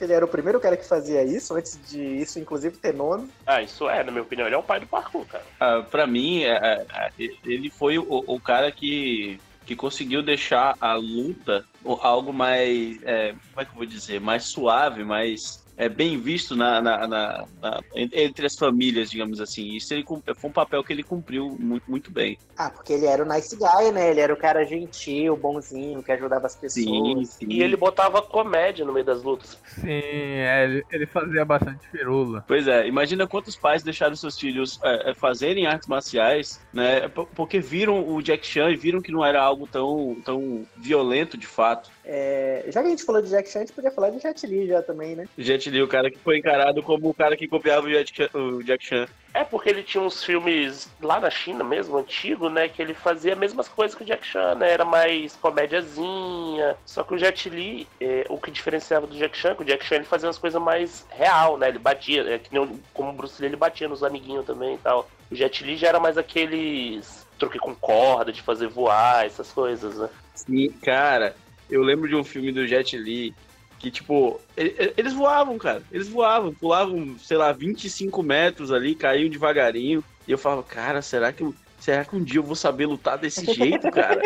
Ele 0.00 0.12
era 0.12 0.24
o 0.24 0.28
primeiro 0.28 0.60
cara 0.60 0.76
que 0.76 0.86
fazia 0.86 1.24
isso, 1.24 1.54
antes 1.54 1.80
de 1.88 2.02
isso, 2.02 2.38
inclusive, 2.38 2.76
ter 2.76 2.92
nome. 2.92 3.30
Ah, 3.46 3.62
isso 3.62 3.88
é, 3.88 4.04
na 4.04 4.10
minha 4.10 4.22
opinião, 4.22 4.46
ele 4.46 4.54
é 4.54 4.58
o 4.58 4.62
pai 4.62 4.78
do 4.78 4.86
parkour, 4.86 5.24
cara. 5.24 5.44
Ah, 5.58 5.82
pra 5.90 6.06
mim, 6.06 6.42
é, 6.42 6.50
é, 6.52 6.86
é, 6.94 7.10
ele 7.44 7.70
foi 7.70 7.98
o, 7.98 8.06
o 8.06 8.38
cara 8.38 8.70
que, 8.70 9.40
que 9.64 9.74
conseguiu 9.74 10.22
deixar 10.22 10.76
a 10.80 10.94
luta 10.94 11.64
algo 12.02 12.32
mais. 12.32 13.02
é, 13.04 13.34
como 13.52 13.60
é 13.60 13.64
que 13.64 13.70
eu 13.70 13.76
vou 13.76 13.86
dizer? 13.86 14.20
Mais 14.20 14.44
suave, 14.44 15.02
mais. 15.02 15.64
É 15.76 15.88
bem 15.88 16.18
visto 16.18 16.56
na, 16.56 16.80
na- 16.80 17.06
na- 17.06 17.44
na- 17.60 17.80
entre 17.94 18.46
as 18.46 18.54
famílias, 18.54 19.10
digamos 19.10 19.40
assim. 19.40 19.74
Isso 19.76 19.92
ele, 19.92 20.04
foi 20.36 20.50
um 20.50 20.52
papel 20.52 20.82
que 20.82 20.92
ele 20.92 21.02
cumpriu 21.02 21.56
muito, 21.60 21.90
muito 21.90 22.10
bem. 22.10 22.38
Ah, 22.56 22.70
porque 22.70 22.94
ele 22.94 23.04
era 23.06 23.22
o 23.22 23.28
nice 23.28 23.54
guy, 23.56 23.92
né? 23.92 24.10
Ele 24.10 24.20
era 24.20 24.32
o 24.32 24.38
cara 24.38 24.64
gentil, 24.64 25.36
bonzinho, 25.36 26.02
que 26.02 26.12
ajudava 26.12 26.46
as 26.46 26.56
pessoas. 26.56 26.84
Sim, 26.84 27.24
sim. 27.24 27.46
E 27.50 27.62
ele 27.62 27.76
botava 27.76 28.22
comédia 28.22 28.84
no 28.84 28.92
meio 28.92 29.04
das 29.04 29.22
lutas. 29.22 29.58
Sim, 29.66 29.90
é, 29.90 30.82
ele, 30.90 31.06
fazia 31.06 31.44
bastante 31.44 31.86
firula. 31.88 32.42
Pois 32.48 32.66
é, 32.66 32.86
imagina 32.86 33.26
quantos 33.26 33.56
pais 33.56 33.82
deixaram 33.82 34.16
seus 34.16 34.38
filhos 34.38 34.78
é, 34.82 35.10
é, 35.10 35.14
fazerem 35.14 35.66
artes 35.66 35.88
marciais, 35.88 36.60
né? 36.72 37.08
Porque 37.08 37.60
viram 37.60 38.08
o 38.08 38.22
Jack 38.22 38.46
Chan 38.46 38.70
e 38.70 38.76
viram 38.76 39.02
que 39.02 39.12
não 39.12 39.24
era 39.24 39.42
algo 39.42 39.66
tão, 39.66 40.16
tão 40.24 40.66
violento 40.76 41.36
de 41.36 41.46
fato. 41.46 41.90
É, 42.08 42.64
já 42.68 42.80
que 42.82 42.86
a 42.86 42.90
gente 42.90 43.02
falou 43.04 43.20
de 43.20 43.28
Jack 43.28 43.48
Chan, 43.48 43.58
a 43.58 43.62
gente 43.62 43.72
podia 43.74 43.90
falar 43.90 44.10
de 44.10 44.20
Jet 44.20 44.46
Li 44.46 44.68
já 44.68 44.80
também, 44.80 45.16
né? 45.16 45.26
Jet 45.36 45.68
Li, 45.68 45.82
o 45.82 45.88
cara 45.88 46.08
que 46.08 46.18
foi 46.18 46.38
encarado 46.38 46.80
como 46.80 47.08
o 47.08 47.14
cara 47.14 47.36
que 47.36 47.48
copiava 47.48 47.84
o 47.86 47.90
Jack 47.90 48.14
Chan. 48.14 48.28
O 48.32 48.62
Jack 48.62 48.84
Chan. 48.84 49.06
É 49.34 49.42
porque 49.44 49.68
ele 49.68 49.82
tinha 49.82 50.02
uns 50.02 50.22
filmes 50.24 50.88
lá 51.02 51.18
na 51.20 51.28
China 51.30 51.64
mesmo, 51.64 51.98
antigo, 51.98 52.48
né? 52.48 52.68
Que 52.68 52.80
ele 52.80 52.94
fazia 52.94 53.32
as 53.32 53.38
mesmas 53.38 53.68
coisas 53.68 53.94
que 53.96 54.04
o 54.04 54.06
Jack 54.06 54.24
Chan, 54.24 54.54
né? 54.54 54.70
Era 54.70 54.84
mais 54.84 55.34
comédiazinha. 55.36 56.76
Só 56.84 57.02
que 57.02 57.14
o 57.14 57.18
Jet 57.18 57.48
Li, 57.50 57.86
é, 58.00 58.24
o 58.28 58.38
que 58.38 58.50
diferenciava 58.50 59.06
do 59.06 59.16
Jack 59.16 59.36
Chan, 59.36 59.54
que 59.54 59.62
o 59.62 59.66
Jack 59.66 59.84
Chan 59.84 59.96
ele 59.96 60.04
fazia 60.04 60.28
umas 60.28 60.38
coisas 60.38 60.62
mais 60.62 61.04
real, 61.10 61.58
né? 61.58 61.68
Ele 61.68 61.78
batia, 61.78 62.22
é, 62.22 62.38
que 62.38 62.52
nem 62.52 62.62
o- 62.62 62.80
como 62.94 63.10
o 63.10 63.12
Bruce 63.12 63.40
Lee, 63.42 63.48
ele 63.50 63.56
batia 63.56 63.88
nos 63.88 64.02
amiguinhos 64.04 64.46
também 64.46 64.74
e 64.76 64.78
tal. 64.78 65.08
O 65.30 65.34
Jet 65.34 65.64
Li 65.64 65.76
já 65.76 65.88
era 65.88 65.98
mais 66.00 66.16
aqueles 66.16 67.26
truque 67.38 67.58
com 67.58 67.74
corda, 67.74 68.32
de 68.32 68.40
fazer 68.40 68.68
voar, 68.68 69.26
essas 69.26 69.50
coisas, 69.52 69.98
né? 69.98 70.08
Sim, 70.34 70.70
cara, 70.82 71.34
eu 71.70 71.82
lembro 71.82 72.08
de 72.08 72.14
um 72.14 72.24
filme 72.24 72.52
do 72.52 72.66
Jet 72.66 72.96
Li 72.96 73.34
que, 73.78 73.90
tipo, 73.90 74.40
eles 74.56 75.12
voavam, 75.12 75.58
cara. 75.58 75.82
Eles 75.92 76.08
voavam, 76.08 76.52
pulavam, 76.52 77.16
sei 77.18 77.36
lá, 77.36 77.52
25 77.52 78.22
metros 78.22 78.72
ali, 78.72 78.94
caíam 78.94 79.28
devagarinho. 79.28 80.02
E 80.26 80.32
eu 80.32 80.38
falava, 80.38 80.62
cara, 80.62 81.02
será 81.02 81.32
que, 81.32 81.48
será 81.78 82.04
que 82.04 82.16
um 82.16 82.22
dia 82.22 82.38
eu 82.38 82.44
vou 82.44 82.56
saber 82.56 82.86
lutar 82.86 83.18
desse 83.18 83.44
jeito, 83.52 83.90
cara? 83.90 84.22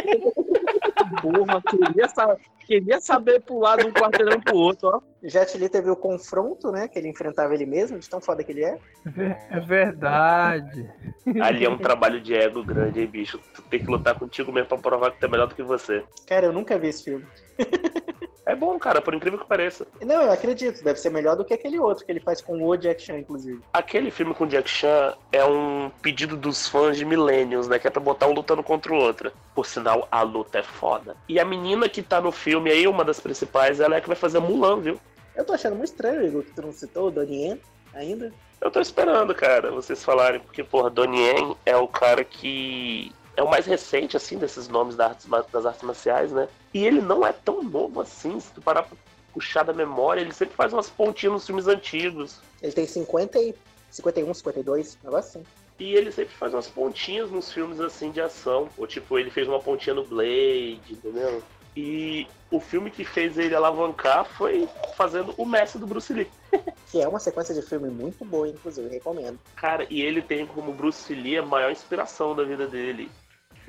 Porra, 1.21 1.61
queria, 1.63 2.09
sa- 2.09 2.37
queria 2.67 3.01
saber 3.01 3.41
pular 3.41 3.77
de 3.79 3.87
um 3.87 3.93
quarteirão 3.93 4.41
pro 4.41 4.57
outro, 4.57 4.89
ó. 4.89 5.01
Jet 5.23 5.57
Li 5.59 5.69
teve 5.69 5.91
o 5.91 5.97
confronto, 5.97 6.71
né? 6.71 6.89
Que 6.89 6.99
ele 6.99 7.09
enfrentava 7.09 7.53
ele 7.55 7.67
mesmo, 7.67 7.99
de 7.99 8.09
tão 8.09 8.21
foda 8.21 8.43
que 8.45 8.53
ele 8.53 8.65
é. 8.65 8.79
É 9.51 9.61
verdade. 9.61 10.89
Ali 11.41 11.65
é 11.65 11.69
um 11.71 11.77
trabalho 11.79 12.21
de 12.21 12.35
ego 12.35 12.65
grande, 12.65 13.01
hein, 13.01 13.07
bicho? 13.07 13.39
Tu 13.55 13.63
tem 13.63 13.81
que 13.81 13.91
lutar 13.91 14.15
contigo 14.19 14.51
mesmo 14.53 14.69
pra 14.69 14.79
provar 14.79 15.11
que 15.11 15.21
tu 15.21 15.27
é 15.27 15.29
melhor 15.29 15.47
do 15.47 15.55
que 15.55 15.63
você. 15.63 16.03
Cara, 16.27 16.47
eu 16.47 16.53
nunca 16.53 16.79
vi 16.79 16.89
esse 16.89 17.05
filme. 17.05 17.27
É 18.51 18.57
bom, 18.57 18.77
cara, 18.81 19.01
por 19.01 19.15
incrível 19.15 19.39
que 19.39 19.47
pareça. 19.47 19.87
Não, 20.01 20.23
eu 20.23 20.33
acredito, 20.33 20.83
deve 20.83 20.99
ser 20.99 21.09
melhor 21.11 21.37
do 21.37 21.45
que 21.45 21.55
aquele 21.55 21.79
outro 21.79 22.05
que 22.05 22.11
ele 22.11 22.19
faz 22.19 22.41
com 22.41 22.61
o 22.61 22.77
Jack 22.77 23.01
Chan, 23.01 23.19
inclusive. 23.19 23.63
Aquele 23.73 24.11
filme 24.11 24.35
com 24.35 24.45
Jack 24.45 24.69
Chan 24.69 25.15
é 25.31 25.45
um 25.45 25.89
pedido 26.03 26.37
dos 26.37 26.67
fãs 26.67 26.97
de 26.97 27.05
Millennials, 27.05 27.69
né? 27.69 27.79
Que 27.79 27.87
é 27.87 27.91
pra 27.91 28.01
botar 28.01 28.27
um 28.27 28.33
lutando 28.33 28.61
contra 28.61 28.93
o 28.93 28.97
outro. 28.97 29.31
Por 29.55 29.67
sinal, 29.67 30.09
a 30.11 30.23
luta 30.23 30.59
é 30.59 30.65
foda. 30.65 31.15
E 31.29 31.39
a 31.39 31.45
menina 31.45 31.89
que 31.89 32.03
tá 32.03 32.21
no 32.21 32.33
filme 32.33 32.73
aí, 32.73 32.89
uma 32.89 33.05
das 33.05 33.21
principais, 33.21 33.79
ela 33.79 33.95
é 33.95 34.01
que 34.01 34.09
vai 34.09 34.17
fazer 34.17 34.41
Mulan, 34.41 34.81
viu? 34.81 35.01
Eu 35.37 35.45
tô 35.45 35.53
achando 35.53 35.77
muito 35.77 35.91
estranho, 35.91 36.27
Igor, 36.27 36.43
que 36.43 36.51
tu 36.51 36.63
não 36.63 36.73
citou 36.73 37.07
o 37.07 37.11
Donnie 37.13 37.45
Yen 37.45 37.61
ainda. 37.95 38.33
Eu 38.61 38.69
tô 38.69 38.81
esperando, 38.81 39.33
cara, 39.33 39.71
vocês 39.71 40.03
falarem, 40.03 40.41
porque, 40.41 40.65
porra, 40.65 40.91
Donnie 40.91 41.21
Yen 41.21 41.57
é 41.65 41.77
o 41.77 41.87
cara 41.87 42.25
que 42.25 43.13
é 43.41 43.43
o 43.43 43.49
mais 43.49 43.67
recente, 43.67 44.17
assim, 44.17 44.37
desses 44.37 44.69
nomes 44.69 44.95
das 44.95 45.11
artes, 45.11 45.27
das 45.51 45.67
artes 45.67 45.83
marciais, 45.83 46.31
né? 46.31 46.47
E 46.75 46.85
ele 46.85 47.01
não 47.01 47.27
é 47.27 47.33
tão 47.33 47.63
novo 47.63 48.01
assim, 48.01 48.39
se 48.39 48.53
tu 48.53 48.61
parar 48.61 48.83
pra 48.83 48.97
puxar 49.33 49.63
da 49.63 49.73
memória, 49.73 50.21
ele 50.21 50.33
sempre 50.33 50.55
faz 50.55 50.73
umas 50.73 50.91
pontinhas 50.91 51.33
nos 51.33 51.47
filmes 51.47 51.67
antigos. 51.67 52.39
Ele 52.63 52.73
tem 52.73 52.87
50 52.87 53.39
e... 53.39 53.55
51, 53.91 54.35
52, 54.35 54.99
um 55.03 55.07
negócio 55.07 55.41
assim. 55.41 55.47
E 55.79 55.95
ele 55.95 56.13
sempre 56.13 56.35
faz 56.35 56.53
umas 56.53 56.69
pontinhas 56.69 57.31
nos 57.31 57.51
filmes 57.51 57.81
assim 57.81 58.13
de 58.13 58.21
ação. 58.21 58.69
Ou 58.77 58.87
tipo, 58.87 59.19
ele 59.19 59.31
fez 59.31 59.49
uma 59.49 59.59
pontinha 59.59 59.95
no 59.95 60.05
Blade, 60.05 60.81
entendeu? 60.89 61.43
E 61.77 62.27
o 62.51 62.61
filme 62.61 62.91
que 62.91 63.05
fez 63.05 63.39
ele 63.39 63.55
alavancar 63.55 64.25
foi 64.25 64.69
fazendo 64.97 65.35
o 65.37 65.47
mestre 65.47 65.81
do 65.81 65.87
Bruce 65.87 66.13
Lee. 66.13 66.29
Que 66.91 67.01
é 67.01 67.07
uma 67.07 67.21
sequência 67.21 67.55
de 67.55 67.63
filme 67.63 67.89
muito 67.89 68.25
boa, 68.25 68.49
inclusive, 68.49 68.89
recomendo. 68.89 69.39
Cara, 69.55 69.87
e 69.89 70.03
ele 70.03 70.21
tem 70.21 70.45
como 70.45 70.73
Bruce 70.73 71.15
Lee 71.15 71.39
a 71.39 71.43
maior 71.43 71.71
inspiração 71.71 72.35
da 72.35 72.43
vida 72.43 72.67
dele. 72.67 73.09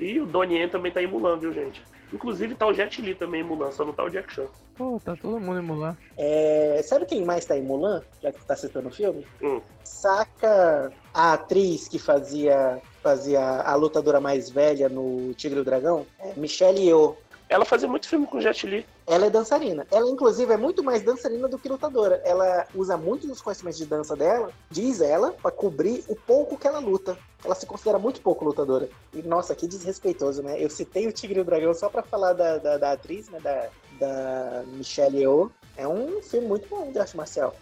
E 0.02 0.20
o 0.20 0.26
Donnie 0.26 0.58
Yen 0.58 0.68
também 0.68 0.90
tá 0.90 1.00
em 1.00 1.06
Mulan, 1.06 1.38
viu, 1.38 1.52
gente? 1.52 1.80
Inclusive 2.12 2.56
tá 2.56 2.66
o 2.66 2.74
Jet 2.74 3.00
Li 3.00 3.14
também 3.14 3.40
em 3.40 3.44
Mulan, 3.44 3.70
só 3.70 3.84
não 3.84 3.92
tá 3.92 4.04
o 4.04 4.10
Jack 4.10 4.34
Chan. 4.34 4.46
Pô, 4.74 5.00
tá 5.02 5.14
todo 5.14 5.40
mundo 5.40 5.60
em 5.60 5.62
Mulan. 5.62 5.96
É, 6.18 6.80
sabe 6.84 7.06
quem 7.06 7.24
mais 7.24 7.44
tá 7.44 7.56
em 7.56 7.62
Mulan, 7.62 8.02
já 8.20 8.32
que 8.32 8.44
tá 8.44 8.56
citando 8.56 8.88
o 8.88 8.92
filme? 8.92 9.24
Hum. 9.40 9.60
Saca 9.84 10.92
a 11.14 11.34
atriz 11.34 11.86
que 11.86 11.98
fazia, 11.98 12.82
fazia 13.02 13.40
a 13.40 13.74
lutadora 13.76 14.20
mais 14.20 14.50
velha 14.50 14.88
no 14.88 15.32
Tigre 15.34 15.58
e 15.58 15.62
o 15.62 15.64
Dragão? 15.64 16.04
É, 16.18 16.32
Michelle 16.36 16.80
Yeoh. 16.80 17.16
Ela 17.52 17.66
fazia 17.66 17.86
muito 17.86 18.08
filme 18.08 18.26
com 18.26 18.40
Jet 18.40 18.66
Li. 18.66 18.86
Ela 19.06 19.26
é 19.26 19.30
dançarina. 19.30 19.86
Ela, 19.90 20.08
inclusive, 20.08 20.50
é 20.50 20.56
muito 20.56 20.82
mais 20.82 21.02
dançarina 21.02 21.46
do 21.46 21.58
que 21.58 21.68
lutadora. 21.68 22.22
Ela 22.24 22.66
usa 22.74 22.96
muitos 22.96 23.28
dos 23.28 23.42
conhecimentos 23.42 23.78
de 23.78 23.84
dança 23.84 24.16
dela, 24.16 24.50
diz 24.70 25.02
ela, 25.02 25.32
pra 25.32 25.50
cobrir 25.50 26.02
o 26.08 26.16
pouco 26.16 26.56
que 26.56 26.66
ela 26.66 26.78
luta. 26.78 27.14
Ela 27.44 27.54
se 27.54 27.66
considera 27.66 27.98
muito 27.98 28.22
pouco 28.22 28.42
lutadora. 28.42 28.88
E, 29.12 29.20
nossa, 29.20 29.54
que 29.54 29.68
desrespeitoso, 29.68 30.42
né? 30.42 30.56
Eu 30.58 30.70
citei 30.70 31.06
o 31.06 31.12
Tigre 31.12 31.40
e 31.40 31.42
o 31.42 31.44
Dragão 31.44 31.74
só 31.74 31.90
pra 31.90 32.02
falar 32.02 32.32
da, 32.32 32.56
da, 32.56 32.78
da 32.78 32.92
atriz, 32.92 33.28
né? 33.28 33.38
Da, 33.38 33.68
da 34.00 34.62
Michelle 34.68 35.18
Yeoh. 35.18 35.50
É 35.76 35.86
um 35.86 36.22
filme 36.22 36.46
muito 36.46 36.66
bom 36.70 36.90
de 36.90 36.98
arte 36.98 37.14
marcial. 37.14 37.54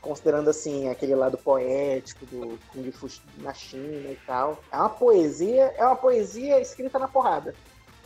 Considerando, 0.00 0.50
assim, 0.50 0.88
aquele 0.88 1.14
lado 1.14 1.38
poético 1.38 2.26
do 2.26 2.58
Kung 2.72 2.90
Fu 2.90 3.06
na 3.38 3.54
China 3.54 4.10
e 4.10 4.18
tal. 4.26 4.58
É 4.72 4.76
uma 4.76 4.90
poesia, 4.90 5.72
é 5.76 5.86
uma 5.86 5.94
poesia 5.94 6.60
escrita 6.60 6.98
na 6.98 7.06
porrada. 7.06 7.54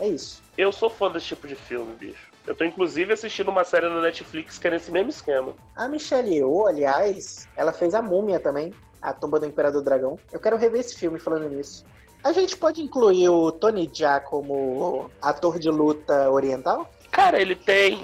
É 0.00 0.08
isso. 0.08 0.42
Eu 0.56 0.72
sou 0.72 0.90
fã 0.90 1.10
desse 1.10 1.26
tipo 1.26 1.46
de 1.46 1.54
filme, 1.54 1.94
bicho. 1.94 2.30
Eu 2.46 2.54
tô 2.54 2.64
inclusive 2.64 3.12
assistindo 3.12 3.50
uma 3.50 3.64
série 3.64 3.88
na 3.88 4.00
Netflix 4.00 4.58
que 4.58 4.66
é 4.66 4.70
nesse 4.70 4.90
mesmo 4.90 5.10
esquema. 5.10 5.54
A 5.76 5.86
Michelle 5.86 6.34
Yeoh, 6.34 6.66
aliás, 6.66 7.46
ela 7.54 7.72
fez 7.72 7.94
a 7.94 8.00
Múmia 8.00 8.40
também, 8.40 8.72
a 9.00 9.12
Tumba 9.12 9.38
do 9.38 9.46
Imperador 9.46 9.82
Dragão. 9.82 10.18
Eu 10.32 10.40
quero 10.40 10.56
rever 10.56 10.80
esse 10.80 10.96
filme 10.96 11.18
falando 11.18 11.48
nisso. 11.48 11.84
A 12.24 12.32
gente 12.32 12.56
pode 12.56 12.82
incluir 12.82 13.28
o 13.28 13.52
Tony 13.52 13.90
Jaa 13.92 14.20
como 14.20 15.10
ator 15.22 15.58
de 15.58 15.70
luta 15.70 16.30
oriental? 16.30 16.90
Cara, 17.10 17.40
ele 17.40 17.54
tem 17.54 17.98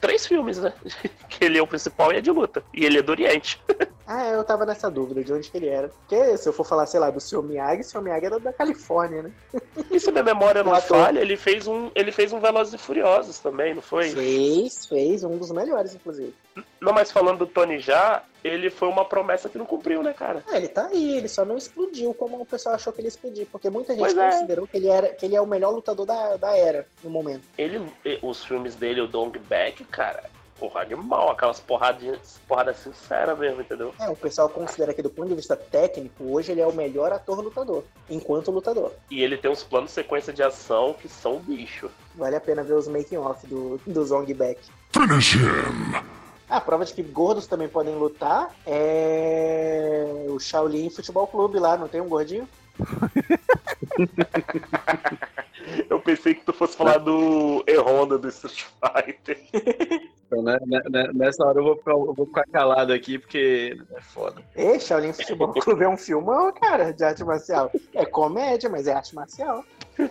três 0.00 0.26
filmes, 0.26 0.58
né? 0.58 0.72
Que 1.28 1.44
ele 1.44 1.58
é 1.58 1.62
o 1.62 1.66
principal 1.66 2.12
e 2.12 2.16
é 2.16 2.20
de 2.20 2.30
luta. 2.30 2.64
E 2.74 2.84
ele 2.84 2.98
é 2.98 3.02
do 3.02 3.10
Oriente. 3.10 3.60
Ah, 4.10 4.26
eu 4.28 4.42
tava 4.42 4.64
nessa 4.64 4.90
dúvida 4.90 5.22
de 5.22 5.30
onde 5.30 5.50
que 5.50 5.58
ele 5.58 5.68
era. 5.68 5.88
Porque 5.88 6.38
se 6.38 6.48
eu 6.48 6.52
for 6.54 6.64
falar, 6.64 6.86
sei 6.86 6.98
lá, 6.98 7.10
do 7.10 7.20
Sr. 7.20 7.42
Miyagi, 7.42 7.82
o 7.82 7.84
Sr. 7.84 8.00
Miyagi 8.00 8.24
era 8.24 8.40
da 8.40 8.54
Califórnia, 8.54 9.24
né? 9.24 9.30
E 9.90 10.00
se 10.00 10.10
minha 10.10 10.24
memória 10.24 10.64
não 10.64 10.74
falha, 10.80 11.20
ele 11.20 11.36
fez 11.36 11.66
um, 11.66 11.90
ele 11.94 12.10
fez 12.10 12.32
um 12.32 12.40
Velozes 12.40 12.72
e 12.72 12.78
Furiosos 12.78 13.38
também, 13.38 13.74
não 13.74 13.82
foi? 13.82 14.08
Fez, 14.08 14.86
fez, 14.86 15.24
um 15.24 15.36
dos 15.36 15.50
melhores, 15.50 15.94
inclusive. 15.94 16.34
Não, 16.80 16.94
mas 16.94 17.12
falando 17.12 17.40
do 17.40 17.46
Tony 17.46 17.80
Já, 17.80 18.24
ele 18.48 18.70
foi 18.70 18.88
uma 18.88 19.04
promessa 19.04 19.48
que 19.48 19.58
não 19.58 19.66
cumpriu, 19.66 20.02
né, 20.02 20.12
cara? 20.12 20.42
Ah, 20.48 20.56
ele 20.56 20.68
tá 20.68 20.86
aí, 20.86 21.16
ele 21.18 21.28
só 21.28 21.44
não 21.44 21.56
explodiu 21.56 22.12
como 22.14 22.40
o 22.40 22.46
pessoal 22.46 22.74
achou 22.74 22.92
que 22.92 23.00
ele 23.00 23.06
ia 23.06 23.10
explodir. 23.10 23.46
Porque 23.50 23.68
muita 23.70 23.92
gente 23.94 24.00
Pois 24.00 24.16
é. 24.16 24.30
considerou 24.30 24.66
que 24.66 24.76
ele, 24.76 24.88
era, 24.88 25.08
que 25.08 25.26
ele 25.26 25.36
é 25.36 25.40
o 25.40 25.46
melhor 25.46 25.70
lutador 25.70 26.06
da, 26.06 26.36
da 26.36 26.56
era, 26.56 26.86
no 27.04 27.10
momento. 27.10 27.42
Ele, 27.56 27.80
e- 28.04 28.18
os 28.22 28.44
filmes 28.44 28.74
dele, 28.74 29.00
o 29.00 29.06
Dong 29.06 29.38
Back, 29.38 29.84
cara, 29.84 30.24
porra, 30.58 30.80
animal, 30.82 31.30
aquelas 31.30 31.60
porradinhas, 31.60 32.40
porrada 32.48 32.74
sincera 32.74 33.36
mesmo, 33.36 33.60
entendeu? 33.60 33.94
É, 34.00 34.08
o 34.08 34.16
pessoal 34.16 34.48
considera 34.48 34.92
que 34.92 35.00
do 35.02 35.08
ponto 35.10 35.28
de 35.28 35.34
vista 35.36 35.54
técnico, 35.56 36.24
hoje 36.32 36.50
ele 36.50 36.60
é 36.60 36.66
o 36.66 36.72
melhor 36.72 37.12
ator 37.12 37.40
lutador, 37.40 37.84
enquanto 38.10 38.50
lutador. 38.50 38.92
E 39.10 39.22
ele 39.22 39.36
tem 39.36 39.50
uns 39.50 39.62
planos 39.62 39.90
de 39.90 39.94
sequência 39.94 40.32
de 40.32 40.42
ação 40.42 40.94
que 40.94 41.08
são 41.08 41.38
bicho. 41.38 41.88
Vale 42.16 42.34
a 42.34 42.40
pena 42.40 42.64
ver 42.64 42.74
os 42.74 42.88
making 42.88 43.18
off 43.18 43.46
do, 43.46 43.80
do 43.86 44.04
Zong 44.04 44.32
Back. 44.34 44.60
Finish 44.92 45.34
him. 45.36 46.02
A 46.48 46.60
prova 46.60 46.84
de 46.84 46.94
que 46.94 47.02
gordos 47.02 47.46
também 47.46 47.68
podem 47.68 47.94
lutar 47.94 48.50
é 48.66 50.06
o 50.28 50.38
Shaolin 50.38 50.88
Futebol 50.88 51.26
Clube 51.26 51.58
lá, 51.58 51.76
não 51.76 51.88
tem 51.88 52.00
um 52.00 52.08
gordinho? 52.08 52.48
Eu 55.88 56.00
pensei 56.00 56.34
que 56.34 56.44
tu 56.44 56.52
fosse 56.52 56.76
falar 56.76 56.98
do 56.98 57.64
E-Honda 57.66 58.18
do 58.18 58.28
Street 58.28 58.64
Fighter. 58.80 59.38
Então, 60.26 60.42
né, 60.42 60.58
né, 60.66 60.80
né, 60.90 61.10
nessa 61.14 61.44
hora 61.44 61.58
eu 61.58 61.64
vou, 61.64 61.76
ficar, 61.76 61.92
eu 61.92 62.14
vou 62.14 62.26
ficar 62.26 62.44
calado 62.52 62.92
aqui, 62.92 63.18
porque 63.18 63.76
é 63.94 64.00
foda. 64.00 64.42
E 64.54 64.78
Shaolin 64.78 65.12
Futebol 65.12 65.52
Clube 65.54 65.84
é 65.84 65.88
um 65.88 65.96
filmão, 65.96 66.52
cara, 66.52 66.92
de 66.92 67.02
arte 67.02 67.24
marcial. 67.24 67.70
É 67.94 68.04
comédia, 68.04 68.68
mas 68.68 68.86
é 68.86 68.92
arte 68.92 69.14
marcial. 69.14 69.64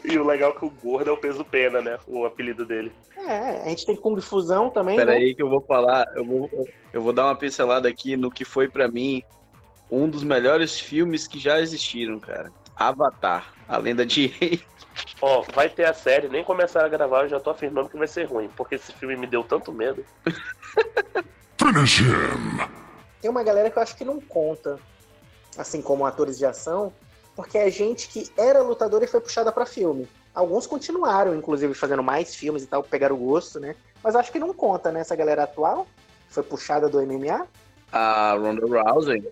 E 0.03 0.17
o 0.17 0.25
legal 0.25 0.51
é 0.51 0.53
que 0.53 0.65
o 0.65 0.69
gordo 0.69 1.09
é 1.09 1.13
o 1.13 1.17
peso 1.17 1.45
pena, 1.45 1.81
né? 1.81 1.97
O 2.07 2.25
apelido 2.25 2.65
dele. 2.65 2.91
É, 3.15 3.63
a 3.63 3.69
gente 3.69 3.85
tem 3.85 3.95
Kung 3.95 4.19
Fusão 4.19 4.69
também, 4.69 4.97
Pera 4.97 5.11
né? 5.11 5.17
aí 5.17 5.35
que 5.35 5.41
eu 5.41 5.49
vou 5.49 5.61
falar, 5.61 6.05
eu 6.15 6.25
vou, 6.25 6.49
eu 6.91 7.01
vou 7.01 7.13
dar 7.13 7.25
uma 7.25 7.35
pincelada 7.35 7.87
aqui 7.87 8.17
no 8.17 8.31
que 8.31 8.43
foi 8.43 8.67
pra 8.67 8.87
mim 8.87 9.23
um 9.89 10.09
dos 10.09 10.23
melhores 10.23 10.79
filmes 10.79 11.27
que 11.27 11.39
já 11.39 11.59
existiram, 11.59 12.19
cara. 12.19 12.51
Avatar, 12.75 13.53
a 13.67 13.77
lenda 13.77 14.05
de. 14.05 14.63
Ó, 15.21 15.43
vai 15.53 15.69
ter 15.69 15.85
a 15.85 15.93
série, 15.93 16.27
nem 16.27 16.43
começaram 16.43 16.85
a 16.85 16.89
gravar, 16.89 17.23
eu 17.23 17.29
já 17.29 17.39
tô 17.39 17.49
afirmando 17.49 17.89
que 17.89 17.97
vai 17.97 18.07
ser 18.07 18.25
ruim, 18.25 18.49
porque 18.55 18.75
esse 18.75 18.91
filme 18.93 19.15
me 19.15 19.27
deu 19.27 19.43
tanto 19.43 19.71
medo. 19.71 20.03
Finish 21.57 22.01
him. 22.01 22.67
Tem 23.21 23.29
uma 23.29 23.43
galera 23.43 23.69
que 23.69 23.77
eu 23.77 23.83
acho 23.83 23.95
que 23.95 24.05
não 24.05 24.19
conta, 24.19 24.79
assim 25.57 25.81
como 25.81 26.05
atores 26.05 26.37
de 26.37 26.45
ação, 26.45 26.93
porque 27.35 27.57
é 27.57 27.69
gente 27.69 28.07
que 28.07 28.29
era 28.37 28.61
lutador 28.61 29.01
e 29.03 29.07
foi 29.07 29.21
puxada 29.21 29.51
pra 29.51 29.65
filme. 29.65 30.07
Alguns 30.33 30.67
continuaram, 30.67 31.33
inclusive, 31.33 31.73
fazendo 31.73 32.03
mais 32.03 32.35
filmes 32.35 32.63
e 32.63 32.67
tal, 32.67 32.83
pegaram 32.83 33.15
o 33.15 33.19
gosto, 33.19 33.59
né? 33.59 33.75
Mas 34.03 34.13
eu 34.13 34.19
acho 34.19 34.31
que 34.31 34.39
não 34.39 34.53
conta, 34.53 34.91
né? 34.91 34.99
Essa 34.99 35.15
galera 35.15 35.43
atual 35.43 35.87
que 36.27 36.33
foi 36.33 36.43
puxada 36.43 36.87
do 36.87 37.01
MMA. 37.01 37.47
A 37.91 38.33
Ronda 38.33 38.65
Rousey, 38.65 39.23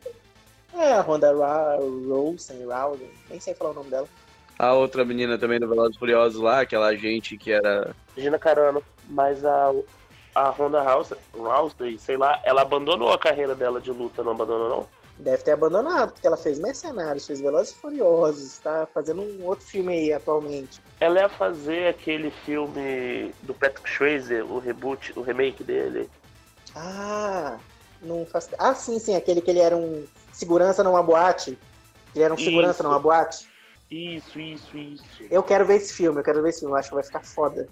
É, 0.75 0.93
a 0.93 1.01
Ronda 1.01 1.33
Ra 1.35 1.77
Rousey, 1.77 2.65
Rousey, 2.65 3.09
nem 3.29 3.39
sei 3.39 3.53
falar 3.53 3.71
o 3.71 3.75
nome 3.75 3.89
dela. 3.89 4.07
a 4.59 4.73
outra 4.73 5.05
menina 5.05 5.37
também 5.37 5.59
do 5.59 5.67
Velozes 5.67 5.95
e 5.95 5.99
Furiosos 5.99 6.41
lá, 6.41 6.61
aquela 6.61 6.87
agente 6.87 7.37
que 7.37 7.51
era... 7.51 7.95
Gina 8.17 8.37
Carano, 8.37 8.83
mas 9.09 9.43
a, 9.45 9.73
a 10.35 10.49
Ronda 10.49 10.81
Rousey, 10.81 11.17
Rousey, 11.33 11.97
sei 11.97 12.17
lá, 12.17 12.41
ela 12.43 12.61
abandonou 12.61 13.11
a 13.11 13.17
carreira 13.17 13.55
dela 13.55 13.79
de 13.79 13.91
luta, 13.91 14.21
não 14.23 14.33
abandonou 14.33 14.69
não? 14.69 14.87
Deve 15.17 15.43
ter 15.43 15.51
abandonado, 15.51 16.11
porque 16.11 16.27
ela 16.27 16.35
fez 16.35 16.59
Mercenários, 16.59 17.25
fez 17.25 17.39
Velozes 17.39 17.73
e 17.73 17.77
Furiosos, 17.77 18.57
tá 18.57 18.85
fazendo 18.93 19.21
um 19.21 19.45
outro 19.45 19.65
filme 19.65 19.93
aí 19.93 20.11
atualmente. 20.11 20.81
Ela 20.99 21.21
ia 21.21 21.29
fazer 21.29 21.87
aquele 21.87 22.29
filme 22.31 23.33
do 23.43 23.53
Patrick 23.53 23.89
Swayze, 23.89 24.41
o 24.41 24.59
reboot, 24.59 25.17
o 25.17 25.21
remake 25.21 25.63
dele. 25.63 26.09
Ah, 26.75 27.57
não 28.01 28.25
faz. 28.25 28.49
Ah, 28.59 28.75
sim, 28.75 28.99
sim, 28.99 29.15
aquele 29.15 29.39
que 29.39 29.49
ele 29.49 29.59
era 29.59 29.77
um 29.77 30.05
segurança 30.35 30.83
numa 30.83 31.01
boate. 31.01 31.57
Ele 32.13 32.23
era 32.23 32.33
um 32.33 32.37
Isso. 32.37 32.45
segurança 32.45 32.83
numa 32.83 32.99
boate. 32.99 33.47
Isso, 33.89 34.39
isso, 34.39 34.77
isso. 34.77 35.03
Eu 35.29 35.43
quero 35.43 35.65
ver 35.65 35.77
esse 35.77 35.93
filme, 35.93 36.19
eu 36.19 36.23
quero 36.23 36.41
ver 36.41 36.49
esse 36.49 36.59
filme, 36.59 36.73
eu 36.73 36.77
acho 36.77 36.89
que 36.89 36.95
vai 36.95 37.03
ficar 37.03 37.23
foda 37.23 37.67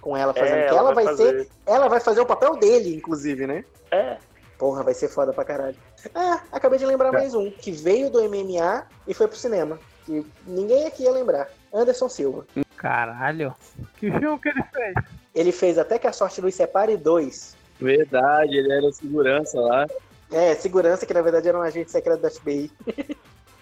com 0.00 0.16
ela 0.16 0.32
fazendo. 0.32 0.56
É, 0.56 0.62
porque 0.62 0.78
ela, 0.78 0.94
vai, 0.94 1.04
ser, 1.04 1.10
fazer. 1.16 1.48
ela 1.66 1.88
vai 1.88 2.00
fazer 2.00 2.20
o 2.20 2.26
papel 2.26 2.56
dele, 2.56 2.94
inclusive, 2.94 3.46
né? 3.46 3.64
É, 3.90 4.16
Porra, 4.58 4.82
vai 4.82 4.94
ser 4.94 5.08
foda 5.08 5.32
pra 5.32 5.44
caralho. 5.44 5.76
Ah, 6.14 6.40
acabei 6.50 6.78
de 6.78 6.86
lembrar 6.86 7.12
mais 7.12 7.34
um, 7.34 7.50
que 7.50 7.70
veio 7.70 8.10
do 8.10 8.22
MMA 8.22 8.86
e 9.06 9.12
foi 9.12 9.28
pro 9.28 9.36
cinema. 9.36 9.78
Que 10.04 10.24
ninguém 10.46 10.86
aqui 10.86 11.02
ia 11.02 11.10
lembrar. 11.10 11.48
Anderson 11.72 12.08
Silva. 12.08 12.46
Caralho. 12.76 13.54
Que 13.98 14.10
filme 14.10 14.38
que 14.38 14.48
ele 14.48 14.62
fez? 14.72 14.94
Ele 15.34 15.52
fez 15.52 15.78
Até 15.78 15.98
que 15.98 16.06
a 16.06 16.12
Sorte 16.12 16.40
nos 16.40 16.54
Separe 16.54 16.96
dois. 16.96 17.54
Verdade, 17.78 18.56
ele 18.56 18.72
era 18.72 18.90
segurança 18.92 19.60
lá. 19.60 19.86
É, 20.30 20.54
segurança, 20.54 21.06
que 21.06 21.14
na 21.14 21.22
verdade 21.22 21.48
era 21.48 21.58
um 21.58 21.62
agente 21.62 21.90
secreto 21.90 22.20
da 22.20 22.30
FBI. 22.30 22.70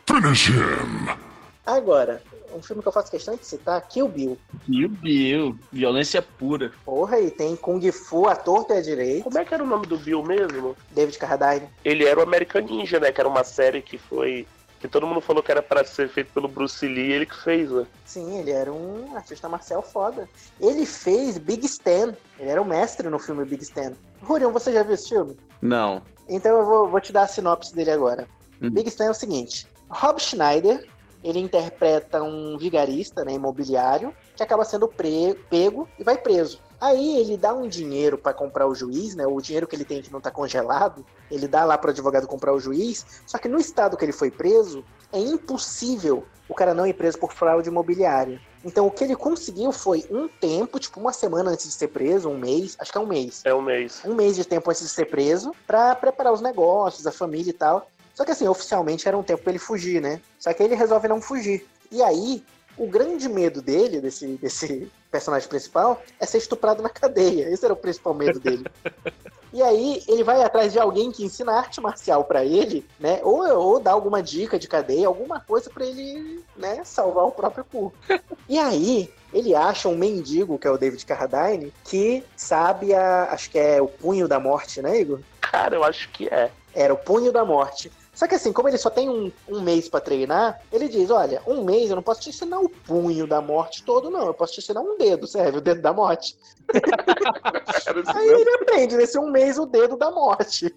Finish 0.06 0.48
him. 0.48 1.24
Agora, 1.66 2.22
um 2.54 2.62
filme 2.62 2.82
que 2.82 2.88
eu 2.88 2.92
faço 2.92 3.10
questão 3.10 3.36
de 3.36 3.44
citar, 3.44 3.80
Kill 3.88 4.06
Bill. 4.08 4.38
Meu 4.68 4.88
Deus, 4.88 5.56
violência 5.72 6.20
pura. 6.20 6.72
Porra, 6.84 7.18
e 7.18 7.30
tem 7.30 7.56
Kung 7.56 7.80
Fu, 7.90 8.28
a 8.28 8.36
torta 8.36 8.74
e 8.74 8.78
a 8.78 8.82
direito, 8.82 9.24
como 9.24 9.38
é 9.38 9.44
que 9.44 9.54
era 9.54 9.62
o 9.62 9.66
nome 9.66 9.86
do 9.86 9.96
Bill 9.98 10.22
mesmo? 10.22 10.76
David 10.90 11.18
Carradine. 11.18 11.68
Ele 11.84 12.04
era 12.04 12.20
o 12.20 12.22
American 12.22 12.62
Ninja, 12.62 13.00
né? 13.00 13.10
Que 13.10 13.20
era 13.20 13.28
uma 13.28 13.44
série 13.44 13.80
que 13.80 13.96
foi. 13.96 14.46
Que 14.84 14.88
todo 14.88 15.06
mundo 15.06 15.22
falou 15.22 15.42
que 15.42 15.50
era 15.50 15.62
para 15.62 15.82
ser 15.82 16.10
feito 16.10 16.30
pelo 16.34 16.46
Bruce 16.46 16.86
Lee, 16.86 17.10
ele 17.10 17.24
que 17.24 17.34
fez, 17.34 17.70
né? 17.70 17.86
Sim, 18.04 18.38
ele 18.38 18.50
era 18.50 18.70
um 18.70 19.16
artista 19.16 19.48
marcial 19.48 19.80
foda. 19.80 20.28
Ele 20.60 20.84
fez 20.84 21.38
Big 21.38 21.64
Stan. 21.64 22.14
Ele 22.38 22.50
era 22.50 22.60
o 22.60 22.66
mestre 22.66 23.08
no 23.08 23.18
filme 23.18 23.46
Big 23.46 23.62
Stan. 23.62 23.94
Rurion, 24.20 24.52
você 24.52 24.74
já 24.74 24.82
viu 24.82 24.92
esse 24.92 25.08
filme? 25.08 25.38
Não. 25.62 26.02
Então 26.28 26.54
eu 26.58 26.66
vou, 26.66 26.86
vou 26.90 27.00
te 27.00 27.14
dar 27.14 27.22
a 27.22 27.26
sinopse 27.26 27.74
dele 27.74 27.92
agora. 27.92 28.28
Hum. 28.60 28.68
Big 28.68 28.86
Stan 28.90 29.06
é 29.06 29.10
o 29.10 29.14
seguinte: 29.14 29.66
Rob 29.88 30.20
Schneider, 30.20 30.86
ele 31.22 31.38
interpreta 31.38 32.22
um 32.22 32.58
vigarista, 32.58 33.24
né, 33.24 33.32
imobiliário, 33.32 34.14
que 34.36 34.42
acaba 34.42 34.66
sendo 34.66 34.86
pre- 34.86 35.34
pego 35.48 35.88
e 35.98 36.04
vai 36.04 36.18
preso. 36.18 36.60
Aí 36.80 37.18
ele 37.18 37.36
dá 37.36 37.54
um 37.54 37.68
dinheiro 37.68 38.18
pra 38.18 38.34
comprar 38.34 38.66
o 38.66 38.74
juiz, 38.74 39.14
né? 39.14 39.26
O 39.26 39.40
dinheiro 39.40 39.66
que 39.66 39.74
ele 39.74 39.84
tem 39.84 40.02
que 40.02 40.12
não 40.12 40.20
tá 40.20 40.30
congelado, 40.30 41.04
ele 41.30 41.48
dá 41.48 41.64
lá 41.64 41.78
pro 41.78 41.90
advogado 41.90 42.26
comprar 42.26 42.52
o 42.52 42.60
juiz. 42.60 43.06
Só 43.26 43.38
que 43.38 43.48
no 43.48 43.58
estado 43.58 43.96
que 43.96 44.04
ele 44.04 44.12
foi 44.12 44.30
preso, 44.30 44.84
é 45.12 45.18
impossível 45.18 46.24
o 46.48 46.54
cara 46.54 46.74
não 46.74 46.86
ir 46.86 46.92
preso 46.94 47.18
por 47.18 47.32
fraude 47.32 47.68
imobiliária. 47.68 48.40
Então 48.64 48.86
o 48.86 48.90
que 48.90 49.04
ele 49.04 49.16
conseguiu 49.16 49.72
foi 49.72 50.04
um 50.10 50.28
tempo, 50.28 50.78
tipo 50.78 51.00
uma 51.00 51.12
semana 51.12 51.50
antes 51.50 51.66
de 51.66 51.72
ser 51.72 51.88
preso, 51.88 52.28
um 52.28 52.38
mês, 52.38 52.76
acho 52.78 52.92
que 52.92 52.98
é 52.98 53.00
um 53.00 53.06
mês 53.06 53.42
É 53.44 53.54
um 53.54 53.62
mês. 53.62 54.00
um 54.04 54.14
mês 54.14 54.36
de 54.36 54.44
tempo 54.44 54.70
antes 54.70 54.82
de 54.82 54.88
ser 54.88 55.06
preso 55.06 55.52
pra 55.66 55.94
preparar 55.94 56.32
os 56.32 56.40
negócios, 56.40 57.06
a 57.06 57.12
família 57.12 57.50
e 57.50 57.54
tal. 57.54 57.88
Só 58.14 58.24
que 58.24 58.30
assim, 58.30 58.46
oficialmente 58.46 59.08
era 59.08 59.16
um 59.16 59.22
tempo 59.22 59.42
pra 59.42 59.50
ele 59.52 59.58
fugir, 59.58 60.00
né? 60.00 60.20
Só 60.38 60.52
que 60.52 60.62
ele 60.62 60.74
resolve 60.74 61.08
não 61.08 61.20
fugir. 61.20 61.66
E 61.90 62.02
aí, 62.02 62.42
o 62.76 62.86
grande 62.86 63.28
medo 63.28 63.60
dele, 63.60 64.00
desse, 64.00 64.26
desse 64.36 64.90
personagem 65.14 65.48
principal, 65.48 66.02
é 66.18 66.26
ser 66.26 66.38
estuprado 66.38 66.82
na 66.82 66.88
cadeia. 66.88 67.48
Esse 67.48 67.64
era 67.64 67.72
o 67.72 67.76
principal 67.76 68.12
medo 68.14 68.40
dele. 68.40 68.64
E 69.54 69.62
aí, 69.62 70.02
ele 70.08 70.24
vai 70.24 70.42
atrás 70.42 70.72
de 70.72 70.80
alguém 70.80 71.12
que 71.12 71.24
ensina 71.24 71.52
arte 71.52 71.80
marcial 71.80 72.24
pra 72.24 72.44
ele, 72.44 72.84
né? 72.98 73.20
Ou, 73.22 73.46
ou 73.56 73.78
dá 73.78 73.92
alguma 73.92 74.20
dica 74.20 74.58
de 74.58 74.66
cadeia, 74.66 75.06
alguma 75.06 75.38
coisa 75.38 75.70
pra 75.70 75.86
ele, 75.86 76.42
né, 76.56 76.82
salvar 76.82 77.24
o 77.24 77.30
próprio 77.30 77.64
cu. 77.64 77.94
E 78.48 78.58
aí, 78.58 79.08
ele 79.32 79.54
acha 79.54 79.88
um 79.88 79.96
mendigo, 79.96 80.58
que 80.58 80.66
é 80.66 80.70
o 80.72 80.76
David 80.76 81.06
Carradine, 81.06 81.72
que 81.84 82.24
sabe 82.36 82.92
a. 82.94 83.28
Acho 83.30 83.48
que 83.48 83.56
é 83.56 83.80
o 83.80 83.86
punho 83.86 84.26
da 84.26 84.40
morte, 84.40 84.82
né, 84.82 85.00
Igor? 85.00 85.20
Cara, 85.40 85.76
eu 85.76 85.84
acho 85.84 86.08
que 86.10 86.26
é. 86.26 86.50
Era 86.74 86.92
o 86.92 86.98
punho 86.98 87.30
da 87.30 87.44
morte. 87.44 87.92
Só 88.14 88.28
que 88.28 88.36
assim, 88.36 88.52
como 88.52 88.68
ele 88.68 88.78
só 88.78 88.88
tem 88.88 89.08
um, 89.08 89.30
um 89.48 89.60
mês 89.60 89.88
pra 89.88 90.00
treinar, 90.00 90.60
ele 90.72 90.88
diz: 90.88 91.10
Olha, 91.10 91.42
um 91.46 91.64
mês 91.64 91.90
eu 91.90 91.96
não 91.96 92.02
posso 92.02 92.20
te 92.20 92.28
ensinar 92.28 92.60
o 92.60 92.68
punho 92.68 93.26
da 93.26 93.40
morte 93.40 93.82
todo, 93.82 94.08
não. 94.08 94.26
Eu 94.26 94.34
posso 94.34 94.52
te 94.52 94.60
ensinar 94.60 94.80
um 94.80 94.96
dedo, 94.96 95.26
serve? 95.26 95.58
O 95.58 95.60
dedo 95.60 95.82
da 95.82 95.92
morte. 95.92 96.36
Aí 98.06 98.26
mesmo. 98.26 98.38
ele 98.38 98.54
aprende 98.62 98.96
nesse 98.96 99.18
um 99.18 99.30
mês 99.30 99.58
o 99.58 99.66
dedo 99.66 99.96
da 99.96 100.10
morte. 100.12 100.72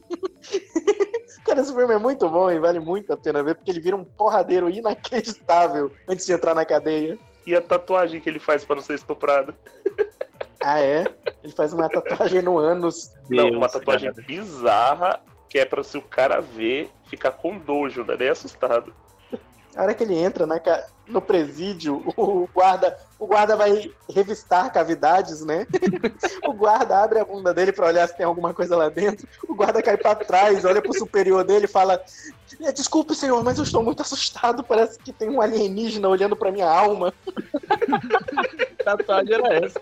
Cara, 1.46 1.62
esse 1.62 1.74
filme 1.74 1.94
é 1.94 2.00
muito 2.00 2.28
bom 2.28 2.50
e 2.52 2.60
vale 2.60 2.80
muito 2.80 3.14
a 3.14 3.18
pena 3.18 3.44
ver, 3.44 3.56
porque 3.56 3.72
ele 3.72 3.80
vira 3.80 3.96
um 3.96 4.04
porradeiro 4.04 4.70
inacreditável 4.70 5.92
antes 6.08 6.26
de 6.26 6.34
entrar 6.34 6.56
na 6.56 6.66
cadeia. 6.66 7.18
E 7.46 7.56
a 7.56 7.62
tatuagem 7.62 8.20
que 8.20 8.28
ele 8.28 8.40
faz 8.40 8.66
pra 8.66 8.76
não 8.76 8.84
ser 8.84 8.96
estuprado. 8.96 9.56
Ah, 10.62 10.82
é? 10.82 11.06
Ele 11.44 11.54
faz 11.54 11.72
uma 11.72 11.88
tatuagem 11.88 12.42
no 12.42 12.58
ânus. 12.58 13.14
não, 13.30 13.52
uma 13.52 13.70
tatuagem 13.70 14.12
bizarra 14.26 15.22
que 15.50 15.60
é 15.60 15.66
pra 15.66 15.84
se 15.84 15.98
o 15.98 16.02
cara 16.02 16.42
ver, 16.42 16.90
ficar 17.10 17.32
com 17.32 17.58
dojo, 17.58 18.04
né? 18.04 18.16
Nem 18.20 18.30
assustado. 18.30 18.94
A 19.76 19.84
hora 19.84 19.94
que 19.94 20.04
ele 20.04 20.16
entra 20.18 20.48
ca- 20.60 20.88
no 21.08 21.22
presídio, 21.22 22.04
o 22.18 22.50
guarda, 22.52 22.98
o 23.20 23.28
guarda 23.28 23.56
vai 23.56 23.92
revistar 24.10 24.74
cavidades, 24.74 25.46
né? 25.46 25.68
O 26.48 26.54
guarda 26.54 27.04
abre 27.04 27.20
a 27.20 27.26
bunda 27.26 27.54
dele 27.54 27.72
pra 27.72 27.86
olhar 27.88 28.08
se 28.08 28.18
tem 28.18 28.26
alguma 28.26 28.54
coisa 28.54 28.76
lá 28.76 28.90
dentro. 28.90 29.28
O 29.48 29.54
guarda 29.54 29.84
cai 29.84 29.96
pra 29.98 30.16
trás, 30.16 30.66
olha 30.66 30.82
pro 30.82 30.98
superior 30.98 31.44
dele 31.44 31.66
e 31.66 31.70
fala: 31.70 32.02
"É, 32.62 32.72
Desculpe, 32.72 33.14
senhor, 33.14 33.44
mas 33.44 33.58
eu 33.60 33.64
estou 33.64 33.84
muito 33.84 34.02
assustado. 34.02 34.64
Parece 34.64 34.98
que 35.00 35.12
tem 35.14 35.30
um 35.30 35.42
alienígena 35.42 36.08
olhando 36.10 36.36
pra 36.36 36.52
minha 36.52 36.68
alma. 36.70 37.14
tatuagem 38.84 39.34
era 39.34 39.54
essa. 39.66 39.82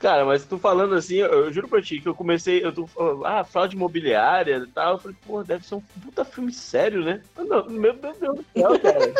Cara, 0.00 0.24
mas 0.24 0.46
tu 0.46 0.58
falando 0.58 0.94
assim, 0.94 1.16
eu, 1.16 1.28
eu 1.28 1.52
juro 1.52 1.68
pra 1.68 1.82
ti 1.82 2.00
que 2.00 2.08
eu 2.08 2.14
comecei, 2.14 2.64
eu 2.64 2.72
tô 2.72 2.86
falando, 2.86 3.22
ah, 3.26 3.44
fraude 3.44 3.76
imobiliária 3.76 4.56
e 4.56 4.66
tal. 4.66 4.94
Eu 4.94 4.98
falei, 4.98 5.16
pô, 5.26 5.44
deve 5.44 5.66
ser 5.66 5.74
um 5.74 5.82
puta 6.02 6.24
filme 6.24 6.50
sério, 6.50 7.04
né? 7.04 7.20
Não, 7.36 7.66
meu, 7.66 7.92
meu 7.92 8.14
Deus 8.14 8.18
do 8.18 8.44
céu, 8.56 8.80
cara. 8.80 9.12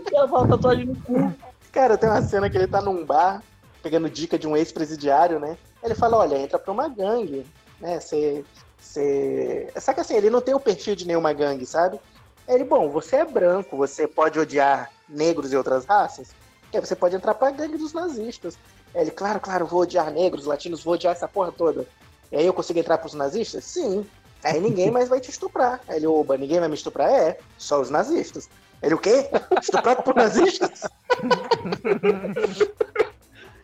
O 0.00 0.10
cara 0.10 0.28
fala 0.28 0.48
tatuagem 0.48 0.86
no 0.86 0.96
cu. 0.96 1.32
Cara, 1.70 1.96
tem 1.96 2.08
uma 2.08 2.20
cena 2.20 2.50
que 2.50 2.56
ele 2.58 2.66
tá 2.66 2.82
num 2.82 3.04
bar, 3.06 3.44
pegando 3.80 4.10
dica 4.10 4.36
de 4.36 4.48
um 4.48 4.56
ex-presidiário, 4.56 5.38
né? 5.38 5.56
Ele 5.80 5.94
fala, 5.94 6.16
olha, 6.16 6.36
entra 6.36 6.58
pra 6.58 6.72
uma 6.72 6.88
gangue, 6.88 7.46
né? 7.80 8.00
Você. 8.00 8.44
Você. 8.80 9.72
Só 9.76 9.92
que 9.92 10.00
assim, 10.00 10.16
ele 10.16 10.30
não 10.30 10.40
tem 10.40 10.52
o 10.54 10.60
perfil 10.60 10.96
de 10.96 11.06
nenhuma 11.06 11.32
gangue, 11.32 11.64
sabe? 11.64 12.00
Ele, 12.48 12.64
bom, 12.64 12.90
você 12.90 13.16
é 13.16 13.24
branco, 13.24 13.76
você 13.76 14.08
pode 14.08 14.38
odiar 14.38 14.90
negros 15.08 15.52
e 15.52 15.56
outras 15.56 15.84
raças. 15.84 16.34
Aí 16.72 16.80
você 16.80 16.96
pode 16.96 17.14
entrar 17.14 17.34
pra 17.34 17.52
gangue 17.52 17.78
dos 17.78 17.92
nazistas. 17.92 18.58
Ele, 18.94 19.10
claro, 19.10 19.40
claro, 19.40 19.66
vou 19.66 19.80
odiar 19.80 20.10
negros, 20.10 20.46
latinos, 20.46 20.84
vou 20.84 20.94
odiar 20.94 21.12
essa 21.12 21.26
porra 21.26 21.50
toda. 21.50 21.86
E 22.30 22.36
aí 22.36 22.46
eu 22.46 22.54
consigo 22.54 22.78
entrar 22.78 22.98
pros 22.98 23.14
nazistas? 23.14 23.64
Sim. 23.64 24.06
Aí 24.42 24.60
ninguém 24.60 24.90
mais 24.92 25.08
vai 25.08 25.20
te 25.20 25.30
estuprar. 25.30 25.80
Aí 25.88 25.96
ele, 25.96 26.06
oba, 26.06 26.36
ninguém 26.36 26.60
vai 26.60 26.68
me 26.68 26.74
estuprar? 26.74 27.10
É, 27.10 27.38
só 27.58 27.80
os 27.80 27.90
nazistas. 27.90 28.48
Ele, 28.82 28.94
o 28.94 28.98
quê? 28.98 29.28
Estuprado 29.60 30.02
por 30.02 30.14
nazistas? 30.14 30.82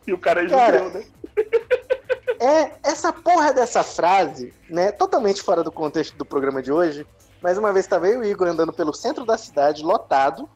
E 0.06 0.12
o 0.12 0.18
cara 0.18 0.44
é 0.44 0.48
Cara, 0.48 0.78
judeu, 0.78 1.00
né? 1.00 1.06
É, 2.40 2.72
essa 2.82 3.12
porra 3.12 3.52
dessa 3.52 3.82
frase, 3.82 4.52
né, 4.68 4.90
totalmente 4.90 5.42
fora 5.42 5.62
do 5.62 5.70
contexto 5.70 6.16
do 6.16 6.24
programa 6.24 6.62
de 6.62 6.72
hoje, 6.72 7.06
mais 7.42 7.58
uma 7.58 7.72
vez 7.72 7.86
tava 7.86 8.08
eu 8.08 8.24
e 8.24 8.26
o 8.26 8.30
Igor 8.30 8.48
andando 8.48 8.72
pelo 8.72 8.94
centro 8.94 9.24
da 9.24 9.36
cidade, 9.36 9.82
lotado. 9.82 10.48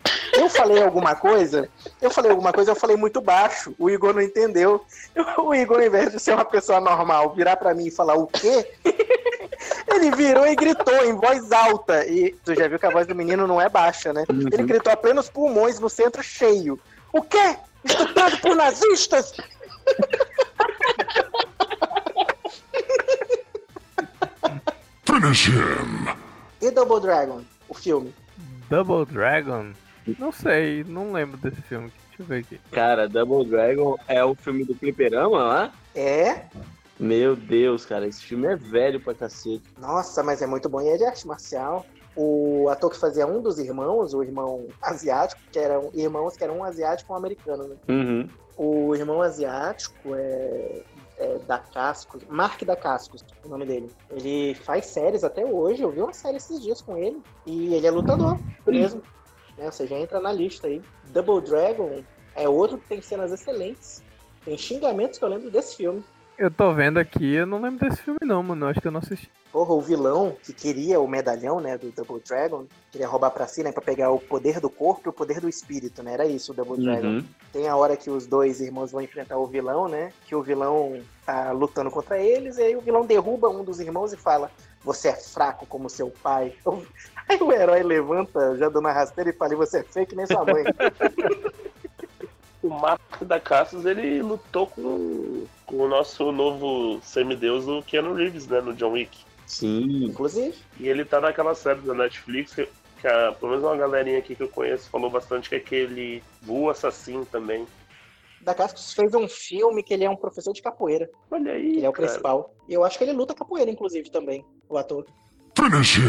Eu 0.45 0.51
falei 0.51 0.83
alguma 0.83 1.15
coisa, 1.15 1.71
eu 2.03 2.11
falei 2.11 2.31
alguma 2.31 2.53
coisa, 2.53 2.71
eu 2.73 2.77
falei 2.77 2.99
muito 2.99 3.19
baixo. 3.19 3.75
O 3.79 3.89
Igor 3.89 4.13
não 4.13 4.21
entendeu. 4.21 4.85
O 5.39 5.55
Igor, 5.55 5.79
ao 5.79 5.87
invés 5.87 6.13
de 6.13 6.21
ser 6.21 6.35
uma 6.35 6.45
pessoa 6.45 6.81
normal, 6.81 7.33
virar 7.35 7.57
pra 7.57 7.73
mim 7.73 7.87
e 7.87 7.91
falar 7.91 8.15
o 8.15 8.27
quê? 8.27 8.71
Ele 9.89 10.11
virou 10.11 10.47
e 10.47 10.55
gritou 10.55 11.03
em 11.03 11.15
voz 11.15 11.51
alta. 11.51 12.07
E 12.07 12.33
tu 12.45 12.55
já 12.55 12.69
viu 12.69 12.79
que 12.79 12.85
a 12.85 12.91
voz 12.91 13.07
do 13.07 13.15
menino 13.15 13.47
não 13.47 13.59
é 13.59 13.71
baixa, 13.71 14.13
né? 14.13 14.25
Ele 14.29 14.65
gritou 14.65 14.93
a 14.93 14.97
plenos 14.97 15.31
pulmões 15.31 15.81
no 15.81 15.89
centro 15.89 16.23
cheio. 16.23 16.79
O 17.11 17.23
quê? 17.23 17.57
Estuprado 17.83 18.39
por 18.41 18.55
nazistas? 18.55 19.33
Finish 25.07 25.49
him. 25.49 26.07
E 26.61 26.71
Double 26.71 27.01
Dragon, 27.01 27.43
o 27.67 27.73
filme? 27.73 28.15
Double 28.69 29.07
Dragon? 29.07 29.73
Não 30.19 30.33
sei, 30.33 30.85
não 30.85 31.13
lembro 31.13 31.37
desse 31.39 31.61
filme. 31.63 31.93
Deixa 32.09 32.23
eu 32.23 32.27
ver 32.27 32.41
aqui. 32.41 32.61
Cara, 32.71 33.09
Double 33.09 33.45
Dragon 33.49 33.97
é 34.07 34.25
o 34.25 34.35
filme 34.35 34.65
do 34.65 34.75
Fliperama 34.75 35.39
lá? 35.43 35.73
É? 35.95 36.45
Meu 36.99 37.35
Deus, 37.35 37.85
cara, 37.85 38.07
esse 38.07 38.23
filme 38.23 38.47
é 38.47 38.57
velho 38.57 39.01
pra 39.01 39.15
cacete. 39.15 39.65
Nossa, 39.81 40.23
mas 40.23 40.41
é 40.41 40.47
muito 40.47 40.69
bom. 40.69 40.81
E 40.81 40.89
é 40.89 40.97
de 40.97 41.05
arte 41.05 41.27
marcial. 41.27 41.85
O 42.17 42.69
ator 42.69 42.91
que 42.91 42.97
fazia 42.97 43.27
um 43.27 43.43
dos 43.43 43.59
irmãos, 43.59 44.15
o 44.15 44.23
irmão 44.23 44.69
asiático, 44.81 45.41
que 45.51 45.59
eram 45.59 45.91
irmãos 45.93 46.37
que 46.37 46.45
eram 46.45 46.59
um 46.59 46.65
asiático 46.65 47.11
e 47.11 47.13
um 47.13 47.17
americano, 47.17 47.65
né? 47.69 47.77
Uhum. 47.89 48.29
O 48.57 48.95
irmão 48.95 49.21
asiático 49.21 50.15
é, 50.15 50.83
é 51.19 51.39
da 51.49 51.59
Cascos, 51.59 52.23
Mark 52.29 52.63
da 52.63 52.77
Cascos, 52.77 53.25
o 53.45 53.49
nome 53.49 53.67
dele. 53.67 53.91
Ele 54.11 54.55
faz 54.55 54.87
séries 54.87 55.25
até 55.25 55.45
hoje, 55.45 55.83
eu 55.83 55.91
vi 55.91 56.01
uma 56.01 56.13
série 56.13 56.37
esses 56.37 56.63
dias 56.63 56.81
com 56.81 56.97
ele. 56.97 57.21
E 57.45 57.75
ele 57.75 57.87
é 57.89 57.91
lutador 57.91 58.39
mesmo. 58.65 59.03
Né? 59.57 59.67
Ou 59.67 59.73
seja, 59.73 59.95
entra 59.97 60.21
na 60.21 60.33
lista 60.33 60.67
aí. 60.67 60.83
Double 61.05 61.41
Dragon 61.41 62.03
é 62.35 62.49
outro 62.49 62.79
que 62.79 62.89
tem 62.89 63.01
cenas 63.01 63.33
excelentes. 63.33 64.03
Tem 64.45 64.59
xingamentos 64.59 65.19
que 65.19 65.25
eu 65.25 65.29
lembro 65.29 65.51
desse 65.51 65.77
filme. 65.77 66.05
Eu 66.37 66.51
tô 66.51 66.73
vendo 66.73 66.99
aqui, 66.99 67.35
eu 67.35 67.47
não 67.47 67.61
lembro 67.61 67.89
desse 67.89 68.03
filme 68.03 68.19
não, 68.23 68.43
mano. 68.43 68.67
Eu 68.67 68.71
acho 68.71 68.81
que 68.81 68.89
eu 68.89 68.93
não 68.93 69.01
assisti. 69.01 69.31
Porra, 69.53 69.73
o 69.73 69.81
vilão 69.81 70.37
que 70.43 70.53
queria 70.53 70.99
o 70.99 71.07
medalhão, 71.07 71.61
né, 71.61 71.79
do 71.79 71.93
Double 71.93 72.21
Dragon, 72.27 72.67
queria 72.91 73.07
roubar 73.07 73.31
pra 73.31 73.47
si, 73.47 73.63
né, 73.63 73.71
pra 73.71 73.81
pegar 73.81 74.11
o 74.11 74.19
poder 74.19 74.59
do 74.59 74.69
corpo 74.69 75.03
e 75.07 75.11
o 75.11 75.13
poder 75.13 75.41
do 75.41 75.49
espírito, 75.49 76.03
né, 76.03 76.15
era 76.15 76.27
isso 76.27 76.51
o 76.51 76.55
Double 76.55 76.83
Dragon. 76.83 77.07
Uhum. 77.07 77.25
Tem 77.53 77.69
a 77.69 77.77
hora 77.77 77.97
que 77.97 78.11
os 78.11 78.27
dois 78.27 78.61
irmãos 78.61 78.91
vão 78.91 79.01
enfrentar 79.01 79.39
o 79.39 79.47
vilão, 79.47 79.87
né, 79.87 80.13
que 80.27 80.35
o 80.35 80.43
vilão 80.43 81.01
tá 81.25 81.53
lutando 81.53 81.89
contra 81.89 82.19
eles, 82.19 82.59
e 82.59 82.63
aí 82.63 82.75
o 82.75 82.81
vilão 82.81 83.07
derruba 83.07 83.49
um 83.49 83.63
dos 83.63 83.79
irmãos 83.79 84.13
e 84.13 84.17
fala, 84.17 84.51
você 84.83 85.09
é 85.09 85.15
fraco 85.15 85.65
como 85.67 85.89
seu 85.89 86.11
pai. 86.11 86.53
Aí 87.27 87.39
o 87.41 87.51
herói 87.51 87.83
levanta, 87.83 88.55
já 88.59 88.69
dando 88.69 88.81
uma 88.81 88.93
rasteira 88.93 89.31
e 89.31 89.33
fala, 89.33 89.55
"E 89.55 89.57
você 89.57 89.79
é 89.79 89.83
feio 89.83 90.07
que 90.07 90.15
nem 90.15 90.27
sua 90.27 90.45
mãe. 90.45 90.63
O 92.63 92.71
Marco 92.71 93.27
da 93.27 93.39
Cassius, 93.39 93.85
ele 93.85 94.23
lutou 94.23 94.67
com, 94.67 95.45
com 95.67 95.77
o 95.77 95.89
nosso 95.89 96.31
novo 96.33 97.01
semideus, 97.03 97.67
o 97.67 97.83
Keanu 97.83 98.15
Reeves, 98.15 98.47
né, 98.47 98.61
no 98.61 98.75
John 98.75 98.93
Wick. 98.93 99.19
Sim. 99.47 100.05
Inclusive, 100.07 100.55
E 100.81 100.89
ele 100.89 101.05
tá 101.05 101.21
naquela 101.21 101.55
série 101.55 101.81
da 101.81 101.95
Netflix 101.95 102.55
que, 102.55 102.69
que 103.01 103.07
a, 103.07 103.33
pelo 103.33 103.53
menos 103.53 103.65
uma 103.65 103.77
galerinha 103.77 104.19
aqui 104.19 104.35
que 104.35 104.43
eu 104.43 104.49
conheço 104.49 104.89
falou 104.91 105.11
bastante 105.11 105.49
que 105.49 105.55
é 105.55 105.59
aquele 105.59 106.23
Vu 106.43 106.71
Assassino 106.71 107.27
também. 107.27 107.67
da 108.41 108.55
Cascos 108.55 108.93
fez 108.95 109.15
um 109.15 109.29
filme 109.29 109.83
que 109.83 109.93
ele 109.95 110.05
é 110.05 110.11
um 110.11 110.17
professor 110.17 110.53
de 110.53 110.63
capoeira. 110.63 111.11
Olha 111.31 111.53
aí, 111.53 111.77
Ele 111.77 111.87
é 111.87 111.89
o 111.89 111.93
cara. 111.93 112.07
principal. 112.09 112.55
E 112.69 112.75
eu 112.75 112.85
acho 112.85 112.97
que 112.99 113.05
ele 113.05 113.13
luta 113.13 113.35
capoeira, 113.35 113.71
inclusive, 113.71 114.11
também, 114.11 114.45
o 114.69 114.77
ator. 114.79 115.07
Finish 115.57 115.97
him. 115.99 116.03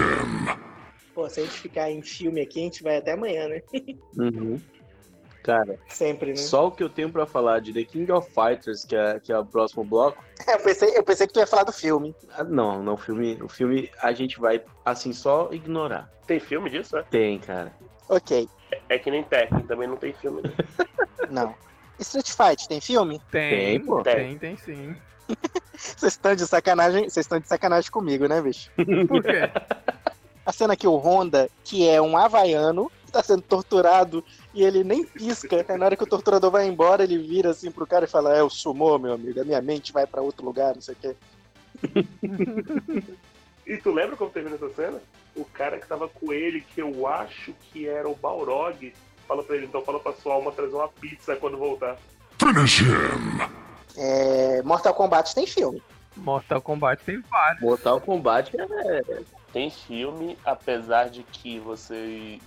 Pô, 1.13 1.29
se 1.29 1.39
a 1.39 1.43
gente 1.43 1.59
ficar 1.59 1.89
em 1.91 2.01
filme 2.01 2.41
aqui, 2.41 2.59
a 2.59 2.63
gente 2.63 2.83
vai 2.83 2.97
até 2.97 3.13
amanhã, 3.13 3.47
né? 3.47 3.61
Uhum. 4.17 4.59
Cara, 5.45 5.77
Sempre, 5.89 6.31
né? 6.31 6.37
só 6.37 6.65
o 6.65 6.71
que 6.71 6.81
eu 6.81 6.89
tenho 6.89 7.11
pra 7.11 7.27
falar 7.27 7.61
de 7.61 7.71
The 7.71 7.83
King 7.83 8.11
of 8.11 8.27
Fighters, 8.31 8.83
que 8.83 8.95
é, 8.95 9.19
que 9.19 9.31
é 9.31 9.37
o 9.37 9.45
próximo 9.45 9.83
bloco. 9.83 10.23
É, 10.47 10.55
eu, 10.55 10.59
pensei, 10.59 10.97
eu 10.97 11.03
pensei 11.03 11.27
que 11.27 11.33
tu 11.33 11.39
ia 11.39 11.45
falar 11.45 11.63
do 11.65 11.71
filme. 11.71 12.15
ah, 12.35 12.43
Não, 12.43 12.81
não, 12.81 12.95
o 12.95 12.97
filme, 12.97 13.37
o 13.39 13.47
filme 13.47 13.91
a 14.01 14.11
gente 14.11 14.39
vai, 14.39 14.59
assim, 14.83 15.13
só 15.13 15.49
ignorar. 15.51 16.09
Tem 16.25 16.39
filme 16.39 16.67
disso, 16.67 16.95
né? 16.95 17.05
Tem, 17.11 17.37
cara. 17.37 17.71
Ok, 18.09 18.49
É 18.89 18.97
que 18.97 19.11
nem 19.11 19.21
Tekken, 19.23 19.67
também 19.67 19.87
não 19.87 19.97
tem 19.97 20.13
filme. 20.13 20.41
Né? 20.41 20.51
não. 21.29 21.53
Street 21.99 22.29
Fight, 22.31 22.67
tem 22.67 22.81
filme? 22.81 23.21
Tem, 23.31 23.49
Tem, 23.77 23.85
pô. 23.85 24.01
Tem, 24.01 24.37
tem 24.39 24.57
sim. 24.57 24.95
Vocês 25.77 26.13
estão 26.13 26.33
de 26.35 26.47
sacanagem, 26.47 27.03
vocês 27.09 27.23
estão 27.25 27.39
de 27.39 27.47
sacanagem 27.47 27.91
comigo, 27.91 28.27
né, 28.27 28.41
bicho? 28.41 28.71
Por 29.07 29.21
quê? 29.23 29.49
A 30.45 30.51
cena 30.51 30.75
que 30.75 30.87
o 30.87 30.95
Honda, 30.97 31.49
que 31.63 31.87
é 31.87 32.01
um 32.01 32.15
havaiano, 32.17 32.91
tá 33.11 33.23
sendo 33.23 33.41
torturado 33.41 34.23
e 34.53 34.63
ele 34.63 34.83
nem 34.83 35.05
pisca. 35.05 35.65
Aí 35.67 35.77
na 35.77 35.85
hora 35.85 35.95
que 35.95 36.03
o 36.03 36.07
torturador 36.07 36.51
vai 36.51 36.67
embora, 36.67 37.03
ele 37.03 37.17
vira 37.17 37.51
assim 37.51 37.71
pro 37.71 37.87
cara 37.87 38.05
e 38.05 38.09
fala: 38.09 38.35
É 38.35 38.43
o 38.43 38.49
sumô, 38.49 38.97
meu 38.97 39.13
amigo, 39.13 39.41
a 39.41 39.45
minha 39.45 39.61
mente 39.61 39.93
vai 39.93 40.05
pra 40.05 40.21
outro 40.21 40.45
lugar, 40.45 40.75
não 40.75 40.81
sei 40.81 40.95
o 40.95 40.97
quê. 40.97 41.15
E 43.65 43.77
tu 43.77 43.91
lembra 43.91 44.15
como 44.15 44.29
termina 44.29 44.55
essa 44.55 44.69
cena? 44.69 45.01
O 45.35 45.43
cara 45.43 45.79
que 45.79 45.87
tava 45.87 46.07
com 46.07 46.31
ele, 46.31 46.61
que 46.61 46.81
eu 46.81 47.07
acho 47.07 47.53
que 47.71 47.87
era 47.87 48.07
o 48.07 48.15
Balrog, 48.15 48.93
fala 49.27 49.43
pra 49.43 49.55
ele, 49.55 49.65
então 49.65 49.83
fala 49.83 49.99
pra 49.99 50.13
sua 50.13 50.35
alma 50.35 50.51
trazer 50.51 50.75
uma 50.75 50.87
pizza 50.87 51.35
quando 51.35 51.57
voltar. 51.57 51.97
Finish 52.39 52.81
him. 52.81 52.85
É, 53.97 54.61
Mortal 54.61 54.93
Kombat 54.93 55.33
tem 55.33 55.47
filme. 55.47 55.81
Mortal 56.15 56.61
Kombat 56.61 57.03
tem 57.03 57.21
vários. 57.21 57.61
Mortal 57.61 57.99
Kombat 57.99 58.55
é. 58.55 59.23
Tem 59.51 59.69
filme, 59.69 60.37
apesar 60.45 61.09
de 61.09 61.23
que 61.23 61.59
você. 61.59 62.39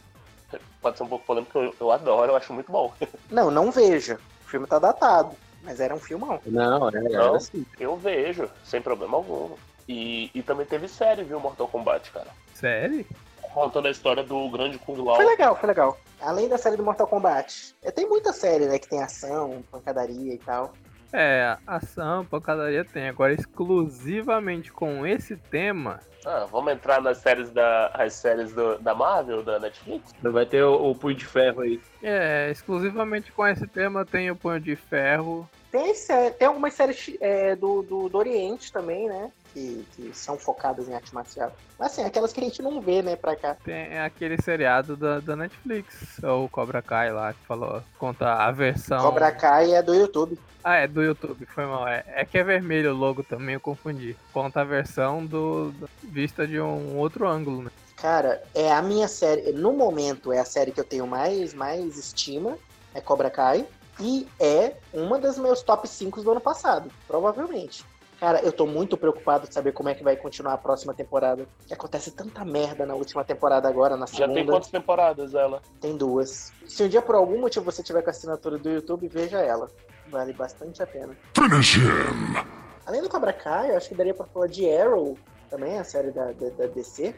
Pode 0.80 0.96
ser 0.96 1.03
um 1.03 1.09
pouco 1.09 1.26
polêmico, 1.26 1.59
eu, 1.59 1.74
eu 1.78 1.90
adoro, 1.92 2.32
eu 2.32 2.36
acho 2.36 2.53
muito 2.53 2.70
bom. 2.72 2.92
Não, 3.30 3.51
não 3.51 3.70
veja. 3.70 4.18
O 4.44 4.49
filme 4.49 4.66
tá 4.66 4.78
datado. 4.78 5.36
Mas 5.62 5.80
era 5.80 5.94
um 5.94 5.99
filmão. 5.99 6.40
Não, 6.46 6.88
é, 6.88 7.01
Não. 7.01 7.11
era 7.11 7.36
assim. 7.36 7.66
Eu 7.78 7.96
vejo, 7.96 8.49
sem 8.64 8.80
problema 8.80 9.16
algum. 9.16 9.51
E, 9.88 10.30
e 10.34 10.42
também 10.42 10.64
teve 10.64 10.88
série, 10.88 11.24
viu, 11.24 11.40
Mortal 11.40 11.68
Kombat, 11.68 12.11
cara. 12.11 12.28
Sério? 12.55 13.05
Contando 13.53 13.88
a 13.88 13.90
história 13.90 14.22
do 14.22 14.49
grande 14.51 14.78
Kung 14.78 15.03
Lao. 15.03 15.16
Foi 15.16 15.24
legal, 15.24 15.57
foi 15.57 15.66
legal. 15.66 15.99
Além 16.20 16.49
da 16.49 16.59
série 16.59 16.76
do 16.76 16.82
Mortal 16.82 17.07
Kombat. 17.07 17.74
É, 17.82 17.90
tem 17.90 18.07
muita 18.09 18.32
série, 18.32 18.66
né? 18.66 18.78
Que 18.78 18.88
tem 18.88 19.03
ação, 19.03 19.62
pancadaria 19.70 20.34
e 20.34 20.38
tal. 20.38 20.72
É, 21.12 21.56
ação, 21.66 22.24
pancadaria 22.24 22.84
tem. 22.84 23.09
Agora, 23.09 23.32
exclusivamente 23.32 24.70
com 24.72 25.06
esse 25.06 25.36
tema, 25.36 26.00
Ah, 26.26 26.46
vamos 26.50 26.72
entrar 26.72 27.00
nas 27.00 27.18
séries 27.18 27.50
da, 27.50 27.86
as 27.94 28.12
séries 28.14 28.52
do- 28.52 28.76
da 28.78 28.94
Marvel, 28.94 29.42
da 29.42 29.59
Netflix? 29.59 30.12
Vai 30.20 30.44
ter 30.44 30.62
o, 30.64 30.90
o 30.90 30.94
Punho 30.94 31.14
de 31.16 31.24
Ferro 31.24 31.61
aí. 31.62 31.80
é, 32.02 32.50
exclusivamente 32.50 33.32
com 33.32 33.46
esse 33.46 33.66
tema 33.66 34.04
tem 34.04 34.30
o 34.30 34.36
Punho 34.36 34.61
de 34.61 34.74
Ferro. 34.76 35.48
Tem, 35.70 35.94
sé- 35.94 36.30
tem 36.30 36.48
algumas 36.48 36.74
séries 36.74 37.16
é, 37.20 37.54
do, 37.54 37.82
do, 37.82 38.09
do 38.09 38.18
Oriente 38.18 38.72
também, 38.72 39.06
né? 39.09 39.30
Que, 39.53 39.86
que 39.94 40.11
são 40.14 40.38
focadas 40.38 40.88
em 40.88 40.94
arte 40.94 41.14
marcial. 41.14 41.53
Mas 41.78 41.92
assim, 41.92 42.05
aquelas 42.05 42.32
que 42.32 42.40
a 42.40 42.44
gente 42.44 42.62
não 42.62 42.80
vê, 42.80 43.03
né, 43.03 43.16
pra 43.16 43.36
cá. 43.36 43.57
Tem 43.64 43.99
aquele 43.99 44.40
seriado 44.40 44.96
da, 44.96 45.20
da 45.20 45.36
Netflix, 45.36 46.22
ou 46.22 46.44
o 46.44 46.49
Cobra 46.49 46.82
Kai 46.82 47.12
lá, 47.12 47.32
que 47.32 47.46
falou, 47.46 47.82
conta 47.99 48.32
a 48.34 48.51
versão. 48.51 49.01
Cobra 49.03 49.30
Kai 49.32 49.74
é 49.74 49.82
do 49.82 49.94
YouTube. 49.94 50.38
Ah, 50.62 50.76
é 50.76 50.86
do 50.88 51.03
YouTube, 51.03 51.46
foi 51.46 51.64
mal. 51.66 51.86
É, 51.86 52.05
é 52.09 52.24
que 52.24 52.36
é 52.36 52.44
vermelho 52.44 52.92
o 52.92 52.96
logo 52.96 53.22
também, 53.22 53.55
eu 53.55 53.61
confundi. 53.61 54.16
Conta 54.32 54.61
a 54.61 54.64
versão 54.64 55.24
do, 55.24 55.70
do- 55.72 55.88
vista 56.03 56.46
de 56.46 56.61
um 56.61 56.96
outro 56.99 57.26
ângulo, 57.28 57.62
né? 57.62 57.70
Cara, 57.96 58.42
é 58.55 58.72
a 58.72 58.82
minha 58.82 59.09
série, 59.09 59.53
no 59.53 59.72
momento 59.72 60.32
é 60.32 60.38
a 60.38 60.44
série 60.44 60.70
que 60.70 60.78
eu 60.80 60.84
tenho 60.84 61.07
mais, 61.07 61.53
mais 61.55 61.96
estima, 61.96 62.57
é 62.94 63.01
Cobra 63.01 63.28
Kai, 63.30 63.66
e 64.01 64.28
é 64.38 64.76
uma 64.92 65.18
das 65.18 65.36
meus 65.38 65.62
top 65.62 65.88
5 65.88 66.22
do 66.22 66.30
ano 66.30 66.40
passado, 66.40 66.90
provavelmente. 67.09 67.84
Cara, 68.19 68.41
eu 68.41 68.51
tô 68.51 68.66
muito 68.66 68.97
preocupado 68.97 69.47
de 69.47 69.55
saber 69.55 69.73
como 69.73 69.89
é 69.89 69.95
que 69.95 70.03
vai 70.03 70.16
continuar 70.16 70.55
a 70.55 70.59
próxima 70.59 70.93
temporada. 70.93 71.47
Que 71.66 71.73
acontece 71.73 72.11
tanta 72.11 72.45
merda 72.45 72.85
na 72.85 72.95
última 72.95 73.25
temporada 73.25 73.69
agora, 73.69 73.97
na 73.97 74.07
Já 74.07 74.12
segunda. 74.14 74.35
tem 74.35 74.47
quantas 74.47 74.71
temporadas 74.71 75.35
ela? 75.35 75.62
Tem 75.81 75.97
duas. 75.97 76.53
Se 76.66 76.83
um 76.83 76.89
dia 76.89 77.01
por 77.01 77.14
algum 77.14 77.41
motivo 77.41 77.64
você 77.64 77.83
tiver 77.83 78.03
com 78.03 78.11
a 78.11 78.12
assinatura 78.12 78.59
do 78.59 78.69
YouTube, 78.69 79.07
veja 79.07 79.39
ela. 79.39 79.71
Vale 80.09 80.33
bastante 80.33 80.83
a 80.83 80.87
pena. 80.87 81.16
Finish 81.35 81.77
him. 81.77 82.49
Além 82.85 83.03
do 83.03 83.09
Cobra 83.09 83.33
Kai, 83.33 83.71
eu 83.71 83.77
acho 83.77 83.89
que 83.89 83.95
daria 83.95 84.14
pra 84.14 84.27
falar 84.27 84.49
de 84.49 84.69
Arrow, 84.69 85.16
também, 85.49 85.79
a 85.79 85.85
série 85.85 86.11
da, 86.11 86.33
da, 86.33 86.49
da 86.51 86.66
DC. 86.66 87.14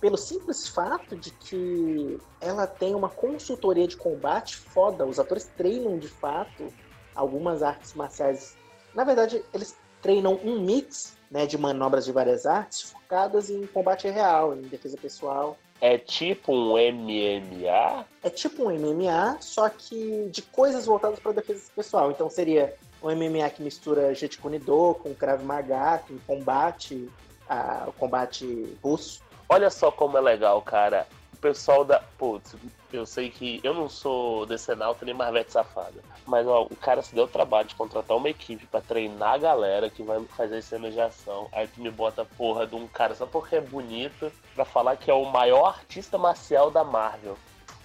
Pelo 0.00 0.16
simples 0.16 0.68
fato 0.68 1.16
de 1.16 1.30
que 1.32 2.18
ela 2.40 2.66
tem 2.66 2.94
uma 2.94 3.10
consultoria 3.10 3.86
de 3.86 3.96
combate 3.96 4.56
foda. 4.56 5.04
Os 5.04 5.18
atores 5.18 5.50
treinam 5.56 5.98
de 5.98 6.08
fato 6.08 6.68
algumas 7.14 7.62
artes 7.62 7.92
marciais. 7.92 8.56
Na 8.94 9.04
verdade, 9.04 9.44
eles 9.52 9.76
treinam 10.02 10.38
um 10.44 10.60
mix 10.60 11.16
né, 11.30 11.46
de 11.46 11.56
manobras 11.56 12.04
de 12.04 12.12
várias 12.12 12.46
artes 12.46 12.82
focadas 12.82 13.50
em 13.50 13.66
combate 13.66 14.08
real, 14.08 14.54
em 14.54 14.62
defesa 14.62 14.96
pessoal. 14.96 15.56
É 15.80 15.96
tipo 15.96 16.52
um 16.52 16.72
MMA? 16.72 18.04
É 18.22 18.28
tipo 18.28 18.64
um 18.64 18.70
MMA, 18.70 19.38
só 19.40 19.68
que 19.68 20.28
de 20.30 20.42
coisas 20.42 20.84
voltadas 20.84 21.18
para 21.18 21.32
defesa 21.32 21.70
pessoal. 21.74 22.10
Então 22.10 22.28
seria 22.28 22.74
um 23.02 23.08
MMA 23.08 23.48
que 23.50 23.62
mistura 23.62 24.14
Jeet 24.14 24.38
Kune 24.38 24.58
Do 24.58 24.94
com 24.94 25.14
Krav 25.14 25.42
Maga, 25.42 26.02
com 26.06 26.18
combate, 26.26 27.08
ah, 27.48 27.84
o 27.86 27.92
combate 27.92 28.76
russo. 28.82 29.22
Olha 29.48 29.70
só 29.70 29.90
como 29.90 30.18
é 30.18 30.20
legal, 30.20 30.60
cara. 30.60 31.06
O 31.32 31.36
pessoal 31.38 31.84
da. 31.84 32.00
Putz, 32.18 32.54
eu 32.96 33.06
sei 33.06 33.30
que 33.30 33.60
eu 33.62 33.72
não 33.74 33.88
sou 33.88 34.46
decenalta 34.46 35.04
nem 35.04 35.14
Marvete 35.14 35.52
safada. 35.52 36.00
Mas 36.26 36.46
ó, 36.46 36.62
o 36.70 36.76
cara 36.76 37.02
se 37.02 37.14
deu 37.14 37.24
o 37.24 37.28
trabalho 37.28 37.68
de 37.68 37.74
contratar 37.74 38.16
uma 38.16 38.28
equipe 38.28 38.66
pra 38.66 38.80
treinar 38.80 39.34
a 39.34 39.38
galera 39.38 39.88
que 39.90 40.02
vai 40.02 40.20
fazer 40.36 40.62
cenas 40.62 40.92
de 40.94 41.00
ação. 41.00 41.48
Aí 41.52 41.66
tu 41.68 41.80
me 41.80 41.90
bota 41.90 42.22
a 42.22 42.24
porra 42.24 42.66
de 42.66 42.74
um 42.74 42.86
cara 42.86 43.14
só 43.14 43.26
porque 43.26 43.56
é 43.56 43.60
bonito 43.60 44.30
pra 44.54 44.64
falar 44.64 44.96
que 44.96 45.10
é 45.10 45.14
o 45.14 45.24
maior 45.24 45.66
artista 45.68 46.16
marcial 46.18 46.70
da 46.70 46.84
Marvel. 46.84 47.36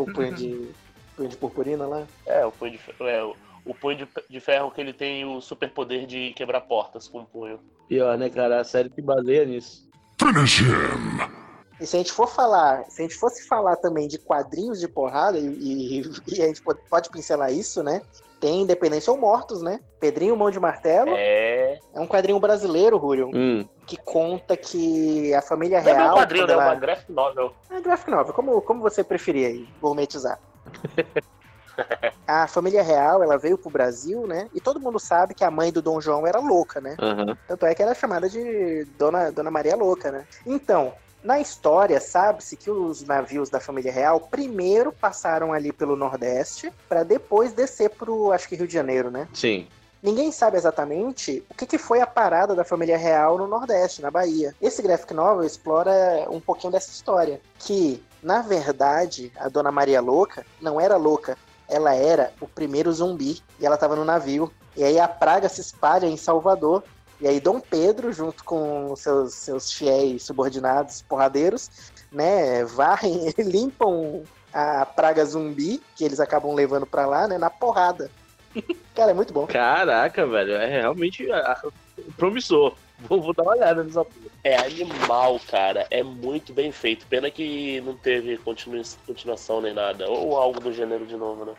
o 0.00 0.12
punho 0.12 0.34
de, 0.34 0.70
punho 1.16 1.28
de 1.28 1.36
purpurina 1.36 1.86
lá. 1.86 2.06
É, 2.26 2.44
o 2.46 2.52
punho 2.52 2.72
de 2.72 2.78
ferro. 2.78 3.06
É, 3.08 3.24
o- 3.24 3.36
o 3.64 3.74
punho 3.74 3.98
de, 3.98 4.08
de 4.30 4.40
ferro 4.40 4.70
que 4.70 4.80
ele 4.80 4.94
tem 4.94 5.26
o 5.26 5.42
superpoder 5.42 6.06
de 6.06 6.32
quebrar 6.32 6.62
portas 6.62 7.06
com 7.06 7.20
o 7.20 7.26
punho. 7.26 7.60
Pior, 7.86 8.16
né, 8.16 8.30
cara? 8.30 8.60
A 8.60 8.64
série 8.64 8.88
que 8.88 9.02
baseia 9.02 9.44
nisso. 9.44 9.86
Finish 10.18 10.60
him. 10.60 11.47
E 11.80 11.86
se 11.86 11.94
a 11.96 11.98
gente 11.98 12.12
for 12.12 12.26
falar, 12.28 12.84
se 12.88 13.00
a 13.00 13.04
gente 13.04 13.14
fosse 13.16 13.46
falar 13.46 13.76
também 13.76 14.08
de 14.08 14.18
quadrinhos 14.18 14.80
de 14.80 14.88
porrada, 14.88 15.38
e, 15.38 15.46
e- 15.46 16.02
e 16.26 16.42
a 16.42 16.46
gente 16.46 16.62
pode, 16.62 16.80
pode 16.90 17.08
pincelar 17.10 17.52
isso, 17.52 17.82
né? 17.82 18.02
Tem 18.40 18.62
Independência 18.62 19.12
ou 19.12 19.18
Mortos, 19.18 19.62
né? 19.62 19.80
Pedrinho 20.00 20.36
Mão 20.36 20.50
de 20.50 20.58
Martelo. 20.60 21.10
É, 21.16 21.78
É. 21.94 22.00
um 22.00 22.06
quadrinho 22.06 22.38
brasileiro, 22.40 22.96
Rúrio, 22.96 23.30
Hum. 23.34 23.64
que 23.86 23.96
conta 23.96 24.56
que 24.56 25.32
a 25.34 25.42
família 25.42 25.80
Não 25.82 25.88
é 25.88 25.92
real. 25.94 26.14
um 26.14 26.18
quadrinho, 26.18 26.46
né? 26.46 26.52
É 26.52 26.56
ela- 26.56 26.64
uma 26.66 26.74
graphic 26.74 27.12
novel. 27.12 27.52
É 27.70 27.80
graphic 27.80 28.10
novel, 28.10 28.32
como, 28.34 28.60
como 28.62 28.80
você 28.80 29.02
preferir 29.04 29.46
aí, 29.46 29.68
gourmetizar. 29.80 30.38
a 32.26 32.46
família 32.48 32.82
real, 32.82 33.22
ela 33.22 33.38
veio 33.38 33.56
pro 33.56 33.70
Brasil, 33.70 34.26
né? 34.26 34.48
E 34.52 34.60
todo 34.60 34.80
mundo 34.80 34.98
sabe 34.98 35.34
que 35.34 35.44
a 35.44 35.50
mãe 35.50 35.72
do 35.72 35.80
Dom 35.80 36.00
João 36.00 36.26
era 36.26 36.40
louca, 36.40 36.80
né? 36.80 36.96
Aham. 37.00 37.36
Tanto 37.46 37.66
é 37.66 37.74
que 37.74 37.82
ela 37.82 37.92
é 37.92 37.94
chamada 37.94 38.28
de 38.28 38.84
Dona, 38.98 39.30
Dona 39.30 39.50
Maria 39.50 39.76
Louca, 39.76 40.10
né? 40.10 40.26
Então, 40.44 40.92
na 41.22 41.40
história, 41.40 42.00
sabe-se 42.00 42.56
que 42.56 42.70
os 42.70 43.02
navios 43.02 43.50
da 43.50 43.60
família 43.60 43.92
real 43.92 44.20
primeiro 44.20 44.92
passaram 44.92 45.52
ali 45.52 45.72
pelo 45.72 45.96
Nordeste 45.96 46.72
para 46.88 47.02
depois 47.02 47.52
descer 47.52 47.90
pro, 47.90 48.32
acho 48.32 48.48
que 48.48 48.56
Rio 48.56 48.68
de 48.68 48.74
Janeiro, 48.74 49.10
né? 49.10 49.28
Sim. 49.34 49.66
Ninguém 50.00 50.30
sabe 50.30 50.56
exatamente 50.56 51.44
o 51.50 51.54
que, 51.54 51.66
que 51.66 51.76
foi 51.76 52.00
a 52.00 52.06
parada 52.06 52.54
da 52.54 52.64
família 52.64 52.96
real 52.96 53.36
no 53.36 53.48
Nordeste, 53.48 54.00
na 54.00 54.10
Bahia. 54.10 54.54
Esse 54.62 54.80
graphic 54.80 55.12
novel 55.12 55.44
explora 55.44 56.26
um 56.30 56.40
pouquinho 56.40 56.72
dessa 56.72 56.90
história. 56.90 57.40
Que, 57.58 58.02
na 58.22 58.40
verdade, 58.40 59.32
a 59.36 59.48
Dona 59.48 59.72
Maria 59.72 60.00
Louca 60.00 60.46
não 60.60 60.80
era 60.80 60.96
louca. 60.96 61.36
Ela 61.68 61.94
era 61.94 62.32
o 62.40 62.46
primeiro 62.46 62.92
zumbi. 62.92 63.42
E 63.58 63.66
ela 63.66 63.74
estava 63.74 63.96
no 63.96 64.04
navio. 64.04 64.52
E 64.76 64.84
aí 64.84 65.00
a 65.00 65.08
praga 65.08 65.48
se 65.48 65.60
espalha 65.60 66.06
em 66.06 66.16
Salvador. 66.16 66.84
E 67.20 67.26
aí 67.26 67.40
Dom 67.40 67.58
Pedro, 67.60 68.12
junto 68.12 68.44
com 68.44 68.94
seus, 68.96 69.34
seus 69.34 69.72
fiéis 69.72 70.22
subordinados 70.22 71.02
porradeiros, 71.02 71.70
né, 72.12 72.64
varrem, 72.64 73.32
limpam 73.38 74.22
a 74.52 74.86
praga 74.86 75.24
zumbi, 75.24 75.82
que 75.96 76.04
eles 76.04 76.20
acabam 76.20 76.54
levando 76.54 76.86
pra 76.86 77.06
lá, 77.06 77.26
né, 77.26 77.36
na 77.38 77.50
porrada. 77.50 78.10
Cara, 78.94 79.10
é 79.10 79.14
muito 79.14 79.32
bom. 79.32 79.46
Caraca, 79.46 80.26
velho. 80.26 80.52
É 80.52 80.66
realmente 80.66 81.26
promissor. 82.16 82.74
Vou, 83.00 83.20
vou 83.22 83.32
dar 83.32 83.42
uma 83.44 83.52
olhada 83.52 83.84
nessa 83.84 84.04
porra. 84.04 84.26
É 84.42 84.56
animal, 84.56 85.40
cara. 85.48 85.86
É 85.90 86.02
muito 86.02 86.52
bem 86.52 86.72
feito. 86.72 87.06
Pena 87.06 87.30
que 87.30 87.80
não 87.82 87.94
teve 87.96 88.36
continu- 88.38 88.82
continuação 89.06 89.60
nem 89.60 89.72
nada. 89.74 90.08
Ou 90.08 90.36
algo 90.36 90.58
do 90.58 90.72
gênero 90.72 91.06
de 91.06 91.14
novo, 91.16 91.44
né? 91.44 91.52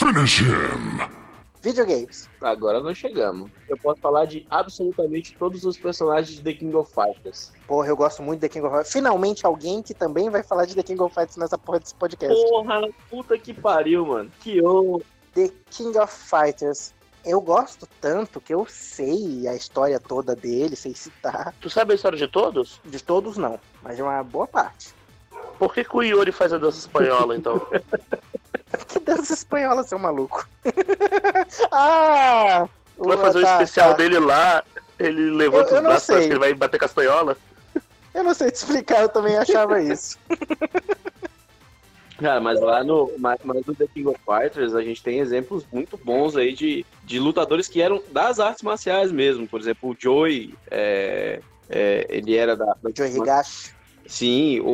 Finish 0.00 0.40
him. 0.40 1.27
Videogames. 1.62 2.28
Agora 2.40 2.80
nós 2.80 2.96
chegamos. 2.96 3.50
Eu 3.68 3.76
posso 3.76 4.00
falar 4.00 4.24
de 4.26 4.46
absolutamente 4.50 5.36
todos 5.38 5.64
os 5.64 5.76
personagens 5.76 6.36
de 6.36 6.42
The 6.42 6.52
King 6.52 6.74
of 6.76 6.92
Fighters. 6.92 7.52
Porra, 7.66 7.88
eu 7.88 7.96
gosto 7.96 8.22
muito 8.22 8.40
de 8.40 8.48
The 8.48 8.52
King 8.54 8.66
of 8.66 8.74
Fighters. 8.74 8.92
Finalmente 8.92 9.44
alguém 9.46 9.82
que 9.82 9.94
também 9.94 10.30
vai 10.30 10.42
falar 10.42 10.66
de 10.66 10.74
The 10.74 10.82
King 10.82 11.02
of 11.02 11.14
Fighters 11.14 11.36
nessa 11.36 11.58
porra 11.58 11.80
desse 11.80 11.94
podcast. 11.94 12.34
Porra, 12.48 12.88
puta 13.10 13.38
que 13.38 13.52
pariu, 13.52 14.06
mano. 14.06 14.30
Que 14.40 14.62
ô. 14.62 15.02
The 15.34 15.50
King 15.70 15.98
of 15.98 16.12
Fighters. 16.12 16.94
Eu 17.24 17.40
gosto 17.40 17.86
tanto 18.00 18.40
que 18.40 18.54
eu 18.54 18.64
sei 18.66 19.46
a 19.48 19.54
história 19.54 20.00
toda 20.00 20.34
dele, 20.34 20.76
sei 20.76 20.94
citar. 20.94 21.54
Tu 21.60 21.68
sabe 21.68 21.92
a 21.92 21.96
história 21.96 22.16
de 22.16 22.28
todos? 22.28 22.80
De 22.84 23.02
todos, 23.02 23.36
não, 23.36 23.58
mas 23.82 23.96
de 23.96 24.02
uma 24.02 24.22
boa 24.22 24.46
parte. 24.46 24.94
Por 25.58 25.74
que, 25.74 25.84
que 25.84 25.96
o 25.96 26.02
Yuri 26.02 26.30
faz 26.32 26.52
a 26.52 26.58
dança 26.58 26.78
espanhola, 26.78 27.36
então? 27.36 27.60
Que 28.86 29.00
dança 29.00 29.32
espanhola, 29.32 29.82
seu 29.82 29.98
maluco. 29.98 30.46
ah! 31.70 32.68
Vai 32.96 33.16
fazer 33.16 33.38
o 33.38 33.42
tá, 33.42 33.52
especial 33.52 33.90
tá. 33.90 33.96
dele 33.96 34.18
lá, 34.18 34.64
ele 34.98 35.30
levanta 35.30 35.70
Eu- 35.70 35.76
eu 35.76 35.82
os 35.82 35.82
braços, 35.82 36.06
parece 36.06 36.06
sei. 36.06 36.26
que 36.26 36.32
ele 36.32 36.38
vai 36.40 36.54
bater 36.54 36.80
castanhola. 36.80 37.36
Eu 38.14 38.24
não 38.24 38.34
sei 38.34 38.50
te 38.50 38.56
explicar, 38.56 39.02
eu 39.02 39.08
também 39.08 39.36
achava 39.36 39.80
isso. 39.80 40.18
Cara, 42.18 42.40
mas 42.40 42.60
lá 42.60 42.82
no, 42.82 43.12
mas, 43.16 43.38
mas 43.44 43.64
no 43.64 43.74
The 43.76 43.86
King 43.94 44.08
of 44.08 44.18
Fighters 44.26 44.74
a 44.74 44.82
gente 44.82 45.00
tem 45.00 45.20
exemplos 45.20 45.64
muito 45.72 45.96
bons 45.96 46.36
aí 46.36 46.52
de, 46.52 46.84
de 47.04 47.20
lutadores 47.20 47.68
que 47.68 47.80
eram 47.80 48.02
das 48.10 48.40
artes 48.40 48.62
marciais 48.64 49.12
mesmo. 49.12 49.46
Por 49.46 49.60
exemplo, 49.60 49.90
o 49.90 49.96
Joey, 49.96 50.52
é, 50.68 51.40
é, 51.70 52.06
ele 52.08 52.34
era 52.34 52.56
da. 52.56 52.74
da 52.82 52.90
Joe 52.92 53.08
Higashi. 53.08 53.72
Sim, 54.04 54.58
o, 54.60 54.66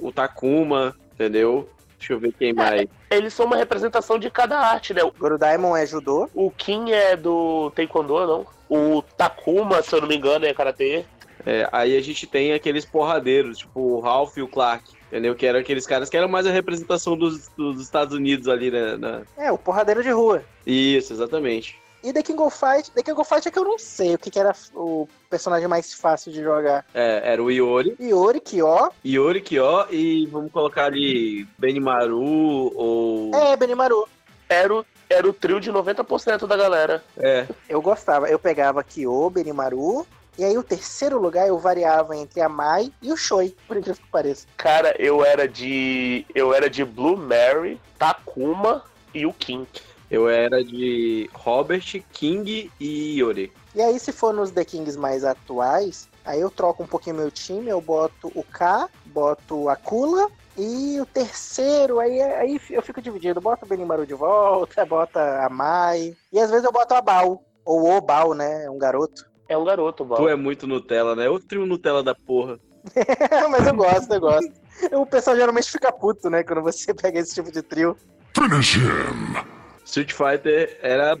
o, 0.00 0.06
o 0.06 0.12
Takuma, 0.12 0.96
entendeu? 1.12 1.68
Deixa 1.98 2.12
eu 2.12 2.18
ver 2.20 2.32
quem 2.38 2.52
mais. 2.52 2.86
Eles 3.10 3.32
são 3.34 3.46
uma 3.46 3.56
representação 3.56 4.18
de 4.18 4.30
cada 4.30 4.58
arte, 4.58 4.92
né? 4.92 5.00
Goro 5.18 5.38
Daimon 5.38 5.76
é 5.76 5.86
judô. 5.86 6.28
O 6.34 6.50
Kim 6.50 6.90
é 6.92 7.16
do 7.16 7.70
Taekwondo, 7.74 8.26
não? 8.26 8.46
O 8.68 9.02
Takuma, 9.16 9.82
se 9.82 9.94
eu 9.94 10.00
não 10.00 10.08
me 10.08 10.16
engano, 10.16 10.44
é 10.44 10.52
Karatê. 10.52 11.04
É, 11.44 11.68
aí 11.70 11.96
a 11.96 12.00
gente 12.00 12.26
tem 12.26 12.52
aqueles 12.52 12.84
porradeiros, 12.84 13.58
tipo 13.58 13.78
o 13.80 14.00
Ralph 14.00 14.36
e 14.36 14.42
o 14.42 14.48
Clark, 14.48 14.84
entendeu? 15.06 15.34
Que 15.34 15.46
eram 15.46 15.60
aqueles 15.60 15.86
caras 15.86 16.10
que 16.10 16.16
eram 16.16 16.26
mais 16.28 16.44
a 16.46 16.50
representação 16.50 17.16
dos, 17.16 17.48
dos 17.56 17.80
Estados 17.80 18.14
Unidos 18.14 18.48
ali, 18.48 18.70
né? 18.70 18.96
na- 18.96 19.22
É, 19.36 19.52
o 19.52 19.58
porradeiro 19.58 20.02
de 20.02 20.10
rua. 20.10 20.42
Isso, 20.66 21.12
exatamente. 21.12 21.78
E 22.02 22.12
The 22.12 22.22
King 22.22 22.40
of 22.40 22.56
Fight, 22.56 22.90
The 22.92 23.02
King 23.02 23.20
of 23.20 23.28
Fight 23.28 23.48
é 23.48 23.50
que 23.50 23.58
eu 23.58 23.64
não 23.64 23.78
sei 23.78 24.14
o 24.14 24.18
que, 24.18 24.30
que 24.30 24.38
era 24.38 24.54
o 24.74 25.08
personagem 25.28 25.66
mais 25.66 25.92
fácil 25.94 26.30
de 26.32 26.42
jogar. 26.42 26.84
É, 26.94 27.32
era 27.32 27.42
o 27.42 27.50
Iori, 27.50 27.96
Iori, 27.98 28.40
Kyo. 28.40 28.90
Iori 29.04 29.40
Kyo 29.40 29.86
e 29.90 30.26
vamos 30.26 30.52
colocar 30.52 30.84
ali 30.86 31.46
Benimaru 31.58 32.72
ou. 32.76 33.34
É, 33.34 33.56
Benimaru. 33.56 34.06
Era 34.48 34.72
o, 34.72 34.86
era 35.10 35.28
o 35.28 35.32
trio 35.32 35.58
de 35.60 35.72
90% 35.72 36.46
da 36.46 36.56
galera. 36.56 37.02
É, 37.16 37.46
Eu 37.68 37.82
gostava. 37.82 38.28
Eu 38.28 38.38
pegava 38.38 38.84
Kyo, 38.84 39.30
Benimaru. 39.30 40.06
E 40.38 40.44
aí 40.44 40.56
o 40.58 40.62
terceiro 40.62 41.18
lugar 41.18 41.48
eu 41.48 41.58
variava 41.58 42.14
entre 42.14 42.42
a 42.42 42.48
Mai 42.48 42.92
e 43.00 43.10
o 43.10 43.16
Shoi, 43.16 43.56
por 43.66 43.76
incrível 43.76 44.02
que 44.02 44.10
pareça. 44.10 44.46
Cara, 44.56 44.94
eu 44.98 45.24
era 45.24 45.48
de. 45.48 46.26
Eu 46.34 46.52
era 46.52 46.68
de 46.68 46.84
Blue 46.84 47.16
Mary, 47.16 47.80
Takuma 47.98 48.84
e 49.14 49.24
o 49.24 49.32
Kim. 49.32 49.66
Eu 50.10 50.28
era 50.28 50.62
de 50.62 51.28
Robert, 51.34 52.02
King 52.12 52.70
e 52.78 53.18
Yori. 53.18 53.52
E 53.74 53.82
aí, 53.82 53.98
se 53.98 54.12
for 54.12 54.32
nos 54.32 54.50
The 54.50 54.64
Kings 54.64 54.96
mais 54.98 55.24
atuais, 55.24 56.08
aí 56.24 56.40
eu 56.40 56.50
troco 56.50 56.82
um 56.82 56.86
pouquinho 56.86 57.16
meu 57.16 57.30
time, 57.30 57.68
eu 57.68 57.80
boto 57.80 58.30
o 58.34 58.42
K, 58.44 58.88
boto 59.06 59.68
a 59.68 59.76
Kula, 59.76 60.30
e 60.56 60.98
o 61.00 61.06
terceiro, 61.06 62.00
aí, 62.00 62.20
aí 62.22 62.60
eu 62.70 62.80
fico 62.80 63.02
dividido. 63.02 63.40
Bota 63.40 63.66
o 63.66 63.68
Benimaru 63.68 64.06
de 64.06 64.14
volta, 64.14 64.86
bota 64.86 65.44
a 65.44 65.50
Mai. 65.50 66.16
E 66.32 66.38
às 66.40 66.50
vezes 66.50 66.64
eu 66.64 66.72
boto 66.72 66.94
a 66.94 67.02
Bal. 67.02 67.42
Ou 67.64 67.96
o 67.96 68.00
Bal, 68.00 68.32
né? 68.32 68.68
Um 68.70 68.78
garoto. 68.78 69.26
É 69.48 69.56
um 69.56 69.64
garoto, 69.64 70.04
Tu 70.04 70.08
Bal. 70.08 70.28
é 70.28 70.34
muito 70.34 70.66
Nutella, 70.66 71.14
né? 71.14 71.28
O 71.28 71.38
trio 71.38 71.66
Nutella 71.66 72.02
da 72.02 72.14
porra. 72.14 72.58
Mas 73.50 73.66
eu 73.66 73.74
gosto, 73.74 74.14
eu 74.14 74.20
gosto. 74.20 74.52
O 74.92 75.04
pessoal 75.04 75.36
geralmente 75.36 75.70
fica 75.70 75.92
puto, 75.92 76.30
né? 76.30 76.42
Quando 76.42 76.62
você 76.62 76.94
pega 76.94 77.18
esse 77.20 77.34
tipo 77.34 77.52
de 77.52 77.60
trio. 77.60 77.96
Finish 78.34 78.76
him. 78.76 79.56
Street 79.86 80.12
Fighter 80.12 80.76
era. 80.82 81.16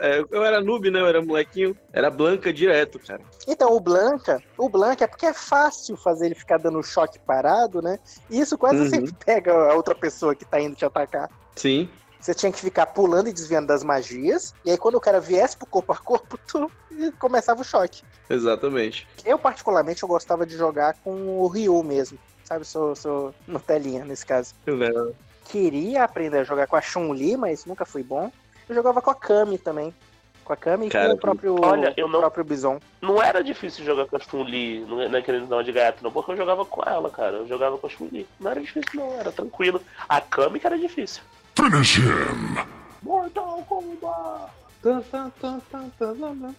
é, 0.00 0.24
Eu 0.30 0.42
era 0.42 0.60
noob, 0.60 0.90
né? 0.90 1.00
Eu 1.00 1.06
era 1.06 1.22
molequinho. 1.22 1.76
Era 1.92 2.10
Blanca 2.10 2.52
direto, 2.52 2.98
cara. 2.98 3.20
Então, 3.46 3.72
o 3.72 3.78
Blanca, 3.80 4.42
o 4.58 4.68
Blanca 4.68 5.04
é 5.04 5.06
porque 5.06 5.26
é 5.26 5.34
fácil 5.34 5.96
fazer 5.98 6.26
ele 6.26 6.34
ficar 6.34 6.58
dando 6.58 6.82
choque 6.82 7.18
parado, 7.20 7.80
né? 7.82 7.98
E 8.30 8.40
isso 8.40 8.56
quase 8.58 8.80
Uhum. 8.80 8.90
sempre 8.90 9.12
pega 9.24 9.52
a 9.52 9.74
outra 9.74 9.94
pessoa 9.94 10.34
que 10.34 10.44
tá 10.44 10.58
indo 10.60 10.74
te 10.74 10.84
atacar. 10.84 11.30
Sim. 11.54 11.88
Você 12.18 12.34
tinha 12.34 12.50
que 12.50 12.58
ficar 12.58 12.86
pulando 12.86 13.28
e 13.28 13.32
desviando 13.32 13.66
das 13.68 13.84
magias. 13.84 14.54
E 14.64 14.70
aí, 14.70 14.78
quando 14.78 14.94
o 14.96 15.00
cara 15.00 15.20
viesse 15.20 15.56
pro 15.56 15.66
corpo 15.66 15.92
a 15.92 15.96
corpo, 15.98 16.38
tu 16.48 16.70
começava 17.18 17.60
o 17.60 17.64
choque. 17.64 18.02
Exatamente. 18.28 19.06
Eu, 19.24 19.38
particularmente, 19.38 20.02
eu 20.02 20.08
gostava 20.08 20.46
de 20.46 20.56
jogar 20.56 20.94
com 21.04 21.12
o 21.38 21.46
Ryu 21.46 21.82
mesmo. 21.84 22.18
Sabe, 22.44 22.64
sou, 22.64 22.96
sou 22.96 23.34
Nutelinha 23.46 24.04
nesse 24.04 24.24
caso. 24.24 24.54
Eu 24.64 24.76
lembro. 24.76 25.14
Queria 25.48 26.04
aprender 26.04 26.38
a 26.38 26.44
jogar 26.44 26.66
com 26.66 26.76
a 26.76 26.80
Chun-Li, 26.80 27.36
mas 27.36 27.64
nunca 27.64 27.84
fui 27.84 28.02
bom. 28.02 28.30
Eu 28.68 28.74
jogava 28.74 29.00
com 29.00 29.10
a 29.10 29.14
Kami 29.14 29.58
também. 29.58 29.94
Com 30.44 30.52
a 30.52 30.56
Kami 30.56 30.88
Cara, 30.88 31.06
e 31.06 31.08
com 31.10 31.14
o 31.16 31.18
próprio, 31.20 31.56
olha, 31.64 31.92
eu 31.96 32.06
não- 32.06 32.18
o 32.18 32.22
próprio 32.22 32.44
Bison. 32.44 32.78
Não 33.02 33.20
era 33.20 33.42
difícil 33.42 33.84
jogar 33.84 34.06
com 34.06 34.16
a 34.16 34.20
Chun-Li, 34.20 34.80
não 34.86 35.02
é 35.02 35.22
querendo 35.22 35.46
dar 35.48 35.56
uma 35.56 35.64
de 35.64 35.72
gato, 35.72 36.02
não, 36.04 36.12
porque 36.12 36.30
eu 36.32 36.36
jogava 36.36 36.64
com 36.64 36.82
ela, 36.88 37.10
cara. 37.10 37.38
Eu 37.38 37.48
jogava 37.48 37.76
com 37.78 37.86
a 37.86 37.90
Chun-Li. 37.90 38.26
Não 38.38 38.50
era 38.50 38.60
difícil, 38.60 38.90
não, 38.94 39.12
era 39.18 39.32
tranquilo. 39.32 39.80
A 40.08 40.20
Kami 40.20 40.60
que 40.60 40.66
era 40.66 40.78
difícil. 40.78 41.22
Finish 41.56 41.98
him. 41.98 42.64
Mortal 43.02 43.64
Kombat! 43.68 44.52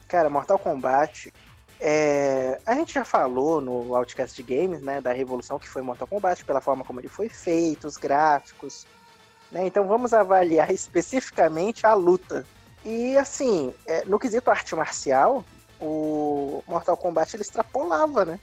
Cara, 0.08 0.30
Mortal 0.30 0.60
Kombat. 0.60 1.34
É, 1.80 2.60
A 2.66 2.74
gente 2.74 2.94
já 2.94 3.04
falou 3.06 3.62
no 3.62 3.96
Outcast 3.96 4.42
de 4.42 4.56
Games, 4.56 4.82
né? 4.82 5.00
Da 5.02 5.12
revolução 5.14 5.60
que 5.60 5.68
foi 5.70 5.82
Mortal 5.82 6.08
Kombat, 6.08 6.44
pela 6.46 6.62
forma 6.62 6.84
como 6.84 7.00
ele 7.00 7.08
foi 7.08 7.30
feito, 7.30 7.88
os 7.88 7.98
gráficos. 7.98 8.86
né, 9.52 9.66
Então 9.66 9.88
vamos 9.88 10.14
avaliar 10.14 10.70
especificamente 10.74 11.86
a 11.86 11.94
luta. 11.94 12.46
E 12.86 13.18
assim, 13.18 13.74
é, 13.86 14.06
no 14.06 14.18
quesito 14.20 14.50
arte 14.50 14.76
marcial, 14.76 15.44
o 15.80 16.64
Mortal 16.68 16.96
Kombat 16.98 17.36
ele 17.36 17.44
extrapolava, 17.44 18.24
né? 18.26 18.40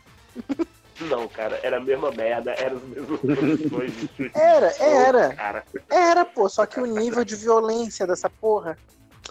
Não, 1.00 1.26
cara, 1.26 1.58
era 1.62 1.78
a 1.78 1.80
mesma 1.80 2.10
merda, 2.12 2.52
eram 2.52 2.76
os 2.76 2.82
mesmos 2.84 3.20
de 3.92 4.08
chute. 4.16 4.30
Era, 4.34 4.72
era. 4.80 5.34
Cara, 5.34 5.64
Era, 5.90 6.24
pô, 6.24 6.48
só 6.48 6.66
que 6.66 6.78
o 6.80 6.86
nível 6.86 7.24
de 7.24 7.34
violência 7.34 8.06
dessa 8.06 8.30
porra. 8.30 8.78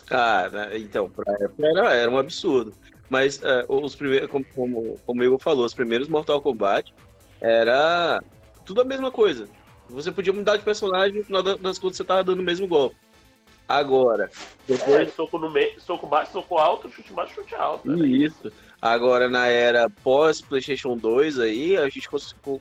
Ah, 0.10 0.50
né, 0.52 0.78
então, 0.78 1.10
pra 1.10 1.32
época 1.34 1.66
era, 1.66 1.94
era 1.94 2.12
um 2.12 2.18
absurdo. 2.18 2.74
Mas 3.14 3.40
é, 3.44 3.64
os 3.70 3.94
primeiros, 3.94 4.28
como, 4.28 4.44
como, 4.56 5.00
como 5.06 5.22
o 5.22 5.24
Igor 5.24 5.38
falou, 5.38 5.66
os 5.66 5.74
primeiros 5.76 6.08
Mortal 6.08 6.42
Kombat 6.42 6.92
era 7.40 8.20
tudo 8.66 8.82
a 8.82 8.84
mesma 8.84 9.12
coisa. 9.12 9.48
Você 9.88 10.12
podia 10.12 10.34
mudar 10.34 10.58
de 10.58 10.64
personagem, 10.64 11.20
no 11.20 11.24
final 11.24 11.44
da- 11.44 11.56
das 11.56 11.78
contas 11.78 11.98
você 11.98 12.04
tava 12.04 12.24
dando 12.24 12.40
o 12.40 12.44
mesmo 12.44 12.68
golpe. 12.68 12.96
Agora, 13.68 14.32
é, 14.68 14.74
depois. 14.74 15.14
soco 15.14 15.38
no 15.38 15.52
meio, 15.52 15.80
soco 15.80 16.08
baixo, 16.08 16.32
soco 16.32 16.58
alto, 16.58 16.90
chute 16.90 17.14
baixo, 17.14 17.36
chute 17.36 17.54
alto. 17.54 17.92
era 17.92 18.08
Isso. 18.08 18.52
Agora, 18.82 19.30
na 19.30 19.46
era 19.46 19.88
pós-PlayStation 20.04 20.98
2, 20.98 21.38
aí, 21.38 21.78
a 21.78 21.88
gente 21.90 22.10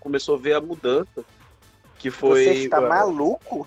começou 0.00 0.34
a 0.34 0.38
ver 0.38 0.52
a 0.52 0.60
mudança. 0.60 1.24
Que 1.98 2.10
foi. 2.10 2.44
Você 2.44 2.50
está 2.64 2.78
maluco? 2.78 3.66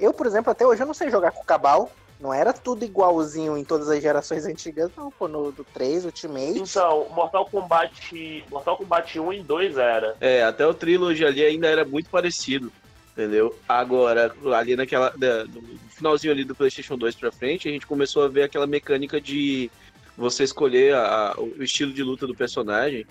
Eu, 0.00 0.12
por 0.12 0.26
exemplo, 0.26 0.50
até 0.50 0.66
hoje 0.66 0.82
eu 0.82 0.86
não 0.86 0.94
sei 0.94 1.10
jogar 1.10 1.30
com 1.30 1.42
o 1.42 1.46
Cabal. 1.46 1.92
Não 2.24 2.32
era 2.32 2.54
tudo 2.54 2.86
igualzinho 2.86 3.54
em 3.54 3.62
todas 3.62 3.90
as 3.90 4.00
gerações 4.02 4.46
antigas, 4.46 4.90
não, 4.96 5.10
pô. 5.10 5.28
No 5.28 5.52
do 5.52 5.62
3, 5.62 6.06
Ultimate. 6.06 6.58
Então, 6.58 7.06
Mortal 7.10 7.44
Kombat. 7.44 8.42
Mortal 8.50 8.78
Kombat 8.78 9.20
1 9.20 9.30
e 9.34 9.42
2 9.42 9.76
era. 9.76 10.16
É, 10.22 10.42
até 10.42 10.66
o 10.66 10.72
Trilogy 10.72 11.22
ali 11.22 11.44
ainda 11.44 11.66
era 11.68 11.84
muito 11.84 12.08
parecido, 12.08 12.72
entendeu? 13.12 13.54
Agora, 13.68 14.34
ali 14.56 14.74
naquela. 14.74 15.10
do 15.10 15.62
finalzinho 15.90 16.32
ali 16.32 16.44
do 16.44 16.54
PlayStation 16.54 16.96
2 16.96 17.14
pra 17.14 17.30
frente, 17.30 17.68
a 17.68 17.70
gente 17.70 17.86
começou 17.86 18.22
a 18.24 18.28
ver 18.28 18.44
aquela 18.44 18.66
mecânica 18.66 19.20
de 19.20 19.70
você 20.16 20.44
escolher 20.44 20.94
a- 20.94 21.32
a- 21.32 21.34
o 21.38 21.62
estilo 21.62 21.92
de 21.92 22.02
luta 22.02 22.26
do 22.26 22.34
personagem. 22.34 23.04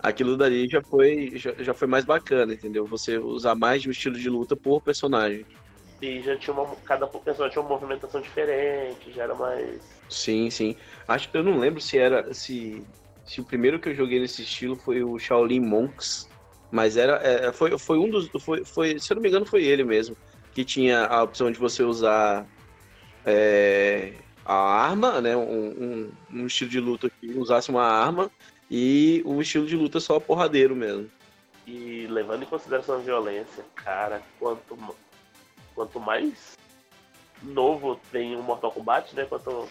Aquilo 0.00 0.36
dali 0.36 0.68
já 0.68 0.82
foi, 0.82 1.30
já, 1.36 1.52
já 1.60 1.72
foi 1.72 1.86
mais 1.86 2.04
bacana, 2.04 2.52
entendeu? 2.54 2.84
Você 2.86 3.18
usar 3.18 3.54
mais 3.54 3.82
de 3.82 3.88
um 3.88 3.92
estilo 3.92 4.18
de 4.18 4.28
luta 4.28 4.56
por 4.56 4.82
personagem. 4.82 5.46
E 6.02 6.20
já 6.20 6.36
tinha 6.36 6.52
uma. 6.52 6.74
Cada 6.84 7.06
pessoa 7.06 7.48
tinha 7.48 7.62
uma 7.62 7.68
movimentação 7.68 8.20
diferente, 8.20 9.12
já 9.12 9.22
era 9.22 9.36
mais. 9.36 9.80
Sim, 10.08 10.50
sim. 10.50 10.76
Acho 11.06 11.28
eu 11.32 11.44
não 11.44 11.58
lembro 11.58 11.80
se 11.80 11.96
era. 11.96 12.34
Se, 12.34 12.84
se 13.24 13.40
o 13.40 13.44
primeiro 13.44 13.78
que 13.78 13.88
eu 13.88 13.94
joguei 13.94 14.18
nesse 14.18 14.42
estilo 14.42 14.74
foi 14.74 15.04
o 15.04 15.16
Shaolin 15.16 15.60
Monks. 15.60 16.28
Mas 16.72 16.96
era. 16.96 17.20
é, 17.22 17.52
foi, 17.52 17.78
foi 17.78 17.98
um 17.98 18.10
dos. 18.10 18.28
Foi, 18.40 18.64
foi, 18.64 18.98
se 18.98 19.12
eu 19.12 19.14
não 19.14 19.22
me 19.22 19.28
engano, 19.28 19.46
foi 19.46 19.62
ele 19.62 19.84
mesmo. 19.84 20.16
Que 20.52 20.64
tinha 20.64 21.06
a 21.06 21.22
opção 21.22 21.52
de 21.52 21.58
você 21.58 21.84
usar 21.84 22.46
é, 23.24 24.12
a 24.44 24.54
arma, 24.54 25.20
né? 25.20 25.36
Um, 25.36 25.68
um, 25.68 26.12
um 26.32 26.46
estilo 26.46 26.68
de 26.68 26.80
luta 26.80 27.08
que 27.08 27.30
usasse 27.38 27.70
uma 27.70 27.84
arma. 27.84 28.28
E 28.68 29.22
um 29.24 29.40
estilo 29.40 29.66
de 29.66 29.76
luta 29.76 30.00
só 30.00 30.18
porradeiro 30.18 30.74
mesmo. 30.74 31.08
E 31.64 32.08
levando 32.10 32.42
em 32.42 32.46
consideração 32.46 32.96
a 32.96 32.98
violência, 32.98 33.64
cara, 33.76 34.20
quanto, 34.40 34.76
quanto 35.74 35.98
mais 36.00 36.56
novo 37.42 37.98
tem 38.10 38.36
o 38.36 38.42
Mortal 38.42 38.72
Kombat, 38.72 39.14
né? 39.14 39.24
Quanto 39.24 39.66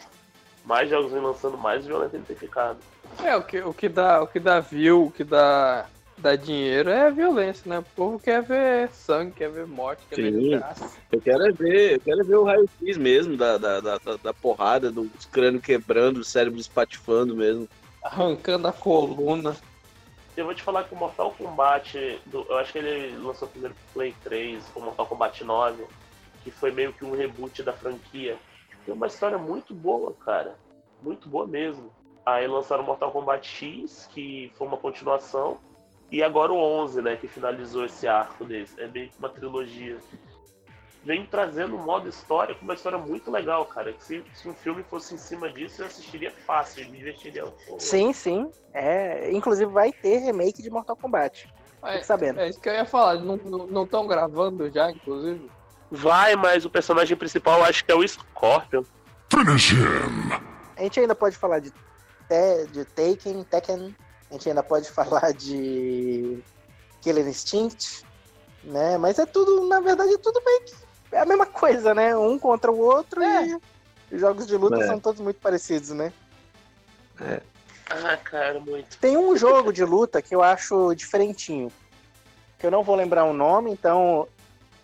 mais 0.66 0.90
jogos 0.90 1.12
vem 1.12 1.22
lançando, 1.22 1.58
mais 1.58 1.86
violento 1.86 2.16
ele 2.16 2.24
tem 2.26 2.36
ficado. 2.36 2.80
É, 3.24 3.36
o 3.36 3.44
que, 3.44 3.60
o 3.62 3.74
que 3.74 3.90
dá, 3.90 4.22
o 4.22 4.28
que 4.28 4.40
dá 4.40 4.60
view, 4.60 5.06
o 5.06 5.12
que 5.12 5.24
dá, 5.24 5.86
dá 6.18 6.36
dinheiro 6.36 6.90
é 6.90 7.08
a 7.08 7.10
violência, 7.10 7.68
né? 7.70 7.80
O 7.80 7.84
povo 7.96 8.20
quer 8.20 8.42
ver 8.44 8.90
sangue, 8.92 9.32
quer 9.34 9.50
ver 9.50 9.66
morte, 9.68 10.04
quer 10.10 10.16
ver 10.18 10.32
Sim. 10.34 10.40
desgraça. 10.40 10.92
Eu 11.12 11.22
quero 11.22 11.44
é 11.48 11.52
ver, 11.52 11.94
eu 11.94 12.00
quero 12.00 12.22
é 12.22 12.24
ver 12.24 12.36
o 12.36 12.44
raio-x 12.44 12.98
mesmo 12.98 13.36
da, 13.36 13.58
da, 13.58 13.80
da, 13.80 13.98
da- 13.98 14.18
da 14.18 14.34
porrada, 14.34 14.92
dos 14.92 15.26
crânios 15.26 15.64
quebrando, 15.64 16.18
o 16.20 16.24
cérebro 16.24 16.60
espatifando 16.60 17.36
mesmo. 17.36 17.68
Arrancando 18.04 18.68
a 18.68 18.74
coluna. 18.74 19.56
Eu 20.36 20.46
vou 20.46 20.54
te 20.56 20.64
falar 20.64 20.86
que 20.86 20.94
o 20.94 20.98
Mortal 20.98 21.32
Kombat, 21.32 22.22
do- 22.26 22.46
eu 22.50 22.58
acho 22.58 22.72
que 22.72 22.78
ele 22.80 23.18
lançou 23.18 23.48
primeiro 23.48 23.76
pro 23.76 23.94
Play 23.94 24.16
3, 24.24 24.72
o 24.76 24.80
Mortal 24.80 25.06
Kombat 25.06 25.44
9, 25.44 25.86
que 26.44 26.50
foi 26.52 26.72
meio 26.72 26.94
que 26.94 27.04
um 27.04 27.16
reboot 27.16 27.62
da 27.64 27.74
franquia. 27.74 28.38
Tem 28.86 28.94
uma 28.94 29.08
história 29.08 29.38
muito 29.38 29.74
boa, 29.74 30.14
cara. 30.14 30.58
Muito 31.02 31.28
boa 31.28 31.46
mesmo. 31.46 31.92
Aí 32.26 32.48
lançaram 32.48 32.84
o 32.84 32.86
Mortal 32.86 33.12
Kombat 33.12 33.46
X, 33.48 34.08
que 34.14 34.52
foi 34.56 34.68
uma 34.68 34.78
continuação. 34.78 35.60
E 36.12 36.24
agora 36.24 36.52
o 36.52 36.58
11, 36.58 37.02
né, 37.02 37.16
que 37.16 37.28
finalizou 37.28 37.86
esse 37.86 38.08
arco 38.08 38.46
desse. 38.46 38.80
É 38.82 38.88
meio 38.88 39.10
que 39.10 39.20
uma 39.20 39.30
trilogia. 39.30 39.98
Vem 41.04 41.26
trazendo 41.26 41.76
um 41.76 41.84
modo 41.84 42.08
história 42.08 42.54
com 42.54 42.64
uma 42.64 42.76
história 42.76 42.98
muito 42.98 43.32
legal, 43.32 43.66
cara. 43.66 43.92
Que 43.92 44.04
se, 44.04 44.24
se 44.36 44.48
um 44.48 44.54
filme 44.54 44.84
fosse 44.84 45.16
em 45.16 45.18
cima 45.18 45.52
disso, 45.52 45.82
eu 45.82 45.88
assistiria 45.88 46.32
fácil, 46.46 46.88
me 46.92 46.98
divertiria. 46.98 47.46
um 47.46 47.52
pouco. 47.52 47.80
Sim, 47.82 48.14
sim. 48.14 48.52
É, 48.72 49.32
inclusive 49.32 49.72
vai 49.72 49.92
ter 49.92 50.20
remake 50.20 50.62
de 50.62 50.70
Mortal 50.70 50.96
Kombat. 50.96 51.48
Fique 51.82 51.98
É, 51.98 52.04
sabendo. 52.04 52.40
é 52.40 52.50
isso 52.50 52.60
que 52.62 52.70
eu 52.70 52.74
ia 52.74 52.86
falar, 52.86 53.16
não 53.16 53.84
estão 53.84 54.06
gravando 54.06 54.70
já, 54.70 54.92
inclusive. 54.92 55.50
Vai, 55.90 56.36
mas 56.36 56.64
o 56.66 56.70
personagem 56.70 57.18
principal 57.18 57.58
eu 57.60 57.66
acho 57.66 57.84
que 57.84 57.92
é 57.92 57.96
o 57.96 58.08
Scorpion. 58.08 58.84
Finish 59.30 59.72
him. 59.72 60.32
A 60.78 60.84
gente 60.84 61.00
ainda 61.00 61.16
pode 61.16 61.36
falar 61.36 61.60
de, 61.60 61.72
te, 61.72 62.68
de 62.72 62.86
Taken, 62.86 63.44
Tekken. 63.44 63.96
A 64.30 64.34
gente 64.34 64.50
ainda 64.50 64.62
pode 64.62 64.88
falar 64.94 65.34
de 65.34 66.44
Killer 67.02 67.28
Instinct, 67.28 68.06
né? 68.64 68.98
Mas 69.00 69.18
é 69.18 69.26
tudo, 69.26 69.68
na 69.68 69.80
verdade, 69.80 70.14
é 70.14 70.18
tudo 70.20 70.40
meio 70.46 70.62
que 70.64 70.76
é 71.12 71.20
a 71.20 71.26
mesma 71.26 71.46
coisa, 71.46 71.94
né? 71.94 72.16
Um 72.16 72.38
contra 72.40 72.72
o 72.72 72.80
outro 72.80 73.22
e 73.24 73.60
os 74.14 74.20
jogos 74.20 74.48
de 74.48 74.56
luta 74.58 74.78
É. 74.84 74.88
são 74.88 75.00
todos 75.00 75.22
muito 75.22 75.40
parecidos, 75.40 75.90
né? 75.90 76.12
Ah, 77.90 78.18
cara, 78.18 78.60
muito. 78.60 78.98
Tem 78.98 79.18
um 79.18 79.36
jogo 79.36 79.72
de 79.72 79.84
luta 79.84 80.22
que 80.22 80.34
eu 80.34 80.42
acho 80.42 80.96
diferentinho. 80.96 81.72
Que 82.58 82.66
eu 82.66 82.72
não 82.72 82.84
vou 82.84 82.96
lembrar 82.96 83.26
o 83.26 83.34
nome, 83.34 83.72
então, 83.72 84.28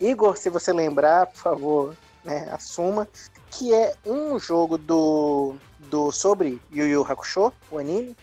Igor, 0.00 0.36
se 0.36 0.50
você 0.50 0.72
lembrar, 0.72 1.26
por 1.26 1.38
favor, 1.38 1.96
né, 2.24 2.48
assuma. 2.52 3.08
Que 3.50 3.72
é 3.72 3.94
um 4.04 4.38
jogo 4.38 4.76
do, 4.76 5.54
do 5.78 6.12
sobre 6.12 6.60
Yu 6.70 6.86
Yu 6.86 7.06
Hakusho, 7.08 7.52
o 7.70 7.78
anime, 7.78 8.16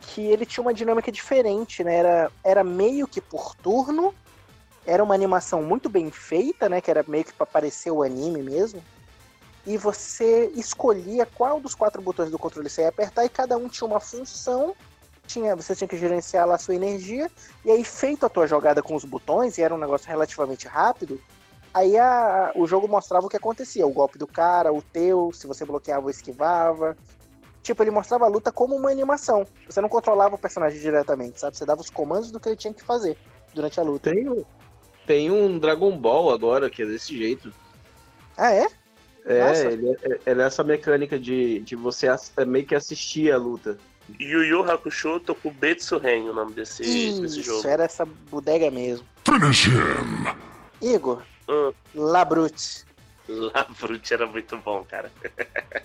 que 0.00 0.22
ele 0.22 0.44
tinha 0.44 0.62
uma 0.62 0.74
dinâmica 0.74 1.12
diferente, 1.12 1.84
né? 1.84 1.96
Era, 1.96 2.32
era 2.42 2.64
meio 2.64 3.06
que 3.06 3.20
por 3.20 3.54
turno, 3.54 4.12
era 4.86 5.02
uma 5.02 5.14
animação 5.14 5.62
muito 5.62 5.88
bem 5.88 6.10
feita, 6.10 6.68
né? 6.68 6.80
Que 6.80 6.90
era 6.90 7.04
meio 7.06 7.24
que 7.24 7.32
para 7.32 7.46
parecer 7.46 7.90
o 7.90 8.02
anime 8.02 8.42
mesmo. 8.42 8.82
e 9.66 9.78
você 9.78 10.50
escolhia 10.54 11.24
qual 11.24 11.58
dos 11.58 11.74
quatro 11.74 12.02
botões 12.02 12.30
do 12.30 12.38
controle 12.38 12.68
você 12.68 12.82
ia 12.82 12.88
apertar 12.90 13.24
e 13.24 13.30
cada 13.30 13.56
um 13.56 13.66
tinha 13.66 13.88
uma 13.88 13.98
função. 13.98 14.74
Tinha, 15.26 15.56
você 15.56 15.74
tinha 15.74 15.88
que 15.88 15.96
gerenciar 15.96 16.46
lá 16.46 16.56
a 16.56 16.58
sua 16.58 16.74
energia, 16.74 17.30
e 17.64 17.70
aí, 17.70 17.82
feito 17.82 18.26
a 18.26 18.28
tua 18.28 18.46
jogada 18.46 18.82
com 18.82 18.94
os 18.94 19.06
botões, 19.06 19.56
e 19.56 19.62
era 19.62 19.74
um 19.74 19.78
negócio 19.78 20.06
relativamente 20.06 20.68
rápido, 20.68 21.18
aí 21.72 21.96
a- 21.96 22.52
o 22.54 22.66
jogo 22.66 22.86
mostrava 22.86 23.24
o 23.24 23.30
que 23.30 23.38
acontecia, 23.38 23.86
o 23.86 23.90
golpe 23.90 24.18
do 24.18 24.26
cara, 24.26 24.70
o 24.70 24.82
teu, 24.82 25.32
se 25.32 25.46
você 25.46 25.64
bloqueava 25.64 26.02
ou 26.04 26.10
esquivava. 26.10 26.94
Tipo, 27.62 27.82
ele 27.82 27.90
mostrava 27.90 28.26
a 28.26 28.28
luta 28.28 28.52
como 28.52 28.76
uma 28.76 28.90
animação. 28.90 29.46
Você 29.66 29.80
não 29.80 29.88
controlava 29.88 30.34
o 30.34 30.38
personagem 30.38 30.78
diretamente, 30.78 31.40
sabe? 31.40 31.56
Você 31.56 31.64
dava 31.64 31.80
os 31.80 31.88
comandos 31.88 32.30
do 32.30 32.38
que 32.38 32.50
ele 32.50 32.56
tinha 32.56 32.74
que 32.74 32.82
fazer 32.82 33.16
durante 33.54 33.80
a 33.80 33.82
luta. 33.82 34.10
Tem, 34.12 34.44
tem 35.06 35.30
um 35.30 35.58
Dragon 35.58 35.96
Ball 35.96 36.32
agora 36.32 36.70
que 36.70 36.82
é 36.82 36.86
desse 36.86 37.16
jeito. 37.16 37.52
Ah, 38.36 38.52
é? 38.52 38.66
É, 39.26 39.72
ele 39.72 39.90
é, 39.90 40.20
ele 40.26 40.42
é 40.42 40.44
essa 40.44 40.62
mecânica 40.62 41.18
de, 41.18 41.60
de 41.60 41.74
você 41.76 42.08
é 42.36 42.44
meio 42.44 42.66
que 42.66 42.74
assistir 42.74 43.32
a 43.32 43.38
luta. 43.38 43.78
Yu 44.20 44.44
Yu 44.44 44.70
Hakusho 44.70 45.18
Tokubetsu 45.20 45.96
Ren, 45.96 46.28
o 46.28 46.34
nome 46.34 46.52
desse, 46.52 46.82
desse 46.82 47.24
Isso, 47.24 47.42
jogo. 47.42 47.66
era 47.66 47.84
essa 47.84 48.04
bodega 48.04 48.70
mesmo. 48.70 49.06
Finish 49.24 49.66
him. 49.66 50.26
Igor, 50.82 51.22
Hum, 51.48 51.72
Labrute. 51.94 52.84
Lavrut 53.28 54.12
era 54.12 54.26
muito 54.26 54.56
bom, 54.58 54.84
cara. 54.84 55.10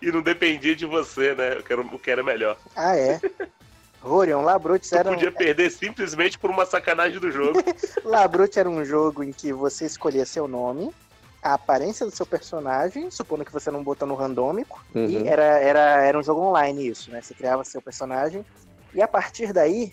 e 0.00 0.10
não 0.10 0.20
dependia 0.22 0.76
de 0.76 0.84
você, 0.84 1.34
né? 1.34 1.56
O 1.56 1.62
que 1.62 1.72
era, 1.72 1.82
o 1.82 1.98
que 1.98 2.10
era 2.10 2.22
melhor. 2.22 2.58
Ah, 2.74 2.96
é. 2.96 3.20
Rorion, 4.06 4.42
Labrute 4.42 4.86
Você 4.86 4.96
era, 4.96 5.10
um, 5.10 5.14
podia 5.14 5.32
perder 5.32 5.70
simplesmente 5.70 6.38
por 6.38 6.48
uma 6.48 6.64
sacanagem 6.64 7.18
do 7.18 7.30
jogo. 7.30 7.58
Labrute 8.04 8.58
era 8.58 8.70
um 8.70 8.84
jogo 8.84 9.22
em 9.24 9.32
que 9.32 9.52
você 9.52 9.84
escolhia 9.84 10.24
seu 10.24 10.46
nome, 10.46 10.90
a 11.42 11.54
aparência 11.54 12.06
do 12.06 12.12
seu 12.12 12.24
personagem, 12.24 13.10
supondo 13.10 13.44
que 13.44 13.52
você 13.52 13.70
não 13.70 13.82
botou 13.82 14.06
no 14.06 14.14
randômico, 14.14 14.84
e 14.94 15.16
Uhum. 15.16 15.26
era, 15.26 15.42
era, 15.42 15.80
era 16.02 16.18
um 16.18 16.22
jogo 16.22 16.40
online 16.40 16.88
isso, 16.88 17.10
né? 17.10 17.20
Você 17.20 17.34
criava 17.34 17.64
seu 17.64 17.82
personagem, 17.82 18.44
e 18.94 19.02
a 19.02 19.08
partir 19.08 19.52
daí, 19.52 19.92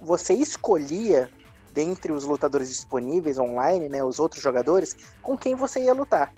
você 0.00 0.34
escolhia, 0.34 1.28
dentre 1.72 2.12
os 2.12 2.24
lutadores 2.24 2.68
disponíveis 2.68 3.38
online, 3.38 3.88
né, 3.88 4.02
os 4.02 4.18
outros 4.18 4.42
jogadores, 4.42 4.96
com 5.20 5.36
quem 5.36 5.54
você 5.54 5.80
ia 5.80 5.92
lutar. 5.92 6.32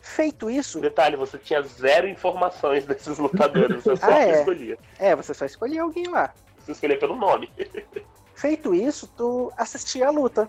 Feito 0.00 0.50
isso, 0.50 0.80
Detalhe, 0.80 1.14
você 1.16 1.38
tinha 1.38 1.62
zero 1.62 2.08
informações 2.08 2.84
desses 2.84 3.18
lutadores, 3.18 3.84
você 3.84 3.96
só 3.96 4.06
Ah, 4.10 4.18
é? 4.24 4.38
escolhia. 4.40 4.78
é, 4.98 5.14
você 5.14 5.32
só 5.34 5.44
escolhia 5.44 5.82
alguém 5.82 6.08
lá. 6.08 6.32
Você 6.64 6.72
escolhia 6.72 6.98
pelo 6.98 7.16
nome. 7.16 7.50
Feito 8.34 8.74
isso, 8.74 9.06
tu 9.16 9.52
assistia 9.56 10.08
a 10.08 10.10
luta. 10.10 10.48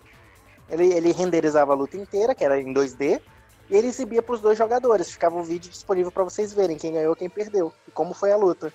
Ele, 0.69 0.93
ele 0.93 1.11
renderizava 1.11 1.73
a 1.73 1.75
luta 1.75 1.97
inteira, 1.97 2.33
que 2.33 2.43
era 2.43 2.59
em 2.59 2.73
2D, 2.73 3.21
e 3.69 3.75
ele 3.75 3.87
exibia 3.87 4.21
para 4.21 4.35
os 4.35 4.41
dois 4.41 4.57
jogadores. 4.57 5.11
Ficava 5.11 5.35
o 5.37 5.43
vídeo 5.43 5.69
disponível 5.69 6.11
para 6.11 6.23
vocês 6.23 6.53
verem 6.53 6.77
quem 6.77 6.93
ganhou, 6.93 7.15
quem 7.15 7.29
perdeu 7.29 7.73
e 7.87 7.91
como 7.91 8.13
foi 8.13 8.31
a 8.31 8.37
luta. 8.37 8.73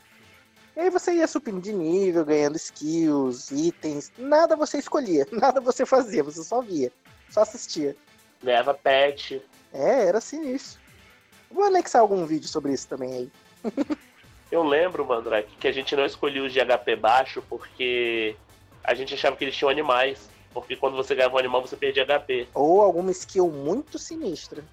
E 0.76 0.80
aí 0.80 0.90
você 0.90 1.12
ia 1.12 1.26
subindo 1.26 1.60
de 1.60 1.72
nível, 1.72 2.24
ganhando 2.24 2.56
skills, 2.56 3.50
itens, 3.50 4.12
nada 4.16 4.54
você 4.54 4.78
escolhia, 4.78 5.26
nada 5.32 5.60
você 5.60 5.84
fazia, 5.84 6.22
você 6.22 6.44
só 6.44 6.60
via, 6.60 6.92
só 7.28 7.40
assistia. 7.40 7.96
Ganhava 8.42 8.72
pet. 8.72 9.42
É, 9.72 10.06
era 10.06 10.20
sinistro. 10.20 10.80
Vou 11.50 11.64
anexar 11.64 12.02
algum 12.02 12.24
vídeo 12.24 12.48
sobre 12.48 12.72
isso 12.72 12.86
também 12.86 13.12
aí. 13.12 13.32
Eu 14.50 14.62
lembro, 14.62 15.04
Mandrake, 15.04 15.56
que 15.56 15.68
a 15.68 15.72
gente 15.72 15.94
não 15.94 16.06
escolhia 16.06 16.42
os 16.42 16.52
de 16.52 16.60
HP 16.60 16.96
baixo 16.96 17.42
porque 17.48 18.34
a 18.82 18.94
gente 18.94 19.14
achava 19.14 19.36
que 19.36 19.44
eles 19.44 19.56
tinham 19.56 19.70
animais. 19.70 20.30
Porque 20.52 20.74
quando 20.74 20.96
você 20.96 21.14
ganhava 21.14 21.36
um 21.36 21.38
animal, 21.38 21.60
você 21.60 21.76
perdia 21.76 22.06
HP. 22.06 22.48
Ou 22.54 22.80
alguma 22.80 23.10
skill 23.10 23.50
muito 23.50 23.98
sinistra. 23.98 24.64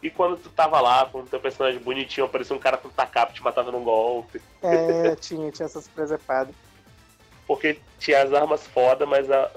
E 0.00 0.08
quando 0.08 0.36
tu 0.36 0.48
tava 0.50 0.80
lá 0.80 1.06
com 1.06 1.20
o 1.20 1.26
teu 1.26 1.40
personagem 1.40 1.80
bonitinho, 1.80 2.26
aparecia 2.26 2.54
um 2.54 2.58
cara 2.58 2.76
com 2.76 2.88
tacap 2.88 3.32
te 3.34 3.42
matava 3.42 3.72
num 3.72 3.82
golpe. 3.82 4.40
É, 4.62 5.14
tinha, 5.20 5.50
tinha 5.50 5.66
essas 5.66 5.88
presepadas. 5.88 6.54
Porque 7.46 7.80
tinha 7.98 8.22
as 8.22 8.32
armas 8.32 8.66
foda, 8.68 9.06
mas 9.06 9.28
a, 9.30 9.50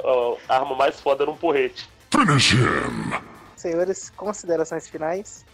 a 0.50 0.56
arma 0.58 0.76
mais 0.76 1.00
foda 1.00 1.24
era 1.24 1.32
um 1.32 1.38
porrete. 1.38 1.88
Finish 2.10 2.54
him. 2.54 3.22
Senhores, 3.56 4.10
considerações 4.10 4.88
finais? 4.88 5.46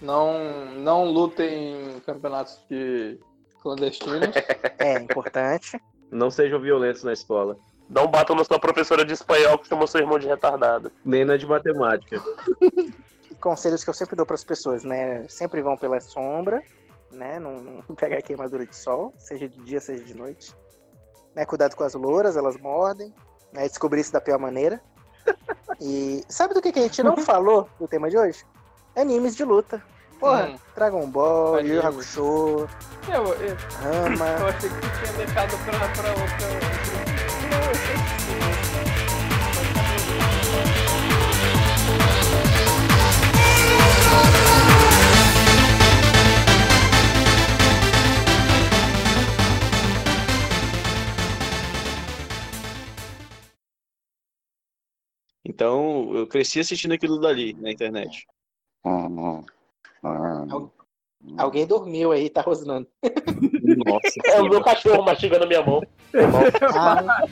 Não, 0.00 0.66
não 0.76 1.06
lutem 1.06 1.96
em 1.96 2.00
campeonatos 2.00 2.60
de 2.70 3.18
clandestinos. 3.66 4.34
É 4.78 4.92
importante. 4.94 5.80
Não 6.12 6.30
sejam 6.30 6.60
violentos 6.60 7.02
na 7.02 7.12
escola. 7.12 7.56
Não 7.88 8.06
batam 8.06 8.36
na 8.36 8.44
sua 8.44 8.60
professora 8.60 9.04
de 9.04 9.14
espanhol 9.14 9.58
que 9.58 9.66
chamou 9.66 9.86
seu 9.86 10.00
irmão 10.00 10.18
de 10.18 10.26
retardado. 10.26 10.92
Nem 11.04 11.24
na 11.24 11.36
de 11.36 11.46
matemática. 11.46 12.22
conselhos 13.40 13.82
que 13.82 13.90
eu 13.90 13.94
sempre 13.94 14.14
dou 14.14 14.26
para 14.26 14.34
as 14.34 14.44
pessoas, 14.44 14.84
né? 14.84 15.26
Sempre 15.28 15.62
vão 15.62 15.76
pela 15.76 16.00
sombra, 16.00 16.62
né? 17.10 17.40
Não, 17.40 17.60
não 17.60 17.94
pegar 17.96 18.22
queimadura 18.22 18.66
de 18.66 18.76
sol, 18.76 19.12
seja 19.18 19.48
de 19.48 19.60
dia, 19.62 19.80
seja 19.80 20.04
de 20.04 20.14
noite. 20.14 20.54
Né? 21.34 21.44
Cuidado 21.44 21.74
com 21.74 21.84
as 21.84 21.94
louras, 21.94 22.36
elas 22.36 22.56
mordem. 22.58 23.12
Né? 23.52 23.66
Descobrir 23.66 24.00
isso 24.00 24.12
da 24.12 24.20
pior 24.20 24.38
maneira. 24.38 24.80
E 25.80 26.22
sabe 26.28 26.54
do 26.54 26.62
que, 26.62 26.70
que 26.70 26.78
a 26.78 26.82
gente 26.82 27.02
não 27.02 27.16
falou 27.24 27.68
no 27.80 27.88
tema 27.88 28.08
de 28.10 28.16
hoje? 28.16 28.44
Animes 28.94 29.34
de 29.34 29.44
luta. 29.44 29.82
Porra, 30.18 30.48
Hum. 30.48 30.58
Dragon 30.74 31.10
Ball, 31.10 31.60
Yu. 31.60 31.80
Hakusho, 31.86 32.68
Eu, 33.08 33.24
eu, 33.34 33.34
eu 33.34 33.56
Rama. 33.82 34.48
achei 34.48 34.68
que 34.70 34.76
tu 34.76 34.88
tinha 35.00 35.12
deixado 35.12 35.64
pra, 35.64 35.88
pra 35.88 36.10
outra. 36.10 37.46
Então, 55.44 56.14
eu 56.14 56.26
cresci 56.26 56.60
assistindo 56.60 56.92
aquilo 56.94 57.20
dali 57.20 57.52
na 57.54 57.70
internet. 57.70 58.26
Alguém 61.38 61.66
dormiu 61.66 62.12
aí, 62.12 62.30
tá 62.30 62.40
rosnando. 62.40 62.86
Nossa. 63.02 64.20
É 64.26 64.40
o 64.40 64.48
meu 64.48 64.62
cachorro 64.62 65.02
mastigando 65.04 65.44
a 65.44 65.48
minha 65.48 65.62
mão. 65.62 65.82
Ah, 66.74 67.24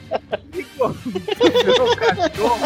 Meu 1.65 1.95
cachorro 1.95 2.57